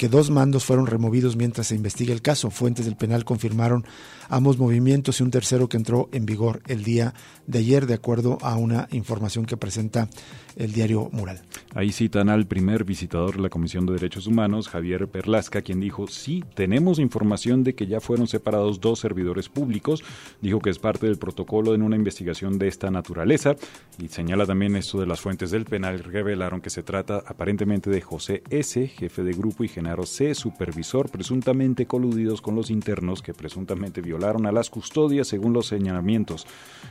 que 0.00 0.08
dos 0.08 0.30
mandos 0.30 0.64
fueron 0.64 0.86
removidos 0.86 1.36
mientras 1.36 1.66
se 1.66 1.74
investiga 1.74 2.14
el 2.14 2.22
caso. 2.22 2.50
Fuentes 2.50 2.86
del 2.86 2.96
penal 2.96 3.26
confirmaron 3.26 3.84
ambos 4.30 4.56
movimientos 4.56 5.20
y 5.20 5.22
un 5.22 5.30
tercero 5.30 5.68
que 5.68 5.76
entró 5.76 6.08
en 6.12 6.24
vigor 6.24 6.62
el 6.68 6.84
día 6.84 7.12
de 7.46 7.58
ayer, 7.58 7.84
de 7.84 7.94
acuerdo 7.94 8.38
a 8.40 8.56
una 8.56 8.88
información 8.92 9.44
que 9.44 9.58
presenta 9.58 10.08
el 10.56 10.72
diario 10.72 11.10
Mural. 11.12 11.42
Ahí 11.74 11.92
citan 11.92 12.28
al 12.28 12.46
primer 12.46 12.84
visitador 12.84 13.36
de 13.36 13.42
la 13.42 13.48
Comisión 13.50 13.86
de 13.86 13.92
Derechos 13.92 14.26
Humanos, 14.26 14.68
Javier 14.68 15.06
Perlasca, 15.08 15.62
quien 15.62 15.80
dijo, 15.80 16.06
sí, 16.06 16.42
tenemos 16.54 16.98
información 16.98 17.62
de 17.62 17.74
que 17.74 17.86
ya 17.86 18.00
fueron 18.00 18.26
separados 18.26 18.80
dos 18.80 19.00
servidores 19.00 19.48
públicos, 19.48 20.02
dijo 20.40 20.60
que 20.60 20.70
es 20.70 20.78
parte 20.78 21.06
del 21.06 21.18
protocolo 21.18 21.74
en 21.74 21.82
una 21.82 21.96
investigación 21.96 22.58
de 22.58 22.68
esta 22.68 22.90
naturaleza 22.90 23.56
y 23.98 24.08
señala 24.08 24.46
también 24.46 24.76
esto 24.76 24.98
de 24.98 25.06
las 25.06 25.20
fuentes 25.20 25.50
del 25.50 25.64
penal, 25.64 25.98
revelaron 26.00 26.60
que 26.60 26.70
se 26.70 26.82
trata 26.82 27.22
aparentemente 27.26 27.90
de 27.90 28.00
José 28.00 28.42
S., 28.50 28.88
jefe 28.88 29.22
de 29.22 29.32
grupo, 29.32 29.62
y 29.64 29.68
C., 30.06 30.34
supervisor, 30.34 31.10
presuntamente 31.10 31.86
coludidos 31.86 32.40
con 32.40 32.54
los 32.54 32.70
internos 32.70 33.22
que 33.22 33.34
presuntamente 33.34 34.00
violaron 34.00 34.46
a 34.46 34.52
las 34.52 34.70
custodias 34.70 35.28
según 35.28 35.52
los 35.52 35.66
señalamientos. 35.66 36.46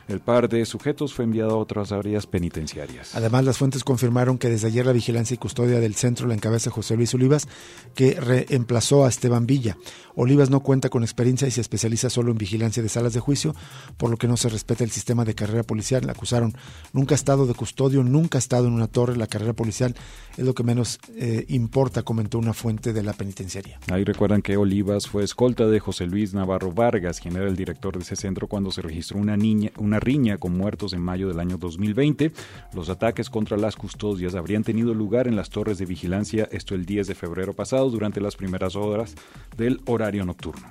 El 0.08 0.20
par 0.20 0.48
de 0.48 0.64
sujetos 0.64 1.14
fue 1.14 1.24
enviado 1.24 1.52
a 1.52 1.56
otras 1.56 1.92
áreas 1.92 2.26
penitenciarias. 2.26 3.14
Además, 3.14 3.44
las 3.44 3.58
fuentes 3.58 3.84
confirmaron 3.84 4.38
que 4.38 4.48
desde 4.48 4.68
ayer 4.68 4.86
la 4.86 4.92
vigilancia 4.92 5.34
y 5.34 5.38
custodia 5.38 5.80
del 5.80 5.94
centro 5.94 6.26
la 6.26 6.34
encabeza 6.34 6.70
José 6.70 6.96
Luis 6.96 7.14
Olivas, 7.14 7.48
que 7.94 8.14
reemplazó 8.20 9.04
a 9.04 9.08
Esteban 9.08 9.46
Villa. 9.46 9.76
Olivas 10.14 10.50
no 10.50 10.60
cuenta 10.60 10.90
con 10.90 11.02
experiencia 11.02 11.48
y 11.48 11.50
se 11.50 11.60
especializa 11.60 12.10
solo 12.10 12.32
en 12.32 12.38
vigilancia 12.38 12.82
de 12.82 12.88
salas 12.88 13.12
de 13.12 13.20
juicio, 13.20 13.54
por 13.96 14.10
lo 14.10 14.16
que 14.16 14.28
no 14.28 14.36
se 14.36 14.48
respeta 14.48 14.84
el 14.84 14.90
sistema 14.90 15.24
de 15.24 15.34
carrera 15.34 15.62
policial. 15.62 16.04
La 16.04 16.12
acusaron, 16.12 16.54
nunca 16.92 17.14
ha 17.14 17.16
estado 17.16 17.46
de 17.46 17.54
custodio, 17.54 18.02
nunca 18.02 18.38
ha 18.38 18.40
estado 18.40 18.66
en 18.66 18.72
una 18.72 18.86
torre. 18.86 19.16
La 19.16 19.26
carrera 19.26 19.52
policial 19.52 19.94
es 20.36 20.44
lo 20.44 20.54
que 20.54 20.62
menos 20.62 20.98
eh, 21.16 21.44
importa, 21.48 22.02
comentó 22.02 22.38
una 22.38 22.52
fuente 22.52 22.89
de 22.92 23.02
la 23.02 23.12
penitenciaria. 23.12 23.78
Ahí 23.90 24.04
recuerdan 24.04 24.42
que 24.42 24.56
Olivas 24.56 25.06
fue 25.06 25.24
escolta 25.24 25.66
de 25.66 25.80
José 25.80 26.06
Luis 26.06 26.34
Navarro 26.34 26.72
Vargas, 26.72 27.20
quien 27.20 27.36
era 27.36 27.48
el 27.48 27.56
director 27.56 27.96
de 27.96 28.02
ese 28.02 28.16
centro 28.16 28.46
cuando 28.46 28.70
se 28.70 28.82
registró 28.82 29.18
una, 29.18 29.36
niña, 29.36 29.70
una 29.76 30.00
riña 30.00 30.38
con 30.38 30.56
muertos 30.56 30.92
en 30.92 31.00
mayo 31.00 31.28
del 31.28 31.40
año 31.40 31.58
2020. 31.58 32.32
Los 32.74 32.88
ataques 32.88 33.30
contra 33.30 33.56
las 33.56 33.76
custodias 33.76 34.34
habrían 34.34 34.64
tenido 34.64 34.94
lugar 34.94 35.26
en 35.26 35.36
las 35.36 35.50
torres 35.50 35.78
de 35.78 35.86
vigilancia, 35.86 36.48
esto 36.50 36.74
el 36.74 36.86
10 36.86 37.08
de 37.08 37.14
febrero 37.14 37.54
pasado, 37.54 37.90
durante 37.90 38.20
las 38.20 38.36
primeras 38.36 38.76
horas 38.76 39.14
del 39.56 39.80
horario 39.86 40.24
nocturno. 40.24 40.68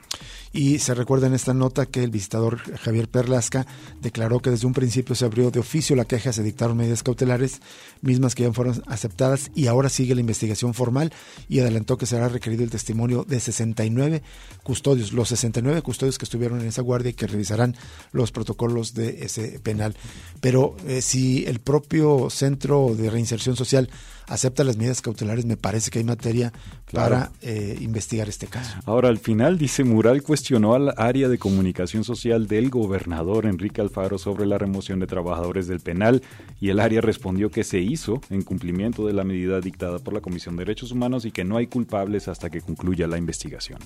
Y 0.51 0.79
se 0.79 0.95
recuerda 0.95 1.27
en 1.27 1.35
esta 1.35 1.53
nota 1.53 1.85
que 1.85 2.03
el 2.03 2.09
visitador 2.09 2.57
Javier 2.79 3.07
Perlasca 3.07 3.67
declaró 4.01 4.39
que 4.39 4.49
desde 4.49 4.65
un 4.65 4.73
principio 4.73 5.13
se 5.13 5.25
abrió 5.25 5.51
de 5.51 5.59
oficio 5.59 5.95
la 5.95 6.05
queja, 6.05 6.33
se 6.33 6.41
dictaron 6.41 6.75
medidas 6.75 7.03
cautelares, 7.03 7.61
mismas 8.01 8.33
que 8.33 8.43
ya 8.43 8.53
fueron 8.53 8.81
aceptadas 8.87 9.51
y 9.53 9.67
ahora 9.67 9.89
sigue 9.89 10.15
la 10.15 10.21
investigación 10.21 10.73
formal 10.73 11.13
y 11.47 11.59
adelantó 11.59 11.98
que 11.99 12.07
será 12.07 12.27
requerido 12.27 12.63
el 12.63 12.71
testimonio 12.71 13.23
de 13.23 13.39
69 13.39 14.23
custodios, 14.63 15.13
los 15.13 15.29
69 15.29 15.83
custodios 15.83 16.17
que 16.17 16.25
estuvieron 16.25 16.61
en 16.61 16.67
esa 16.67 16.81
guardia 16.81 17.11
y 17.11 17.13
que 17.13 17.27
revisarán 17.27 17.75
los 18.11 18.31
protocolos 18.31 18.95
de 18.95 19.23
ese 19.23 19.59
penal. 19.59 19.95
Pero 20.41 20.75
eh, 20.87 21.03
si 21.03 21.45
el 21.45 21.59
propio 21.59 22.31
Centro 22.31 22.95
de 22.95 23.11
Reinserción 23.11 23.55
Social 23.55 23.89
acepta 24.29 24.63
las 24.63 24.77
medidas 24.77 25.01
cautelares, 25.01 25.45
me 25.45 25.57
parece 25.57 25.91
que 25.91 25.99
hay 25.99 26.05
materia 26.05 26.53
para 26.91 27.31
eh, 27.41 27.77
investigar 27.81 28.29
este 28.29 28.47
caso. 28.47 28.77
Ahora, 28.85 29.09
al 29.09 29.17
final, 29.17 29.57
dice 29.57 29.83
Mural, 29.83 30.23
cuestionó 30.23 30.75
al 30.75 30.93
área 30.97 31.27
de 31.27 31.37
comunicación 31.37 32.03
social 32.03 32.47
del 32.47 32.69
gobernador 32.69 33.45
Enrique 33.45 33.81
Alfaro 33.81 34.17
sobre 34.17 34.45
la 34.45 34.57
remoción 34.57 34.99
de 34.99 35.07
trabajadores 35.07 35.67
del 35.67 35.79
penal 35.79 36.21
y 36.61 36.69
el 36.69 36.79
área 36.79 37.01
respondió 37.01 37.49
que 37.49 37.63
se 37.63 37.79
hizo 37.79 38.21
en 38.29 38.43
cumplimiento 38.43 39.05
de 39.05 39.13
la 39.13 39.23
medida 39.23 39.59
dictada 39.59 39.99
por 39.99 40.13
la 40.13 40.21
Comisión 40.21 40.55
de 40.55 40.65
Derechos 40.65 40.91
Humanos 40.91 41.25
y 41.25 41.31
que 41.31 41.43
no 41.43 41.57
hay 41.57 41.67
culpables 41.67 42.27
hasta 42.27 42.49
que 42.49 42.61
concluya 42.61 43.07
la 43.07 43.17
investigación. 43.17 43.79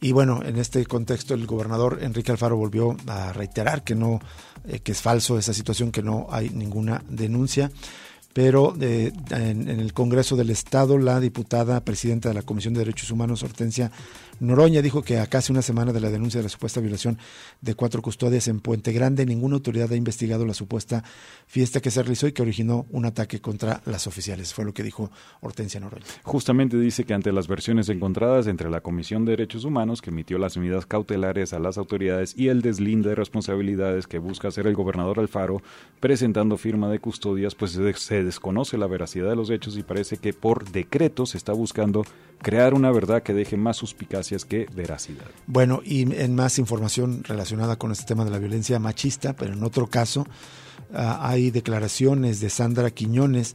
Y 0.00 0.12
bueno, 0.12 0.42
en 0.44 0.56
este 0.56 0.86
contexto 0.86 1.34
el 1.34 1.46
gobernador 1.46 1.98
Enrique 2.02 2.30
Alfaro 2.30 2.56
volvió 2.56 2.96
a 3.06 3.32
reiterar 3.32 3.82
que 3.82 3.94
no 3.94 4.20
eh, 4.66 4.80
que 4.80 4.92
es 4.92 5.00
falso 5.00 5.38
esa 5.38 5.54
situación, 5.54 5.92
que 5.92 6.02
no 6.02 6.26
hay 6.30 6.50
ninguna 6.50 7.02
denuncia 7.08 7.70
pero 8.32 8.74
eh, 8.80 9.12
en, 9.30 9.68
el 9.68 9.92
Congreso 9.92 10.36
del 10.36 10.50
Estado 10.50 10.98
la 10.98 11.20
diputada 11.20 11.80
presidenta 11.84 12.28
de 12.28 12.34
la 12.34 12.42
Comisión 12.42 12.74
de 12.74 12.80
Derechos 12.80 13.10
Humanos, 13.10 13.42
Hortensia 13.42 13.90
Noroña 14.40 14.82
dijo 14.82 15.02
que 15.02 15.18
a 15.18 15.26
casi 15.26 15.52
una 15.52 15.62
semana 15.62 15.92
de 15.92 16.00
la 16.00 16.10
denuncia 16.10 16.38
de 16.38 16.44
la 16.44 16.48
supuesta 16.48 16.80
violación 16.80 17.18
de 17.60 17.74
cuatro 17.74 18.02
custodias 18.02 18.48
en 18.48 18.60
Puente 18.60 18.92
Grande, 18.92 19.26
ninguna 19.26 19.56
autoridad 19.56 19.90
ha 19.92 19.96
investigado 19.96 20.46
la 20.46 20.54
supuesta 20.54 21.02
fiesta 21.46 21.80
que 21.80 21.90
se 21.90 22.02
realizó 22.02 22.28
y 22.28 22.32
que 22.32 22.42
originó 22.42 22.86
un 22.90 23.04
ataque 23.04 23.40
contra 23.40 23.82
las 23.86 24.06
oficiales. 24.06 24.54
Fue 24.54 24.64
lo 24.64 24.72
que 24.72 24.82
dijo 24.82 25.10
Hortensia 25.40 25.80
Noroña. 25.80 26.04
Justamente 26.22 26.78
dice 26.78 27.04
que 27.04 27.14
ante 27.14 27.32
las 27.32 27.48
versiones 27.48 27.88
encontradas 27.88 28.46
entre 28.46 28.70
la 28.70 28.80
Comisión 28.80 29.24
de 29.24 29.32
Derechos 29.32 29.64
Humanos, 29.64 30.02
que 30.02 30.10
emitió 30.10 30.38
las 30.38 30.56
medidas 30.56 30.86
cautelares 30.86 31.52
a 31.52 31.58
las 31.58 31.78
autoridades, 31.78 32.34
y 32.36 32.48
el 32.48 32.62
deslinde 32.62 33.10
de 33.10 33.14
responsabilidades 33.14 34.06
que 34.06 34.18
busca 34.18 34.48
hacer 34.48 34.66
el 34.66 34.74
gobernador 34.74 35.18
Alfaro, 35.18 35.62
presentando 36.00 36.56
firma 36.56 36.88
de 36.90 37.00
custodias, 37.00 37.54
pues 37.54 37.72
se 37.72 38.24
desconoce 38.24 38.78
la 38.78 38.86
veracidad 38.86 39.28
de 39.28 39.36
los 39.36 39.50
hechos 39.50 39.76
y 39.76 39.82
parece 39.82 40.18
que 40.18 40.32
por 40.32 40.70
decreto 40.70 41.26
se 41.26 41.38
está 41.38 41.52
buscando 41.52 42.04
crear 42.40 42.74
una 42.74 42.90
verdad 42.90 43.22
que 43.22 43.34
deje 43.34 43.56
más 43.56 43.82
veracidad. 44.74 45.26
Bueno, 45.46 45.80
y 45.84 46.02
en 46.02 46.34
más 46.34 46.58
información 46.58 47.24
relacionada 47.24 47.76
con 47.76 47.92
este 47.92 48.04
tema 48.04 48.24
de 48.24 48.30
la 48.30 48.38
violencia 48.38 48.78
machista, 48.78 49.34
pero 49.34 49.52
en 49.52 49.62
otro 49.62 49.86
caso, 49.86 50.26
ah, 50.94 51.28
hay 51.28 51.50
declaraciones 51.50 52.40
de 52.40 52.50
Sandra 52.50 52.90
Quiñones, 52.90 53.54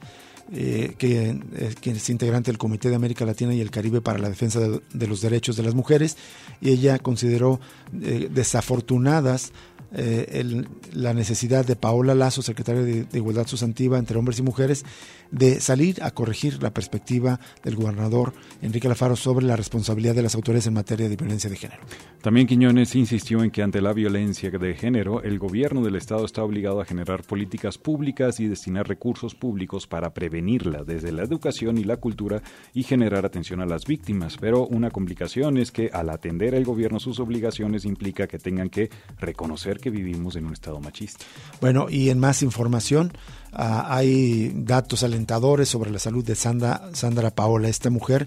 eh, 0.51 0.95
que, 0.97 1.29
eh, 1.29 1.75
es 1.83 2.09
integrante 2.09 2.51
del 2.51 2.57
Comité 2.57 2.89
de 2.89 2.95
América 2.95 3.25
Latina 3.25 3.53
y 3.53 3.61
el 3.61 3.71
Caribe 3.71 4.01
para 4.01 4.19
la 4.19 4.29
Defensa 4.29 4.59
de, 4.59 4.81
de 4.93 5.07
los 5.07 5.21
Derechos 5.21 5.55
de 5.55 5.63
las 5.63 5.73
Mujeres, 5.73 6.17
y 6.61 6.69
ella 6.69 6.99
consideró 6.99 7.59
eh, 8.01 8.29
desafortunadas 8.31 9.53
eh, 9.93 10.39
el, 10.39 10.67
la 10.93 11.13
necesidad 11.13 11.65
de 11.65 11.75
Paola 11.75 12.15
Lazo, 12.15 12.41
secretaria 12.41 12.81
de, 12.81 13.03
de, 13.03 13.17
Igualdad 13.17 13.47
Sustantiva 13.47 13.97
entre 13.99 14.17
Hombres 14.17 14.39
y 14.39 14.41
Mujeres, 14.41 14.85
de 15.31 15.59
salir 15.59 16.01
a 16.03 16.11
corregir 16.11 16.61
la 16.61 16.73
perspectiva 16.73 17.39
del 17.63 17.75
gobernador 17.75 18.33
Enrique 18.61 18.87
Alfaro 18.87 19.15
sobre 19.15 19.45
la 19.45 19.55
responsabilidad 19.55 20.15
de 20.15 20.21
las 20.21 20.35
autoridades 20.35 20.67
en 20.67 20.73
materia 20.73 21.09
de 21.09 21.15
violencia 21.15 21.49
de 21.49 21.55
género. 21.55 21.81
También 22.21 22.47
Quiñones 22.47 22.95
insistió 22.95 23.43
en 23.43 23.51
que 23.51 23.63
ante 23.63 23.81
la 23.81 23.93
violencia 23.93 24.49
de 24.49 24.75
género, 24.75 25.23
el 25.23 25.39
gobierno 25.39 25.83
del 25.83 25.95
Estado 25.95 26.25
está 26.25 26.43
obligado 26.43 26.81
a 26.81 26.85
generar 26.85 27.23
políticas 27.23 27.77
públicas 27.77 28.39
y 28.39 28.47
destinar 28.47 28.87
recursos 28.87 29.35
públicos 29.35 29.87
para 29.87 30.13
prevenirla 30.13 30.83
desde 30.83 31.11
la 31.11 31.23
educación 31.23 31.77
y 31.77 31.83
la 31.83 31.97
cultura 31.97 32.41
y 32.73 32.83
generar 32.83 33.25
atención 33.25 33.61
a 33.61 33.65
las 33.65 33.85
víctimas. 33.85 34.37
Pero 34.39 34.67
una 34.67 34.91
complicación 34.91 35.57
es 35.57 35.71
que 35.71 35.89
al 35.91 36.09
atender 36.09 36.53
el 36.55 36.63
gobierno 36.63 36.99
sus 36.99 37.19
obligaciones 37.19 37.85
implica 37.85 38.27
que 38.27 38.37
tengan 38.37 38.69
que 38.69 38.89
reconocer 39.19 39.79
que 39.83 39.89
vivimos 39.89 40.37
en 40.37 40.45
un 40.45 40.53
estado 40.53 40.79
machista. 40.79 41.25
Bueno, 41.59 41.87
y 41.89 42.09
en 42.09 42.17
más 42.17 42.41
información, 42.41 43.11
uh, 43.51 43.83
hay 43.85 44.53
datos 44.55 45.03
alentadores 45.03 45.67
sobre 45.67 45.91
la 45.91 45.99
salud 45.99 46.23
de 46.23 46.35
Sandra, 46.35 46.89
Sandra 46.93 47.31
Paola, 47.31 47.67
esta 47.67 47.89
mujer 47.89 48.25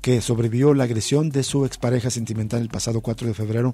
que 0.00 0.20
sobrevivió 0.20 0.74
la 0.74 0.82
agresión 0.82 1.30
de 1.30 1.44
su 1.44 1.64
expareja 1.64 2.10
sentimental 2.10 2.60
el 2.60 2.68
pasado 2.68 3.02
4 3.02 3.28
de 3.28 3.34
febrero 3.34 3.72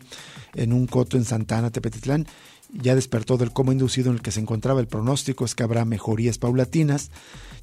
en 0.55 0.74
un 0.74 0.87
coto 0.87 1.16
en 1.16 1.24
Santana, 1.24 1.70
Tepetitlán. 1.70 2.26
Ya 2.70 2.95
despertó 2.95 3.39
del 3.39 3.53
coma 3.53 3.72
inducido 3.72 4.11
en 4.11 4.16
el 4.16 4.22
que 4.22 4.30
se 4.30 4.41
encontraba. 4.41 4.80
El 4.80 4.87
pronóstico 4.87 5.47
es 5.47 5.55
que 5.55 5.62
habrá 5.62 5.87
mejorías 5.87 6.37
paulatinas. 6.37 7.11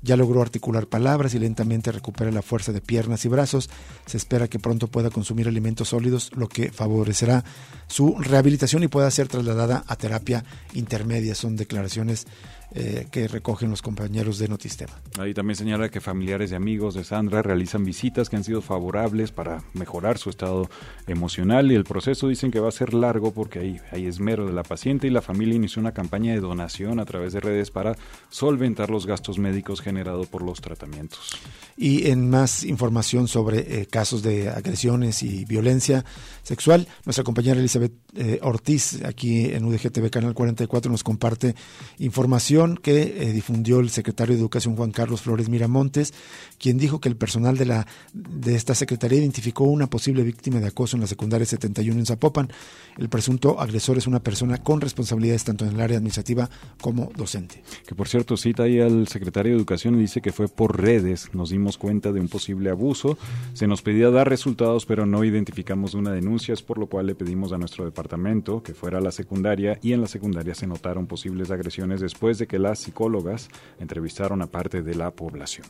Ya 0.01 0.15
logró 0.15 0.41
articular 0.41 0.87
palabras 0.87 1.33
y 1.33 1.39
lentamente 1.39 1.91
recupera 1.91 2.31
la 2.31 2.41
fuerza 2.41 2.71
de 2.71 2.81
piernas 2.81 3.25
y 3.25 3.29
brazos. 3.29 3.69
Se 4.05 4.17
espera 4.17 4.47
que 4.47 4.59
pronto 4.59 4.87
pueda 4.87 5.09
consumir 5.09 5.47
alimentos 5.47 5.89
sólidos, 5.89 6.31
lo 6.35 6.47
que 6.47 6.71
favorecerá 6.71 7.43
su 7.87 8.15
rehabilitación 8.17 8.83
y 8.83 8.87
pueda 8.87 9.11
ser 9.11 9.27
trasladada 9.27 9.83
a 9.87 9.95
terapia 9.95 10.45
intermedia. 10.73 11.35
Son 11.35 11.55
declaraciones 11.55 12.27
eh, 12.75 13.07
que 13.11 13.27
recogen 13.27 13.71
los 13.71 13.81
compañeros 13.81 14.37
de 14.37 14.47
Notistema. 14.47 14.93
Ahí 15.17 15.33
también 15.33 15.55
señala 15.55 15.89
que 15.89 16.01
familiares 16.01 16.51
y 16.51 16.55
amigos 16.55 16.93
de 16.93 17.03
Sandra 17.03 17.41
realizan 17.41 17.83
visitas 17.83 18.29
que 18.29 18.35
han 18.35 18.43
sido 18.43 18.61
favorables 18.61 19.31
para 19.31 19.63
mejorar 19.73 20.19
su 20.19 20.29
estado 20.29 20.69
emocional 21.07 21.71
y 21.71 21.75
el 21.75 21.83
proceso 21.83 22.27
dicen 22.27 22.51
que 22.51 22.59
va 22.59 22.69
a 22.69 22.71
ser 22.71 22.93
largo 22.93 23.31
porque 23.33 23.57
hay, 23.57 23.81
hay 23.91 24.05
esmero 24.05 24.45
de 24.45 24.53
la 24.53 24.61
paciente 24.61 25.07
y 25.07 25.09
la 25.09 25.23
familia 25.23 25.55
inició 25.55 25.79
una 25.79 25.93
campaña 25.93 26.33
de 26.33 26.41
donación 26.41 26.99
a 26.99 27.05
través 27.05 27.33
de 27.33 27.39
redes 27.39 27.71
para 27.71 27.95
solventar 28.29 28.91
los 28.91 29.07
gastos 29.07 29.39
médicos 29.39 29.81
generados 29.81 30.27
por 30.27 30.43
los 30.43 30.61
tratamientos. 30.61 31.39
Y 31.75 32.11
en 32.11 32.29
más 32.29 32.63
información 32.63 33.27
sobre 33.27 33.81
eh, 33.81 33.85
casos 33.87 34.21
de 34.21 34.49
agresiones 34.49 35.23
y 35.23 35.45
violencia 35.45 36.05
sexual, 36.43 36.87
nuestra 37.05 37.23
compañera 37.23 37.59
Elizabeth 37.59 37.93
eh, 38.15 38.39
Ortiz, 38.43 39.03
aquí 39.05 39.45
en 39.45 39.65
UDGTV 39.65 40.09
Canal 40.11 40.33
44, 40.35 40.91
nos 40.91 41.03
comparte 41.03 41.55
información 41.97 42.58
que 42.81 43.01
eh, 43.01 43.31
difundió 43.31 43.79
el 43.79 43.89
secretario 43.89 44.35
de 44.35 44.41
Educación 44.41 44.75
Juan 44.75 44.91
Carlos 44.91 45.21
Flores 45.21 45.49
Miramontes, 45.49 46.13
quien 46.57 46.77
dijo 46.77 46.99
que 46.99 47.09
el 47.09 47.15
personal 47.15 47.57
de, 47.57 47.65
la, 47.65 47.87
de 48.13 48.55
esta 48.55 48.75
secretaría 48.75 49.19
identificó 49.19 49.63
una 49.63 49.89
posible 49.89 50.23
víctima 50.23 50.59
de 50.59 50.67
acoso 50.67 50.97
en 50.97 51.01
la 51.01 51.07
secundaria 51.07 51.45
71 51.45 51.99
en 51.99 52.05
Zapopan. 52.05 52.49
El 52.97 53.09
presunto 53.09 53.59
agresor 53.59 53.97
es 53.97 54.07
una 54.07 54.21
persona 54.21 54.57
con 54.57 54.81
responsabilidades 54.81 55.45
tanto 55.45 55.65
en 55.65 55.75
el 55.75 55.81
área 55.81 55.97
administrativa 55.97 56.49
como 56.81 57.11
docente. 57.15 57.63
Que 57.87 57.95
por 57.95 58.07
cierto 58.07 58.35
cita 58.35 58.63
ahí 58.63 58.79
al 58.79 59.07
secretario 59.07 59.53
de 59.53 59.57
Educación 59.57 59.95
y 59.95 59.99
dice 59.99 60.21
que 60.21 60.33
fue 60.33 60.47
por 60.47 60.81
redes, 60.81 61.33
nos 61.33 61.49
dimos 61.49 61.77
cuenta 61.77 62.11
de 62.11 62.19
un 62.19 62.27
posible 62.27 62.69
abuso, 62.69 63.17
se 63.53 63.67
nos 63.67 63.81
pedía 63.81 64.09
dar 64.09 64.27
resultados 64.27 64.85
pero 64.85 65.05
no 65.05 65.23
identificamos 65.23 65.93
una 65.93 66.11
denuncia, 66.11 66.53
es 66.53 66.61
por 66.61 66.77
lo 66.77 66.87
cual 66.87 67.07
le 67.07 67.15
pedimos 67.15 67.53
a 67.53 67.57
nuestro 67.57 67.85
departamento 67.85 68.61
que 68.61 68.73
fuera 68.73 68.97
a 68.97 69.01
la 69.01 69.11
secundaria 69.11 69.79
y 69.81 69.93
en 69.93 70.01
la 70.01 70.07
secundaria 70.07 70.55
se 70.55 70.67
notaron 70.67 71.07
posibles 71.07 71.51
agresiones 71.51 72.01
después 72.01 72.37
de 72.37 72.47
que 72.49 72.59
las 72.59 72.79
psicólogas 72.79 73.47
entrevistaron 73.79 74.41
a 74.41 74.47
parte 74.47 74.81
de 74.81 74.95
la 74.95 75.11
población. 75.11 75.65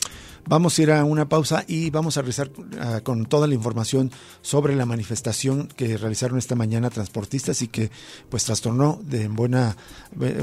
Vamos 0.48 0.80
a 0.80 0.82
ir 0.82 0.92
a 0.92 1.04
una 1.04 1.30
pausa 1.30 1.64
y 1.68 1.92
vamos 1.92 2.18
a 2.18 2.22
revisar 2.22 2.50
uh, 2.50 3.04
con 3.04 3.28
toda 3.28 3.46
la 3.46 3.54
información 3.54 4.12
sobre 4.42 4.76
la 4.76 4.88
manifestación 4.88 5.68
que 5.68 5.98
realizaron 5.98 6.40
esta 6.40 6.56
mañana 6.56 6.90
transportistas 6.90 7.62
y 7.62 7.68
que 7.68 7.92
pues 8.30 8.46
trastornó 8.46 9.00
de 9.04 9.28
buena, 9.28 9.78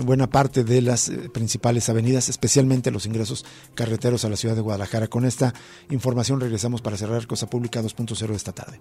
buena 0.05 0.29
parte 0.29 0.63
de 0.63 0.83
las 0.83 1.09
eh, 1.09 1.29
principales 1.31 1.89
avenidas, 1.89 2.29
especialmente 2.29 2.93
los 2.93 3.07
ingresos 3.07 3.45
carreteros 3.75 4.25
a 4.25 4.29
la 4.29 4.37
ciudad 4.37 4.55
de 4.55 4.61
Guadalajara. 4.61 5.09
Con 5.09 5.25
esta 5.25 5.55
información 5.91 6.39
regresamos 6.39 6.83
para 6.83 6.97
cerrar 6.97 7.27
Cosa 7.27 7.49
Pública 7.49 7.83
2.0 7.83 8.29
de 8.29 8.37
esta 8.37 8.53
tarde. 8.53 8.81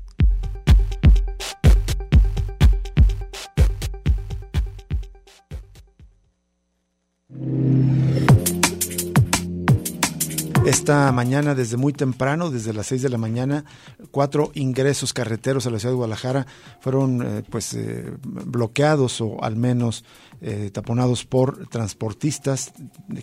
Esta 10.71 11.11
mañana, 11.11 11.53
desde 11.53 11.75
muy 11.75 11.91
temprano, 11.91 12.49
desde 12.49 12.71
las 12.71 12.87
6 12.87 13.01
de 13.01 13.09
la 13.09 13.17
mañana, 13.17 13.65
cuatro 14.09 14.51
ingresos 14.53 15.11
carreteros 15.11 15.67
a 15.67 15.69
la 15.69 15.79
ciudad 15.79 15.91
de 15.91 15.97
Guadalajara 15.97 16.47
fueron 16.79 17.21
eh, 17.21 17.43
pues 17.49 17.73
eh, 17.73 18.13
bloqueados 18.23 19.19
o 19.19 19.43
al 19.43 19.57
menos 19.57 20.05
eh, 20.39 20.69
taponados 20.71 21.25
por 21.25 21.67
transportistas 21.67 22.71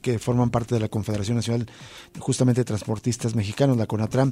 que 0.02 0.18
forman 0.18 0.50
parte 0.50 0.74
de 0.74 0.82
la 0.82 0.88
Confederación 0.88 1.36
Nacional 1.36 1.66
justamente 2.18 2.66
Transportistas 2.66 3.34
Mexicanos, 3.34 3.78
la 3.78 3.86
CONATRAM. 3.86 4.30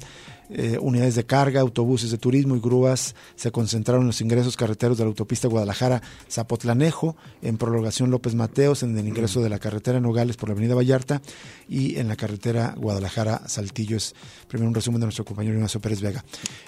Unidades 0.81 1.17
de 1.17 1.27
carga, 1.27 1.61
autobuses 1.61 2.13
de 2.13 2.19
turismo 2.19 2.55
y 2.55 2.61
grúas 2.61 3.17
se 3.35 3.51
concentraron 3.51 4.03
en 4.03 4.09
los 4.09 4.21
ingresos 4.21 4.57
carreteros 4.57 4.97
de 4.97 5.03
la 5.03 5.09
autopista 5.09 5.49
Guadalajara-Zapotlanejo, 5.49 7.17
en 7.43 7.57
prolongación 7.57 8.13
López 8.13 8.37
Mateos, 8.37 8.85
en 8.85 8.97
el 8.97 9.09
ingreso 9.09 9.43
de 9.43 9.49
la 9.49 9.59
carretera 9.59 9.99
Nogales 9.99 10.37
por 10.37 10.51
la 10.51 10.53
avenida 10.53 10.77
Vallarta 10.77 11.21
y 11.69 11.97
en 11.97 12.07
la 12.07 12.15
carretera 12.15 12.77
Guadalajara-Saltillo. 13.07 13.97
Es 13.97 14.15
primero 14.49 14.69
un 14.69 14.75
resumen 14.75 15.01
de 15.01 15.07
nuestro 15.07 15.25
compañero 15.25 15.55
Ignacio 15.57 15.81
Pérez 15.81 16.01
Vega. 16.01 16.25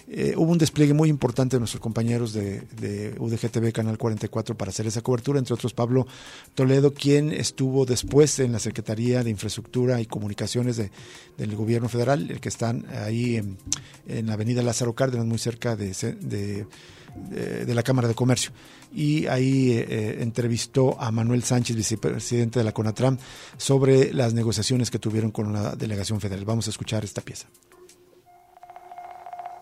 Eh, 0.08 0.34
hubo 0.36 0.52
un 0.52 0.58
despliegue 0.58 0.94
muy 0.94 1.08
importante 1.08 1.56
de 1.56 1.60
nuestros 1.60 1.80
compañeros 1.80 2.32
de, 2.32 2.60
de 2.80 3.14
UDGTV 3.18 3.72
Canal 3.72 3.98
44 3.98 4.56
para 4.56 4.70
hacer 4.70 4.86
esa 4.86 5.02
cobertura, 5.02 5.38
entre 5.38 5.54
otros 5.54 5.74
Pablo 5.74 6.06
Toledo, 6.54 6.94
quien 6.94 7.32
estuvo 7.32 7.84
después 7.86 8.38
en 8.38 8.52
la 8.52 8.58
Secretaría 8.58 9.22
de 9.22 9.30
Infraestructura 9.30 10.00
y 10.00 10.06
Comunicaciones 10.06 10.76
de, 10.76 10.90
del 11.36 11.56
Gobierno 11.56 11.88
Federal, 11.88 12.30
el 12.30 12.40
que 12.40 12.48
están 12.48 12.86
ahí 13.04 13.36
en, 13.36 13.58
en 14.06 14.26
la 14.26 14.34
Avenida 14.34 14.62
Lázaro 14.62 14.94
Cárdenas, 14.94 15.26
muy 15.26 15.38
cerca 15.38 15.76
de, 15.76 16.66
de, 17.16 17.74
la 17.74 17.82
Cámara 17.82 18.08
de 18.08 18.14
Comercio. 18.14 18.52
Y 18.92 19.26
ahí 19.26 19.72
eh, 19.72 20.18
entrevistó 20.20 21.00
a 21.00 21.10
Manuel 21.10 21.42
Sánchez, 21.42 21.76
vicepresidente 21.76 22.58
de 22.58 22.64
la 22.64 22.72
CONATRAM, 22.72 23.18
sobre 23.56 24.12
las 24.12 24.34
negociaciones 24.34 24.90
que 24.90 24.98
tuvieron 24.98 25.30
con 25.30 25.52
la 25.52 25.74
delegación 25.76 26.20
federal. 26.20 26.44
Vamos 26.44 26.66
a 26.66 26.70
escuchar 26.70 27.04
esta 27.04 27.20
pieza. 27.20 27.48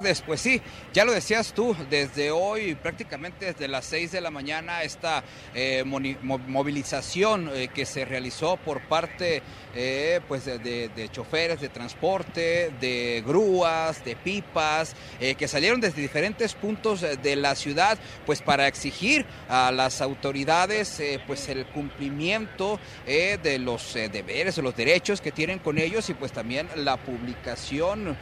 Después 0.00 0.42
sí, 0.42 0.60
ya 0.92 1.06
lo 1.06 1.12
decías 1.12 1.54
tú, 1.54 1.74
desde 1.88 2.30
hoy, 2.30 2.74
prácticamente 2.74 3.46
desde 3.46 3.66
las 3.66 3.86
6 3.86 4.12
de 4.12 4.20
la 4.20 4.30
mañana, 4.30 4.82
esta 4.82 5.24
eh, 5.54 5.84
movilización 5.84 7.50
eh, 7.54 7.68
que 7.68 7.86
se 7.86 8.04
realizó 8.04 8.58
por 8.58 8.82
parte 8.82 9.42
eh, 9.74 10.20
pues 10.28 10.44
de, 10.44 11.08
choferes 11.10 11.62
de 11.62 11.70
transporte, 11.70 12.72
de 12.78 13.24
grúas, 13.26 14.04
de 14.04 14.16
pipas, 14.16 14.94
que 15.18 15.48
salieron 15.48 15.80
desde 15.80 16.02
diferentes 16.02 16.52
puntos 16.52 17.00
de 17.00 17.36
la 17.36 17.54
ciudad, 17.54 17.98
pues 18.26 18.42
para 18.42 18.68
exigir 18.68 19.24
a 19.48 19.72
las 19.72 20.02
autoridades 20.02 21.02
pues 21.26 21.48
el 21.48 21.66
cumplimiento 21.66 22.78
de 23.06 23.58
los 23.58 23.94
deberes, 23.94 24.56
de 24.56 24.62
los 24.62 24.76
derechos 24.76 25.20
que 25.20 25.32
tienen 25.32 25.58
con 25.58 25.78
ellos 25.78 26.10
y 26.10 26.14
pues 26.14 26.32
también 26.32 26.68
la 26.76 26.96
publicación 26.96 28.16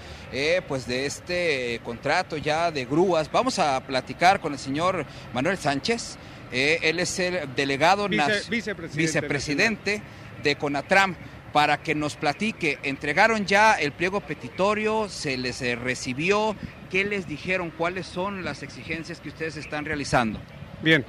pues 0.67 0.87
de 0.89 1.07
este 1.07 1.75
eh, 1.75 1.81
contrato 1.81 2.37
ya 2.37 2.71
de 2.71 2.85
grúas. 2.85 3.31
Vamos 3.31 3.59
a 3.61 3.81
platicar 3.87 4.41
con 4.41 4.53
el 4.53 4.59
señor 4.59 5.07
Manuel 5.33 5.59
Sánchez. 5.59 6.17
Eh, 6.51 6.79
él 6.83 6.99
es 6.99 7.19
el 7.21 7.55
delegado 7.55 8.09
vicepresidente, 8.09 10.03
de 10.43 10.57
Conatram 10.57 11.15
para 11.53 11.79
que 11.79 11.95
nos 11.95 12.17
platique. 12.17 12.79
Entregaron 12.83 13.47
ya 13.47 13.75
el 13.75 13.93
pliego 13.93 14.21
petitorio, 14.21 15.09
se 15.09 15.37
les 15.37 15.63
eh, 15.63 15.77
recibió. 15.77 16.57
¿Qué 16.91 17.05
les 17.05 17.29
dijeron? 17.29 17.71
¿Cuáles 17.71 18.07
son 18.07 18.45
las 18.45 18.63
exigencias 18.65 19.21
que 19.21 19.29
ustedes 19.29 19.57
están 19.57 19.85
realizando? 19.85 20.41
Bien, 20.83 21.05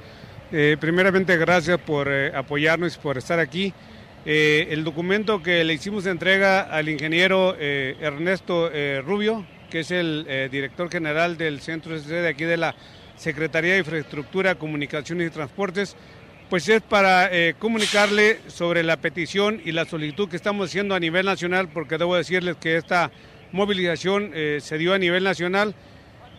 primeramente 0.80 1.36
gracias 1.36 1.78
por 1.80 2.08
apoyarnos 2.08 2.96
y 2.96 2.98
por 2.98 3.18
estar 3.18 3.40
aquí. 3.40 3.74
El 4.26 4.84
documento 4.84 5.42
que 5.42 5.62
le 5.64 5.74
hicimos 5.74 6.04
entrega 6.06 6.62
al 6.62 6.88
ingeniero 6.88 7.56
Ernesto 7.56 8.70
Rubio, 9.02 9.46
que 9.70 9.80
es 9.80 9.90
el 9.90 10.26
eh, 10.28 10.48
director 10.50 10.90
general 10.90 11.36
del 11.36 11.60
centro 11.60 12.00
de 12.00 12.28
aquí 12.28 12.44
de 12.44 12.56
la 12.56 12.74
Secretaría 13.16 13.72
de 13.72 13.78
Infraestructura, 13.80 14.54
Comunicaciones 14.56 15.28
y 15.28 15.30
Transportes, 15.30 15.96
pues 16.48 16.68
es 16.68 16.82
para 16.82 17.28
eh, 17.32 17.54
comunicarle 17.58 18.38
sobre 18.46 18.82
la 18.82 18.98
petición 18.98 19.60
y 19.64 19.72
la 19.72 19.84
solicitud 19.84 20.28
que 20.28 20.36
estamos 20.36 20.68
haciendo 20.68 20.94
a 20.94 21.00
nivel 21.00 21.26
nacional, 21.26 21.68
porque 21.68 21.98
debo 21.98 22.14
decirles 22.14 22.56
que 22.56 22.76
esta 22.76 23.10
movilización 23.52 24.30
eh, 24.34 24.58
se 24.60 24.78
dio 24.78 24.94
a 24.94 24.98
nivel 24.98 25.24
nacional. 25.24 25.74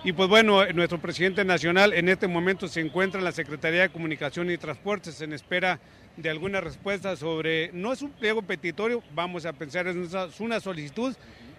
Y 0.03 0.13
pues 0.13 0.29
bueno, 0.29 0.65
nuestro 0.73 1.01
presidente 1.01 1.43
nacional 1.43 1.91
en 1.93 2.07
este 2.07 2.27
momento 2.27 2.67
se 2.67 2.79
encuentra 2.79 3.19
en 3.19 3.25
la 3.25 3.31
Secretaría 3.31 3.81
de 3.81 3.89
Comunicación 3.89 4.49
y 4.49 4.57
Transportes 4.57 5.19
en 5.21 5.33
espera 5.33 5.79
de 6.17 6.29
alguna 6.29 6.59
respuesta 6.59 7.15
sobre, 7.15 7.69
no 7.73 7.93
es 7.93 8.01
un 8.01 8.11
pliego 8.11 8.41
petitorio, 8.41 9.03
vamos 9.13 9.45
a 9.45 9.53
pensar, 9.53 9.87
es 9.87 10.39
una 10.39 10.59
solicitud 10.59 11.15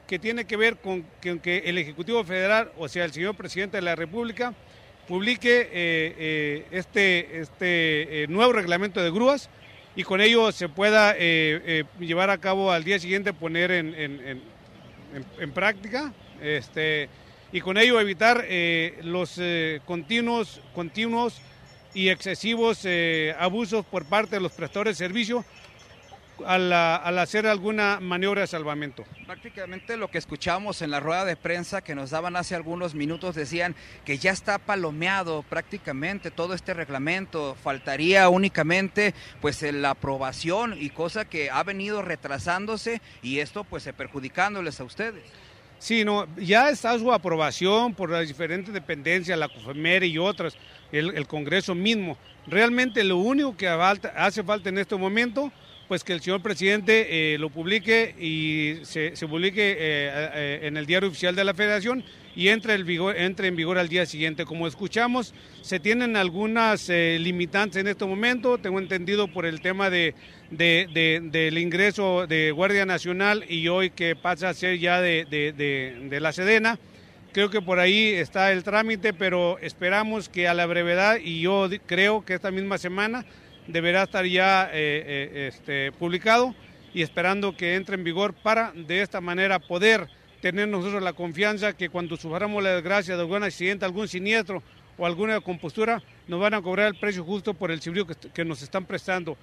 que 0.07 0.19
tiene 0.19 0.47
que 0.47 0.57
ver 0.57 0.79
con 0.79 1.05
que, 1.21 1.63
el 1.67 1.79
Ejecutivo 1.79 2.25
Federal, 2.25 2.73
o 2.77 2.89
sea, 2.89 3.05
el 3.05 3.13
señor 3.13 3.37
presidente 3.37 3.77
de 3.77 3.83
la 3.83 3.95
República, 3.95 4.55
publique 5.07 5.61
eh, 5.61 5.69
eh, 5.73 6.67
este, 6.71 7.41
este 7.41 8.25
eh, 8.25 8.27
nuevo 8.29 8.53
reglamento 8.53 9.03
de 9.03 9.11
grúas 9.11 9.49
y 9.97 10.03
con 10.03 10.21
ello 10.21 10.51
se 10.53 10.69
pueda 10.69 11.15
llevar 11.17 12.31
a 12.31 12.39
cabo 12.39 12.73
al 12.73 12.85
día 12.85 12.99
siguiente, 12.99 13.33
poner 13.33 13.71
en, 13.71 13.95
en, 13.97 15.53
práctica, 15.53 16.13
este, 16.41 17.09
y 17.53 17.61
con 17.61 17.79
ello 17.79 17.99
evitar 17.99 18.47
los 19.03 19.41
continuos, 19.87 20.61
continuos 20.73 21.41
y 21.95 22.09
excesivos 22.09 22.86
abusos 23.39 23.84
por 23.86 24.05
parte 24.05 24.36
de 24.36 24.41
los 24.41 24.53
prestadores 24.53 24.99
de 24.99 25.07
servicio 25.07 25.45
al, 26.47 27.18
hacer 27.18 27.47
alguna 27.47 27.99
maniobra 28.01 28.43
de 28.43 28.47
salvamento. 28.47 29.05
Prácticamente 29.26 29.97
lo 29.97 30.09
que 30.09 30.18
escuchamos 30.18 30.82
en 30.82 30.91
la 30.91 31.01
rueda 31.01 31.24
de 31.24 31.36
prensa 31.36 31.82
que 31.82 31.95
nos 31.95 32.11
daban 32.11 32.36
hace 32.36 32.55
algunos 32.55 32.95
minutos 32.95 33.34
decían 33.34 33.74
que 34.05 34.18
ya 34.18 34.30
está 34.30 34.59
palomeado 34.59 35.43
prácticamente 35.43 36.30
todo 36.30 36.55
este 36.55 36.74
reglamento, 36.74 37.57
faltaría 37.62 38.28
únicamente 38.28 39.14
pues 39.41 39.62
la 39.62 39.91
aprobación 39.91 40.76
y 40.78 40.91
cosa 40.91 41.24
que 41.24 41.51
ha 41.51 41.62
venido 41.62 42.03
retrasándose 42.03 43.01
y 43.22 43.41
esto 43.41 43.64
pues 43.64 43.89
perjudicándoles 43.97 44.80
a 44.80 44.84
ustedes. 44.84 45.24
Sí, 45.79 46.05
no, 46.05 46.26
ya 46.37 46.70
está 46.70 46.99
su 46.99 47.12
aprobación 47.12 47.95
por 47.95 48.11
las 48.11 48.26
diferentes 48.26 48.74
dependencias, 48.74 49.39
la 49.39 49.49
COFEMER 49.49 50.05
y 50.05 50.18
otras, 50.18 50.57
el, 50.91 51.26
Congreso 51.26 51.74
mismo. 51.74 52.16
Realmente 52.47 53.05
lo 53.05 53.18
único 53.18 53.57
que 53.57 53.68
hace 53.68 54.43
falta 54.43 54.68
en 54.68 54.79
este 54.79 54.97
momento 54.97 55.53
pues 55.87 56.05
que 56.05 56.12
el 56.12 56.20
señor 56.20 56.43
presidente 56.43 57.35
eh, 57.35 57.39
lo 57.39 57.49
publique 57.49 58.14
y 58.20 58.85
se, 58.85 59.11
publique 59.26 59.72
eh, 59.72 59.76
eh, 59.81 60.61
en 60.64 60.76
el 60.76 60.85
diario 60.85 61.09
oficial 61.09 61.35
de 61.35 61.45
la 61.45 61.55
federación 61.55 62.05
y 62.37 62.49
entre, 62.49 62.76
vigor, 62.83 63.16
entre 63.16 63.49
en 63.49 63.57
vigor 63.57 63.79
al 63.79 63.89
día 63.89 64.05
siguiente. 64.05 64.45
Como 64.45 64.66
escuchamos, 64.66 65.33
se 65.62 65.81
tienen 65.81 66.14
algunas 66.16 66.89
limitantes 66.89 67.81
en 67.81 67.89
este 67.89 68.05
momento, 68.05 68.59
tengo 68.59 68.79
entendido 68.79 69.29
por 69.29 69.47
el 69.47 69.61
tema 69.61 69.89
de, 69.89 70.14
del 70.51 71.59
ingreso 71.59 72.27
de 72.27 72.51
Guardia 72.53 72.87
Nacional 72.87 73.45
y 73.49 73.69
hoy 73.69 73.91
que 73.91 74.17
pasa 74.17 74.49
a 74.49 74.55
ser 74.55 74.79
ya 74.79 75.01
de, 75.01 75.27
de 75.29 76.21
la 76.21 76.33
Sedena. 76.33 76.79
Creo 77.33 77.51
que 77.51 77.61
por 77.61 77.79
ahí 77.79 78.09
está 78.09 78.53
el 78.53 78.65
trámite, 78.65 79.13
pero 79.13 79.59
esperamos 79.59 80.29
que 80.29 80.49
a 80.49 80.55
la 80.55 80.67
brevedad, 80.67 81.19
y 81.23 81.43
yo 81.43 81.69
creo 81.87 82.25
que 82.25 82.35
esta 82.35 82.51
misma 82.51 82.79
semana, 82.79 83.25
deberá 83.69 84.05
estar 84.05 84.25
ya 84.25 84.65
eh, 84.73 85.05
eh, 85.07 85.49
este, 85.49 85.93
publicado 85.93 86.55
y 86.95 87.03
esperando 87.03 87.57
que 87.57 87.77
entre 87.77 87.95
en 87.95 88.03
vigor 88.03 88.33
para 88.33 88.73
de 88.73 89.03
esta 89.03 89.21
manera 89.21 89.59
poder 89.59 90.09
tener 90.41 90.69
nosotros 90.69 91.03
la 91.03 91.13
confianza 91.13 91.75
que 91.75 91.91
cuando 91.91 92.17
suframos 92.17 92.63
la 92.63 92.75
desgracia 92.75 93.15
de 93.15 93.21
algún 93.21 93.43
accidente, 93.43 93.85
algún 93.85 94.09
siniestro 94.09 94.63
o 94.97 95.07
alguna 95.07 95.41
compostura, 95.41 96.03
nos 96.27 96.41
van 96.41 96.55
a 96.55 96.63
cobrar 96.63 96.89
el 96.89 96.99
precio 96.99 97.25
justo 97.25 97.55
por 97.55 97.71
el 97.71 97.81
servicio 97.81 98.07
que, 98.07 98.31
que 98.31 98.45
nos 98.45 98.63
están 98.63 98.85
prestando. 98.85 99.37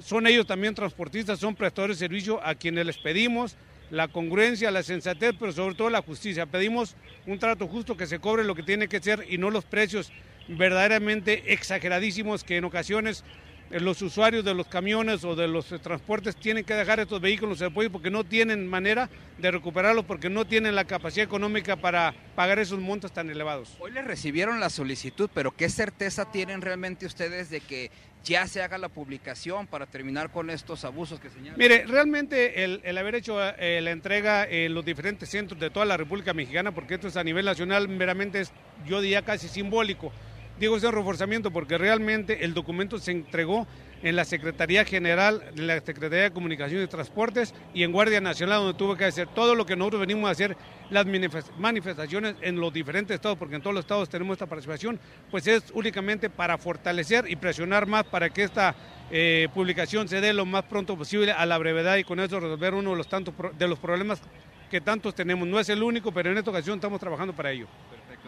Son 0.00 0.26
ellos 0.26 0.46
también 0.46 0.74
transportistas, 0.74 1.38
son 1.38 1.54
prestadores 1.54 1.98
de 1.98 2.06
servicio 2.06 2.44
a 2.44 2.54
quienes 2.54 2.86
les 2.86 2.98
pedimos 2.98 3.56
la 3.90 4.08
congruencia, 4.08 4.70
la 4.70 4.82
sensatez, 4.82 5.34
pero 5.38 5.52
sobre 5.52 5.74
todo 5.74 5.90
la 5.90 6.02
justicia. 6.02 6.46
Pedimos 6.46 6.96
un 7.26 7.38
trato 7.38 7.66
justo 7.66 7.96
que 7.96 8.06
se 8.06 8.18
cobre 8.18 8.44
lo 8.44 8.54
que 8.54 8.62
tiene 8.62 8.88
que 8.88 9.00
ser 9.00 9.24
y 9.28 9.38
no 9.38 9.50
los 9.50 9.64
precios 9.64 10.12
verdaderamente 10.48 11.52
exageradísimos 11.52 12.44
que 12.44 12.56
en 12.56 12.64
ocasiones 12.64 13.24
los 13.70 14.02
usuarios 14.02 14.44
de 14.44 14.52
los 14.52 14.66
camiones 14.66 15.24
o 15.24 15.36
de 15.36 15.46
los 15.46 15.70
eh, 15.70 15.78
transportes 15.78 16.34
tienen 16.36 16.64
que 16.64 16.74
dejar 16.74 16.98
estos 16.98 17.20
vehículos 17.20 17.60
en 17.60 17.68
apoyo 17.68 17.90
porque 17.90 18.10
no 18.10 18.24
tienen 18.24 18.66
manera 18.66 19.08
de 19.38 19.50
recuperarlos, 19.50 20.04
porque 20.04 20.28
no 20.28 20.44
tienen 20.44 20.74
la 20.74 20.84
capacidad 20.84 21.24
económica 21.24 21.76
para 21.76 22.12
pagar 22.34 22.58
esos 22.58 22.80
montos 22.80 23.12
tan 23.12 23.30
elevados. 23.30 23.76
Hoy 23.78 23.92
les 23.92 24.04
recibieron 24.04 24.58
la 24.58 24.70
solicitud, 24.70 25.30
pero 25.32 25.52
¿qué 25.52 25.68
certeza 25.68 26.30
tienen 26.30 26.62
realmente 26.62 27.06
ustedes 27.06 27.48
de 27.48 27.60
que 27.60 27.90
ya 28.24 28.46
se 28.46 28.60
haga 28.60 28.76
la 28.76 28.88
publicación 28.88 29.66
para 29.66 29.86
terminar 29.86 30.30
con 30.30 30.50
estos 30.50 30.84
abusos 30.84 31.20
que 31.20 31.30
señalan? 31.30 31.56
Mire, 31.56 31.86
realmente 31.86 32.64
el, 32.64 32.98
haber 32.98 33.14
hecho 33.14 33.38
eh, 33.40 33.80
la 33.80 33.92
entrega 33.92 34.46
en 34.48 34.74
los 34.74 34.84
diferentes 34.84 35.28
centros 35.28 35.60
de 35.60 35.70
toda 35.70 35.86
la 35.86 35.96
República 35.96 36.34
Mexicana, 36.34 36.72
porque 36.72 36.94
esto 36.94 37.08
es 37.08 37.16
a 37.16 37.24
nivel 37.24 37.44
nacional, 37.44 37.88
meramente 37.88 38.40
es, 38.40 38.52
yo 38.86 39.00
diría, 39.00 39.22
casi 39.22 39.48
simbólico 39.48 40.12
digo 40.60 40.76
ese 40.76 40.90
reforzamiento 40.90 41.50
porque 41.50 41.78
realmente 41.78 42.44
el 42.44 42.52
documento 42.52 42.98
se 42.98 43.12
entregó 43.12 43.66
en 44.02 44.14
la 44.14 44.24
Secretaría 44.24 44.84
General 44.84 45.42
de 45.54 45.62
la 45.62 45.80
Secretaría 45.80 46.24
de 46.24 46.30
Comunicaciones 46.30 46.86
y 46.86 46.88
Transportes 46.88 47.54
y 47.74 47.82
en 47.82 47.92
Guardia 47.92 48.20
Nacional, 48.20 48.60
donde 48.60 48.78
tuvo 48.78 48.94
que 48.94 49.06
hacer 49.06 49.26
todo 49.28 49.54
lo 49.54 49.64
que 49.64 49.74
nosotros 49.74 50.00
venimos 50.00 50.28
a 50.28 50.32
hacer, 50.32 50.56
las 50.90 51.06
manifestaciones 51.58 52.34
en 52.42 52.60
los 52.60 52.72
diferentes 52.72 53.14
estados, 53.14 53.38
porque 53.38 53.56
en 53.56 53.62
todos 53.62 53.74
los 53.74 53.84
estados 53.84 54.08
tenemos 54.08 54.34
esta 54.34 54.46
participación, 54.46 55.00
pues 55.30 55.46
es 55.46 55.64
únicamente 55.72 56.28
para 56.28 56.58
fortalecer 56.58 57.24
y 57.28 57.36
presionar 57.36 57.86
más 57.86 58.04
para 58.04 58.28
que 58.28 58.42
esta 58.42 58.74
eh, 59.10 59.48
publicación 59.54 60.08
se 60.08 60.20
dé 60.20 60.32
lo 60.32 60.44
más 60.44 60.64
pronto 60.64 60.96
posible 60.96 61.32
a 61.32 61.46
la 61.46 61.56
brevedad 61.58 61.96
y 61.96 62.04
con 62.04 62.20
eso 62.20 62.38
resolver 62.38 62.74
uno 62.74 62.90
de 62.90 62.96
los, 62.96 63.08
tantos, 63.08 63.34
de 63.58 63.68
los 63.68 63.78
problemas 63.78 64.20
que 64.70 64.80
tantos 64.80 65.14
tenemos. 65.14 65.48
No 65.48 65.58
es 65.58 65.68
el 65.70 65.82
único, 65.82 66.12
pero 66.12 66.30
en 66.30 66.38
esta 66.38 66.50
ocasión 66.50 66.76
estamos 66.76 67.00
trabajando 67.00 67.34
para 67.34 67.50
ello. 67.50 67.66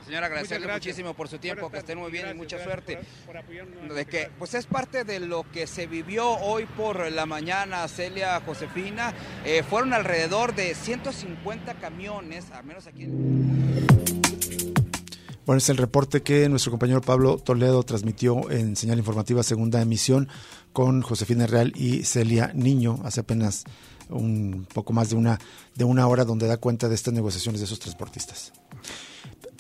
Señora, 0.05 0.27
agradecerle 0.27 0.73
muchísimo 0.73 1.15
por 1.15 1.29
su 1.29 1.39
tiempo, 1.39 1.71
que 1.71 1.79
estén 1.79 1.99
muy 1.99 2.11
bien 2.11 2.29
y 2.31 2.35
mucha 2.35 2.63
suerte. 2.63 2.99
de 3.95 4.07
que, 4.07 4.31
pues 4.39 4.55
es 4.55 4.67
parte 4.67 5.05
de 5.05 5.21
lo 5.21 5.45
que 5.51 5.67
se 5.67 5.87
vivió 5.87 6.29
hoy 6.31 6.67
por 6.67 7.11
la 7.13 7.27
mañana, 7.27 7.87
Celia 7.89 8.41
Josefina. 8.45 9.15
Eh, 9.45 9.63
fueron 9.63 9.93
alrededor 9.93 10.55
de 10.55 10.75
150 10.75 11.75
camiones, 11.75 12.51
al 12.51 12.65
menos 12.65 12.87
aquí. 12.87 13.07
Bueno, 15.45 15.59
es 15.59 15.69
el 15.69 15.77
reporte 15.77 16.23
que 16.23 16.49
nuestro 16.49 16.71
compañero 16.71 17.01
Pablo 17.01 17.37
Toledo 17.37 17.83
transmitió 17.83 18.49
en 18.51 18.77
señal 18.77 18.99
informativa 18.99 19.43
segunda 19.43 19.83
emisión 19.83 20.29
con 20.73 21.03
Josefina 21.03 21.47
Real 21.47 21.73
y 21.75 22.05
Celia 22.05 22.53
Niño 22.55 23.01
hace 23.05 23.21
apenas 23.21 23.65
un 24.09 24.67
poco 24.73 24.93
más 24.93 25.11
de 25.11 25.17
una, 25.17 25.41
de 25.75 25.85
una 25.85 26.07
hora 26.07 26.25
donde 26.25 26.47
da 26.47 26.59
cuenta 26.59 26.89
de 26.89 26.95
estas 26.95 27.13
negociaciones 27.15 27.61
de 27.61 27.67
esos 27.67 27.81
transportistas. 27.81 28.53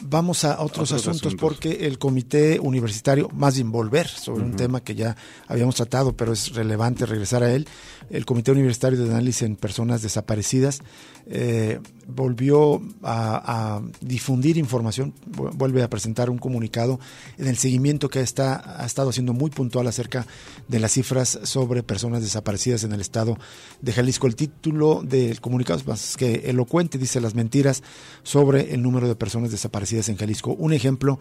Vamos 0.05 0.45
a 0.45 0.61
otros, 0.61 0.93
asuntos, 0.93 1.35
porque 1.37 1.87
el 1.87 1.99
comité 1.99 2.59
universitario, 2.61 3.29
más 3.35 3.55
bien 3.55 3.71
volver 3.71 4.09
sobre 4.09 4.45
un 4.45 4.57
tema 4.57 4.83
que 4.83 4.95
ya 4.95 5.17
habíamos 5.47 5.77
tratado, 5.77 6.17
pero 6.17 6.33
es 6.33 6.55
relevante 6.55 7.07
regresar 7.07 7.43
a 7.43 7.53
él, 7.53 7.67
el 8.11 8.27
comité 8.27 8.53
universitario 8.53 8.99
de 8.99 9.11
análisis 9.11 9.43
en 9.43 9.57
personas 9.57 10.03
desaparecidas 10.03 10.83
eh, 11.27 11.81
volvió 12.07 12.83
a, 13.03 13.81
difundir 14.01 14.59
información, 14.59 15.15
vuelve 15.27 15.83
a 15.83 15.91
presentar 15.91 16.31
un 16.31 16.39
comunicado 16.39 16.99
en 17.39 17.47
el 17.47 17.57
seguimiento 17.57 18.09
que 18.09 18.21
está, 18.21 18.81
ha 18.83 18.87
estado 18.87 19.11
haciendo 19.11 19.33
muy 19.33 19.51
puntual 19.51 19.87
acerca 19.87 20.27
de 20.69 20.81
las 20.81 20.93
cifras 20.93 21.41
sobre 21.45 21.83
personas 21.83 22.23
desaparecidas 22.23 22.85
en 22.85 22.93
el 22.93 23.01
estado 23.01 23.39
de 23.81 23.93
Jalisco. 23.93 24.27
El 24.27 24.37
título 24.37 25.03
del 25.03 25.41
comunicado 25.41 25.79
es 25.79 25.87
más 25.87 26.17
que 26.17 26.51
elocuente, 26.51 26.99
dice 26.99 27.21
las 27.21 27.35
mentiras 27.35 27.83
sobre 28.23 28.75
el 28.75 28.83
número 28.83 29.09
de 29.09 29.15
personas 29.15 29.51
desaparecidas 29.51 30.09
en 30.09 30.17
Jalisco. 30.17 30.53
Un 30.53 30.73
ejemplo 30.73 31.19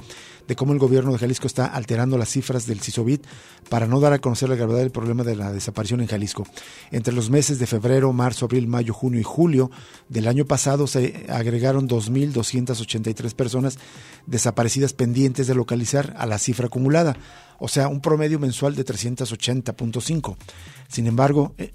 de 0.48 0.56
cómo 0.56 0.74
el 0.74 0.80
gobierno 0.80 1.12
de 1.12 1.18
Jalisco 1.18 1.48
está 1.48 1.66
alterando 1.66 2.18
las 2.18 2.30
cifras 2.30 2.66
del 2.66 2.82
CISOBIT 2.82 3.26
para 3.70 3.88
no 3.88 4.00
dar 4.00 4.14
a 4.14 4.20
conocer 4.20 4.50
la 4.50 4.56
gravedad 4.56 4.80
del 4.80 4.92
problema 4.92 5.24
de 5.24 5.36
la 5.36 5.52
desaparición 5.52 6.02
en 6.02 6.08
Jalisco. 6.08 6.46
Entre 6.92 7.14
los 7.14 7.30
meses 7.30 7.60
de 7.60 7.68
febrero, 7.68 8.12
marzo, 8.14 8.46
abril, 8.46 8.68
mayo, 8.68 8.94
junio 8.94 9.20
y 9.20 9.24
julio 9.24 9.72
del 10.10 10.28
año 10.28 10.46
pasado 10.46 10.71
se 10.88 11.26
agregaron 11.30 11.88
2.283 11.88 13.34
personas 13.34 13.78
desaparecidas 14.26 14.94
pendientes 14.94 15.48
de 15.48 15.56
localizar 15.56 16.14
a 16.18 16.26
la 16.26 16.38
cifra 16.38 16.68
acumulada, 16.68 17.18
o 17.60 17.68
sea, 17.68 17.88
un 17.88 18.02
promedio 18.02 18.40
mensual 18.40 18.76
de 18.76 18.86
380.5. 18.86 20.36
Sin 20.88 21.08
embargo, 21.08 21.54
eh, 21.58 21.72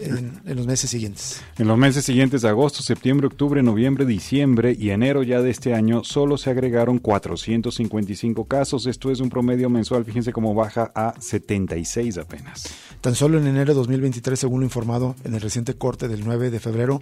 en, 0.00 0.40
los 0.44 0.66
meses 0.66 0.90
siguientes. 0.90 1.42
En 1.56 1.66
los 1.66 1.78
meses 1.78 2.04
siguientes, 2.04 2.44
agosto, 2.44 2.82
septiembre, 2.82 3.26
octubre, 3.26 3.62
noviembre, 3.62 4.04
diciembre 4.04 4.76
y 4.78 4.90
enero 4.90 5.22
ya 5.22 5.40
de 5.40 5.50
este 5.50 5.74
año, 5.74 6.04
solo 6.04 6.36
se 6.36 6.50
agregaron 6.50 6.98
455 6.98 8.44
casos. 8.44 8.86
Esto 8.86 9.10
es 9.10 9.20
un 9.20 9.30
promedio 9.30 9.70
mensual, 9.70 10.04
fíjense 10.04 10.32
cómo 10.32 10.54
baja 10.54 10.92
a 10.94 11.14
76 11.20 12.18
apenas. 12.18 12.64
Tan 13.00 13.14
solo 13.14 13.38
en 13.38 13.46
enero 13.46 13.72
de 13.72 13.78
2023, 13.78 14.38
según 14.38 14.60
lo 14.60 14.66
informado 14.66 15.14
en 15.24 15.34
el 15.34 15.40
reciente 15.40 15.74
corte 15.74 16.08
del 16.08 16.24
9 16.24 16.50
de 16.50 16.60
febrero, 16.60 17.00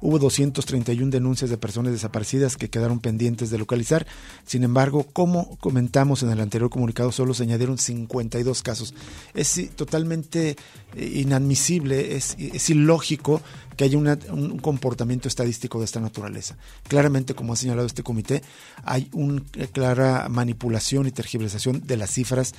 Hubo 0.00 0.18
231 0.18 1.10
denuncias 1.10 1.50
de 1.50 1.58
personas 1.58 1.92
desaparecidas 1.92 2.56
que 2.56 2.70
quedaron 2.70 3.00
pendientes 3.00 3.50
de 3.50 3.58
localizar. 3.58 4.06
Sin 4.46 4.64
embargo, 4.64 5.06
como 5.12 5.56
comentamos 5.58 6.22
en 6.22 6.30
el 6.30 6.40
anterior 6.40 6.70
comunicado, 6.70 7.12
solo 7.12 7.34
se 7.34 7.42
añadieron 7.42 7.78
52 7.78 8.62
casos. 8.62 8.94
Es 9.34 9.70
totalmente 9.74 10.56
eh, 10.94 11.12
inadmisible, 11.16 12.16
es, 12.16 12.36
es 12.38 12.70
ilógico 12.70 13.40
que 13.76 13.84
haya 13.84 13.96
un 13.96 14.58
comportamiento 14.58 15.28
estadístico 15.28 15.78
de 15.78 15.84
esta 15.84 16.00
naturaleza. 16.00 16.56
Claramente, 16.88 17.34
como 17.34 17.52
ha 17.52 17.56
señalado 17.56 17.86
este 17.86 18.02
comité, 18.02 18.42
hay 18.82 19.08
una 19.12 19.40
clara 19.72 20.28
manipulación 20.28 21.06
y 21.06 21.12
tergiversación 21.12 21.86
de 21.86 21.96
las 21.96 22.10
cifras 22.10 22.54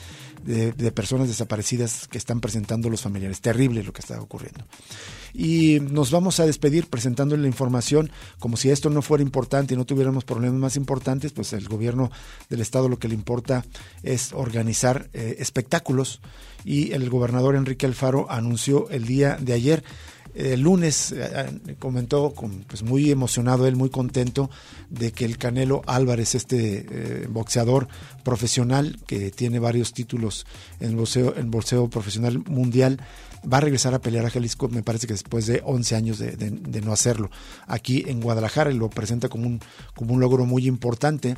de 0.46 0.92
personas 0.94 1.28
desaparecidas 1.28 2.08
que 2.08 2.18
están 2.18 2.40
presentando 2.40 2.90
los 2.90 3.02
familiares. 3.02 3.42
Terrible 3.42 3.84
lo 3.84 3.92
que 3.92 4.00
está 4.00 4.22
ocurriendo. 4.22 4.64
Y 5.34 5.80
nos 5.80 6.12
vamos 6.12 6.40
a 6.40 6.46
despedir 6.46 6.88
presentando 6.88 7.36
la 7.38 7.48
información 7.48 8.12
como 8.40 8.58
si 8.58 8.70
esto 8.70 8.90
no 8.90 9.02
fuera 9.02 9.24
importante 9.24 9.74
y 9.74 9.78
no 9.78 9.86
tuviéramos 9.86 10.24
problemas 10.24 10.60
más 10.60 10.76
importantes, 10.76 11.32
pues 11.32 11.54
el 11.54 11.68
gobierno 11.68 12.12
del 12.50 12.62
estado 12.62 12.90
lo 12.90 13.00
que 13.00 13.08
le 13.08 13.16
importa 13.16 13.66
es 14.04 14.34
organizar 14.34 15.10
eh, 15.14 15.38
espectáculos. 15.40 16.22
Y 16.66 16.92
el 16.92 17.10
gobernador 17.10 17.56
Enrique 17.56 17.86
Alfaro 17.86 18.30
anunció 18.30 18.90
el 18.90 19.06
día 19.06 19.38
de 19.40 19.54
ayer 19.54 19.84
el 20.36 20.62
lunes 20.62 21.12
eh, 21.12 21.76
comentó 21.80 22.34
con, 22.34 22.64
pues 22.68 22.84
muy 22.84 23.12
emocionado 23.12 23.68
él, 23.68 23.76
muy 23.76 23.90
contento 23.90 24.50
de 24.90 25.12
que 25.12 25.26
el 25.26 25.38
Canelo 25.38 25.82
Álvarez, 25.88 26.36
este 26.36 26.86
eh, 26.90 27.28
boxeador 27.28 27.88
profesional 28.24 29.00
que 29.08 29.32
tiene 29.32 29.60
varios 29.60 29.94
títulos 29.94 30.46
en 30.80 30.96
boxeo, 30.96 31.36
en 31.36 31.50
boxeo 31.50 31.90
profesional 31.90 32.40
mundial, 32.46 33.02
va 33.52 33.58
a 33.58 33.62
regresar 33.62 33.94
a 33.94 34.00
pelear 34.00 34.26
a 34.26 34.30
Jalisco, 34.30 34.68
me 34.70 34.84
parece 34.84 35.08
que 35.08 35.14
después 35.14 35.46
de 35.48 35.62
11 35.66 35.96
años 35.96 36.20
de, 36.20 36.82
no 36.82 36.92
hacerlo. 36.94 37.30
Aquí 37.68 38.04
en 38.08 38.22
Guadalajara 38.22 38.72
y 38.72 38.78
lo 38.78 38.90
presenta 38.90 39.30
como 39.30 39.48
un, 39.48 39.60
como 39.96 40.14
un 40.14 40.20
logro 40.20 40.46
muy 40.46 40.68
importante. 40.68 41.36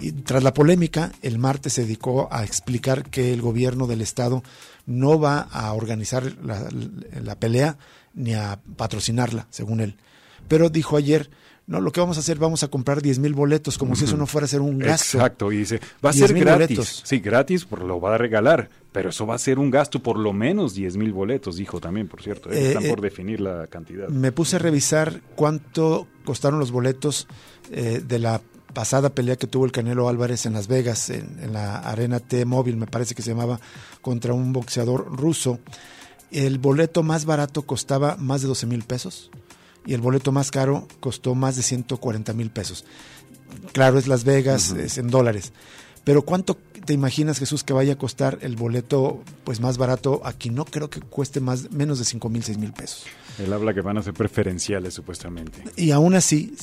Y 0.00 0.12
tras 0.12 0.42
la 0.42 0.54
polémica, 0.54 1.12
el 1.22 1.38
martes 1.38 1.74
se 1.74 1.82
dedicó 1.82 2.28
a 2.30 2.44
explicar 2.44 3.08
que 3.08 3.32
el 3.32 3.42
gobierno 3.42 3.86
del 3.86 4.00
estado 4.00 4.42
no 4.86 5.18
va 5.18 5.40
a 5.40 5.72
organizar 5.72 6.24
la, 6.42 6.68
la 7.22 7.36
pelea 7.36 7.78
ni 8.14 8.34
a 8.34 8.60
patrocinarla, 8.76 9.46
según 9.50 9.80
él. 9.80 9.96
Pero 10.48 10.70
dijo 10.70 10.96
ayer, 10.96 11.30
no, 11.66 11.80
lo 11.80 11.92
que 11.92 12.00
vamos 12.00 12.16
a 12.16 12.20
hacer, 12.20 12.38
vamos 12.38 12.64
a 12.64 12.68
comprar 12.68 13.02
10 13.02 13.20
mil 13.20 13.34
boletos, 13.34 13.78
como 13.78 13.94
si 13.94 14.04
eso 14.04 14.16
no 14.16 14.26
fuera 14.26 14.46
a 14.46 14.48
ser 14.48 14.60
un 14.60 14.78
gasto. 14.78 15.18
Exacto, 15.18 15.52
y 15.52 15.58
dice, 15.58 15.80
va 16.04 16.10
a 16.10 16.12
ser 16.12 16.34
gratis. 16.34 17.02
Sí, 17.04 17.20
gratis, 17.20 17.64
por 17.64 17.82
lo 17.82 18.00
va 18.00 18.16
a 18.16 18.18
regalar, 18.18 18.68
pero 18.90 19.10
eso 19.10 19.26
va 19.26 19.36
a 19.36 19.38
ser 19.38 19.58
un 19.58 19.70
gasto 19.70 20.02
por 20.02 20.18
lo 20.18 20.32
menos 20.32 20.74
10 20.74 20.96
mil 20.96 21.12
boletos, 21.12 21.56
dijo 21.56 21.80
también, 21.80 22.08
por 22.08 22.20
cierto. 22.20 22.50
Eh, 22.50 22.68
están 22.68 22.88
por 22.88 22.98
eh, 22.98 23.02
definir 23.02 23.40
la 23.40 23.68
cantidad. 23.68 24.08
Me 24.08 24.32
puse 24.32 24.56
a 24.56 24.58
revisar 24.58 25.20
cuánto 25.36 26.08
costaron 26.24 26.58
los 26.58 26.72
boletos 26.72 27.28
eh, 27.70 28.02
de 28.06 28.18
la 28.18 28.40
pasada 28.74 29.10
pelea 29.10 29.36
que 29.36 29.46
tuvo 29.46 29.64
el 29.64 29.72
Canelo 29.72 30.08
Álvarez 30.08 30.46
en 30.46 30.54
Las 30.54 30.66
Vegas, 30.66 31.10
en, 31.10 31.38
en 31.40 31.52
la 31.52 31.76
Arena 31.76 32.18
T-Mobile, 32.18 32.76
me 32.76 32.86
parece 32.86 33.14
que 33.14 33.22
se 33.22 33.30
llamaba, 33.30 33.60
contra 34.00 34.34
un 34.34 34.52
boxeador 34.52 35.16
ruso. 35.16 35.60
El 36.32 36.58
boleto 36.58 37.02
más 37.02 37.24
barato 37.24 37.62
costaba 37.62 38.16
más 38.16 38.42
de 38.42 38.48
12 38.48 38.66
mil 38.66 38.82
pesos 38.82 39.30
y 39.86 39.94
el 39.94 40.00
boleto 40.00 40.32
más 40.32 40.50
caro 40.50 40.86
costó 41.00 41.34
más 41.34 41.56
de 41.56 41.62
140 41.62 42.32
mil 42.32 42.50
pesos. 42.50 42.84
Claro, 43.72 43.98
es 43.98 44.06
Las 44.06 44.24
Vegas, 44.24 44.70
es 44.72 44.98
en 44.98 45.08
dólares. 45.08 45.52
Pero 46.04 46.22
¿cuánto 46.22 46.58
te 46.84 46.92
imaginas, 46.92 47.38
Jesús, 47.38 47.64
que 47.64 47.72
vaya 47.72 47.94
a 47.94 47.96
costar 47.96 48.38
el 48.42 48.56
boleto 48.56 49.22
pues 49.44 49.60
más 49.60 49.78
barato 49.78 50.20
aquí? 50.24 50.50
No 50.50 50.64
creo 50.64 50.90
que 50.90 51.00
cueste 51.00 51.40
más, 51.40 51.70
menos 51.70 51.98
de 51.98 52.04
5 52.04 52.28
mil, 52.28 52.42
6 52.42 52.58
mil 52.58 52.72
pesos. 52.72 53.04
Él 53.38 53.52
habla 53.52 53.72
que 53.72 53.80
van 53.80 53.96
a 53.96 54.02
ser 54.02 54.14
preferenciales, 54.14 54.92
supuestamente. 54.92 55.62
Y 55.76 55.90
aún 55.90 56.14
así, 56.14 56.54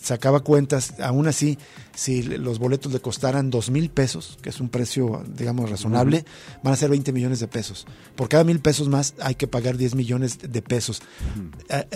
sacaba 0.00 0.40
cuentas, 0.40 0.94
aún 1.00 1.26
así, 1.26 1.58
si 1.94 2.22
los 2.22 2.58
boletos 2.58 2.92
le 2.92 3.00
costaran 3.00 3.50
2 3.50 3.70
mil 3.70 3.90
pesos, 3.90 4.38
que 4.40 4.50
es 4.50 4.60
un 4.60 4.68
precio, 4.68 5.24
digamos, 5.26 5.70
razonable, 5.70 6.24
van 6.62 6.74
a 6.74 6.76
ser 6.76 6.90
20 6.90 7.12
millones 7.12 7.40
de 7.40 7.48
pesos. 7.48 7.86
Por 8.14 8.28
cada 8.28 8.44
mil 8.44 8.60
pesos 8.60 8.88
más 8.88 9.14
hay 9.20 9.34
que 9.34 9.46
pagar 9.46 9.76
10 9.76 9.94
millones 9.94 10.38
de 10.40 10.62
pesos. 10.62 11.02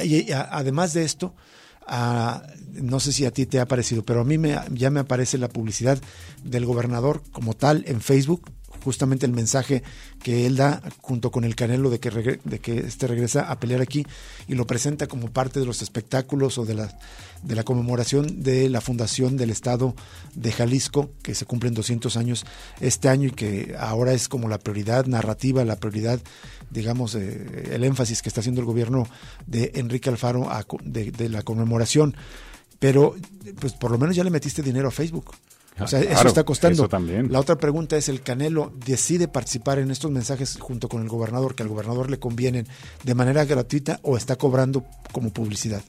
y, 0.02 0.32
además 0.32 0.92
de 0.92 1.04
esto, 1.04 1.34
no 1.86 3.00
sé 3.00 3.12
si 3.12 3.24
a 3.24 3.30
ti 3.30 3.46
te 3.46 3.60
ha 3.60 3.66
parecido, 3.66 4.04
pero 4.04 4.20
a 4.20 4.24
mí 4.24 4.38
me, 4.38 4.58
ya 4.70 4.90
me 4.90 5.00
aparece 5.00 5.38
la 5.38 5.48
publicidad 5.48 5.98
del 6.44 6.66
gobernador 6.66 7.22
como 7.32 7.54
tal 7.54 7.84
en 7.86 8.00
Facebook, 8.00 8.50
justamente 8.86 9.26
el 9.26 9.32
mensaje 9.32 9.82
que 10.22 10.46
él 10.46 10.54
da 10.54 10.80
junto 11.00 11.32
con 11.32 11.42
el 11.42 11.56
Canelo 11.56 11.90
de 11.90 11.98
que, 11.98 12.38
de 12.44 12.60
que 12.60 12.78
este 12.78 13.08
regresa 13.08 13.50
a 13.50 13.58
pelear 13.58 13.80
aquí 13.80 14.06
y 14.46 14.54
lo 14.54 14.64
presenta 14.64 15.08
como 15.08 15.28
parte 15.28 15.58
de 15.58 15.66
los 15.66 15.82
espectáculos 15.82 16.56
o 16.56 16.64
de 16.64 16.74
la, 16.74 16.96
de 17.42 17.56
la 17.56 17.64
conmemoración 17.64 18.44
de 18.44 18.70
la 18.70 18.80
fundación 18.80 19.36
del 19.36 19.50
Estado 19.50 19.96
de 20.36 20.52
Jalisco, 20.52 21.10
que 21.24 21.34
se 21.34 21.46
cumplen 21.46 21.74
200 21.74 22.16
años 22.16 22.46
este 22.80 23.08
año 23.08 23.26
y 23.26 23.32
que 23.32 23.74
ahora 23.76 24.12
es 24.12 24.28
como 24.28 24.48
la 24.48 24.58
prioridad 24.58 25.06
narrativa, 25.06 25.64
la 25.64 25.80
prioridad, 25.80 26.20
digamos, 26.70 27.16
eh, 27.16 27.70
el 27.72 27.82
énfasis 27.82 28.22
que 28.22 28.28
está 28.28 28.38
haciendo 28.38 28.60
el 28.60 28.68
gobierno 28.68 29.08
de 29.48 29.72
Enrique 29.74 30.10
Alfaro 30.10 30.48
de, 30.84 31.10
de 31.10 31.28
la 31.28 31.42
conmemoración. 31.42 32.14
Pero, 32.78 33.16
pues 33.58 33.72
por 33.72 33.90
lo 33.90 33.98
menos 33.98 34.14
ya 34.14 34.22
le 34.22 34.30
metiste 34.30 34.62
dinero 34.62 34.86
a 34.86 34.92
Facebook. 34.92 35.34
O 35.78 35.86
sea, 35.86 36.00
eso 36.00 36.28
está 36.28 36.44
costando. 36.44 36.88
también. 36.88 37.30
La 37.30 37.40
otra 37.40 37.56
pregunta 37.56 37.96
es, 37.96 38.08
¿el 38.08 38.22
Canelo 38.22 38.72
decide 38.86 39.28
participar 39.28 39.78
en 39.78 39.90
estos 39.90 40.10
mensajes 40.10 40.58
junto 40.58 40.88
con 40.88 41.02
el 41.02 41.08
gobernador, 41.08 41.54
que 41.54 41.62
al 41.62 41.68
gobernador 41.68 42.10
le 42.10 42.18
convienen 42.18 42.66
de 43.02 43.14
manera 43.14 43.44
gratuita 43.44 44.00
o 44.02 44.16
está 44.16 44.36
cobrando 44.36 44.84
como 45.12 45.30
publicidad? 45.30 45.82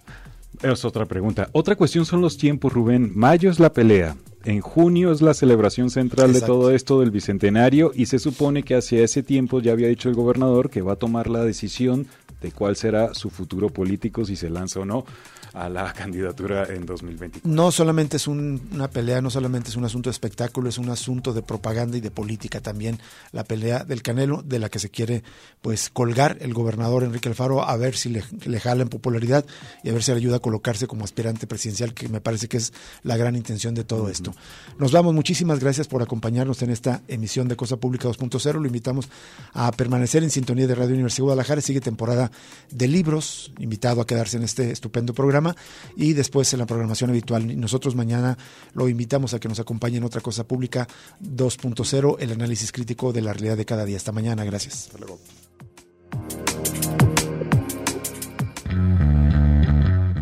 Es 0.62 0.84
otra 0.86 1.06
pregunta. 1.06 1.50
Otra 1.54 1.76
cuestión 1.76 2.06
son 2.06 2.22
los 2.22 2.38
tiempos, 2.38 2.74
Rubén. 2.74 3.12
Mayo 3.16 3.50
es 3.50 3.60
la 3.60 3.72
pelea. 3.72 4.18
En 4.44 4.62
junio 4.62 5.12
es 5.12 5.22
la 5.22 5.34
celebración 5.34 5.90
central 5.90 6.34
de 6.34 6.42
todo 6.42 6.72
esto 6.72 7.00
del 7.00 7.12
Bicentenario 7.12 7.92
y 7.94 8.06
se 8.06 8.18
supone 8.18 8.64
que 8.64 8.76
hacia 8.76 9.04
ese 9.04 9.22
tiempo 9.22 9.60
ya 9.60 9.74
había 9.74 9.90
dicho 9.90 10.10
el 10.10 10.16
gobernador 10.16 10.70
que 10.70 10.82
va 10.82 10.94
a 10.94 10.96
tomar 10.96 11.30
la 11.30 11.44
decisión 11.44 12.08
de 12.42 12.52
cuál 12.52 12.76
será 12.76 13.14
su 13.14 13.30
futuro 13.30 13.70
político, 13.70 14.26
si 14.26 14.36
se 14.36 14.50
lanza 14.50 14.80
o 14.80 14.86
no 14.86 15.06
a 15.54 15.70
la 15.70 15.94
candidatura 15.94 16.66
en 16.66 16.86
2024. 16.86 17.50
No 17.52 17.72
solamente 17.72 18.18
es 18.18 18.28
una 18.28 18.90
pelea, 18.90 19.22
no 19.22 19.30
solamente 19.30 19.70
es 19.70 19.76
un 19.76 19.86
asunto 19.86 20.10
de 20.10 20.12
espectáculo, 20.12 20.70
es 20.70 20.78
un 20.78 20.90
asunto 20.90 21.34
de 21.34 21.42
propaganda 21.42 21.98
y 21.98 22.02
de 22.02 22.12
política 22.12 22.62
también. 22.62 23.00
La 23.32 23.44
pelea 23.44 23.84
del 23.84 24.02
Canelo, 24.02 24.42
de 24.44 24.60
la 24.60 24.70
que 24.70 24.80
se 24.80 24.90
quiere 24.90 25.24
pues 25.62 25.90
colgar 25.90 26.38
el 26.42 26.54
gobernador 26.54 27.04
Enrique 27.04 27.30
Alfaro 27.30 27.64
a 27.64 27.76
ver 27.78 27.96
si 27.96 28.10
le, 28.10 28.24
le 28.46 28.60
jala 28.60 28.84
en 28.84 28.90
popularidad 28.90 29.46
y 29.84 29.90
a 29.90 29.94
ver 29.94 30.04
si 30.04 30.12
le 30.12 30.18
ayuda 30.18 30.38
a 30.38 30.40
colocarse 30.40 30.88
como 30.88 31.04
aspirante 31.04 31.48
presidencial, 31.48 31.94
que 31.94 32.10
me 32.10 32.22
parece 32.22 32.48
que 32.48 32.58
es 32.58 32.74
la 33.04 33.18
gran 33.18 33.36
intención 33.36 33.74
de 33.74 33.84
todo 33.84 34.10
esto. 34.10 34.34
Nos 34.78 34.92
vamos, 34.92 35.14
muchísimas 35.14 35.60
gracias 35.60 35.88
por 35.88 36.02
acompañarnos 36.02 36.62
en 36.62 36.70
esta 36.70 37.02
emisión 37.08 37.48
de 37.48 37.56
Cosa 37.56 37.78
Pública 37.78 38.08
2.0. 38.08 38.60
Lo 38.60 38.68
invitamos 38.68 39.10
a 39.54 39.72
permanecer 39.72 40.24
en 40.24 40.30
sintonía 40.30 40.68
de 40.68 40.76
Radio 40.76 40.94
Universidad 40.94 41.18
de 41.18 41.24
Guadalajara. 41.24 41.62
Sigue 41.62 41.82
temporada 41.82 42.32
de 42.72 42.88
libros, 42.88 43.52
invitado 43.60 44.02
a 44.02 44.08
quedarse 44.08 44.38
en 44.38 44.44
este 44.44 44.72
estupendo 44.72 45.14
programa 45.14 45.47
y 45.96 46.14
después 46.14 46.52
en 46.54 46.60
la 46.60 46.66
programación 46.66 47.10
habitual. 47.10 47.60
Nosotros 47.60 47.96
mañana 47.96 48.38
lo 48.74 48.90
invitamos 48.90 49.34
a 49.34 49.40
que 49.40 49.48
nos 49.48 49.60
acompañe 49.60 49.98
en 49.98 50.04
otra 50.04 50.22
cosa 50.22 50.48
pública 50.48 50.88
2.0, 51.22 52.18
el 52.20 52.32
análisis 52.32 52.72
crítico 52.72 53.14
de 53.14 53.22
la 53.22 53.34
realidad 53.34 53.58
de 53.58 53.66
cada 53.66 53.86
día. 53.86 53.98
Hasta 53.98 54.12
mañana, 54.12 54.44
gracias. 54.44 54.88
Hasta 54.88 54.98
luego. 54.98 55.20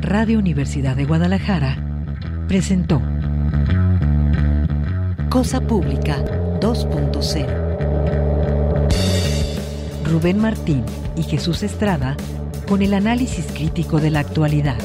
Radio 0.02 0.38
Universidad 0.40 0.96
de 0.96 1.06
Guadalajara 1.06 1.78
presentó 2.48 3.02
Cosa 5.30 5.62
Pública 5.62 6.24
2.0. 6.62 7.66
Rubén 10.06 10.38
Martín 10.38 10.84
y 11.18 11.24
Jesús 11.24 11.64
Estrada 11.64 12.16
con 12.68 12.82
el 12.82 12.94
análisis 12.94 13.48
crítico 13.48 14.00
de 14.00 14.12
la 14.12 14.20
actualidad. 14.20 14.78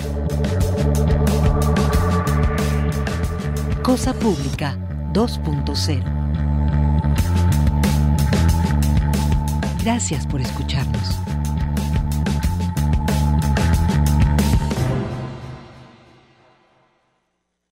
Cosa 3.83 4.15
Pública 4.15 4.77
2.0. 5.13 6.05
Gracias 9.83 10.27
por 10.27 10.41
escucharnos. 10.41 11.30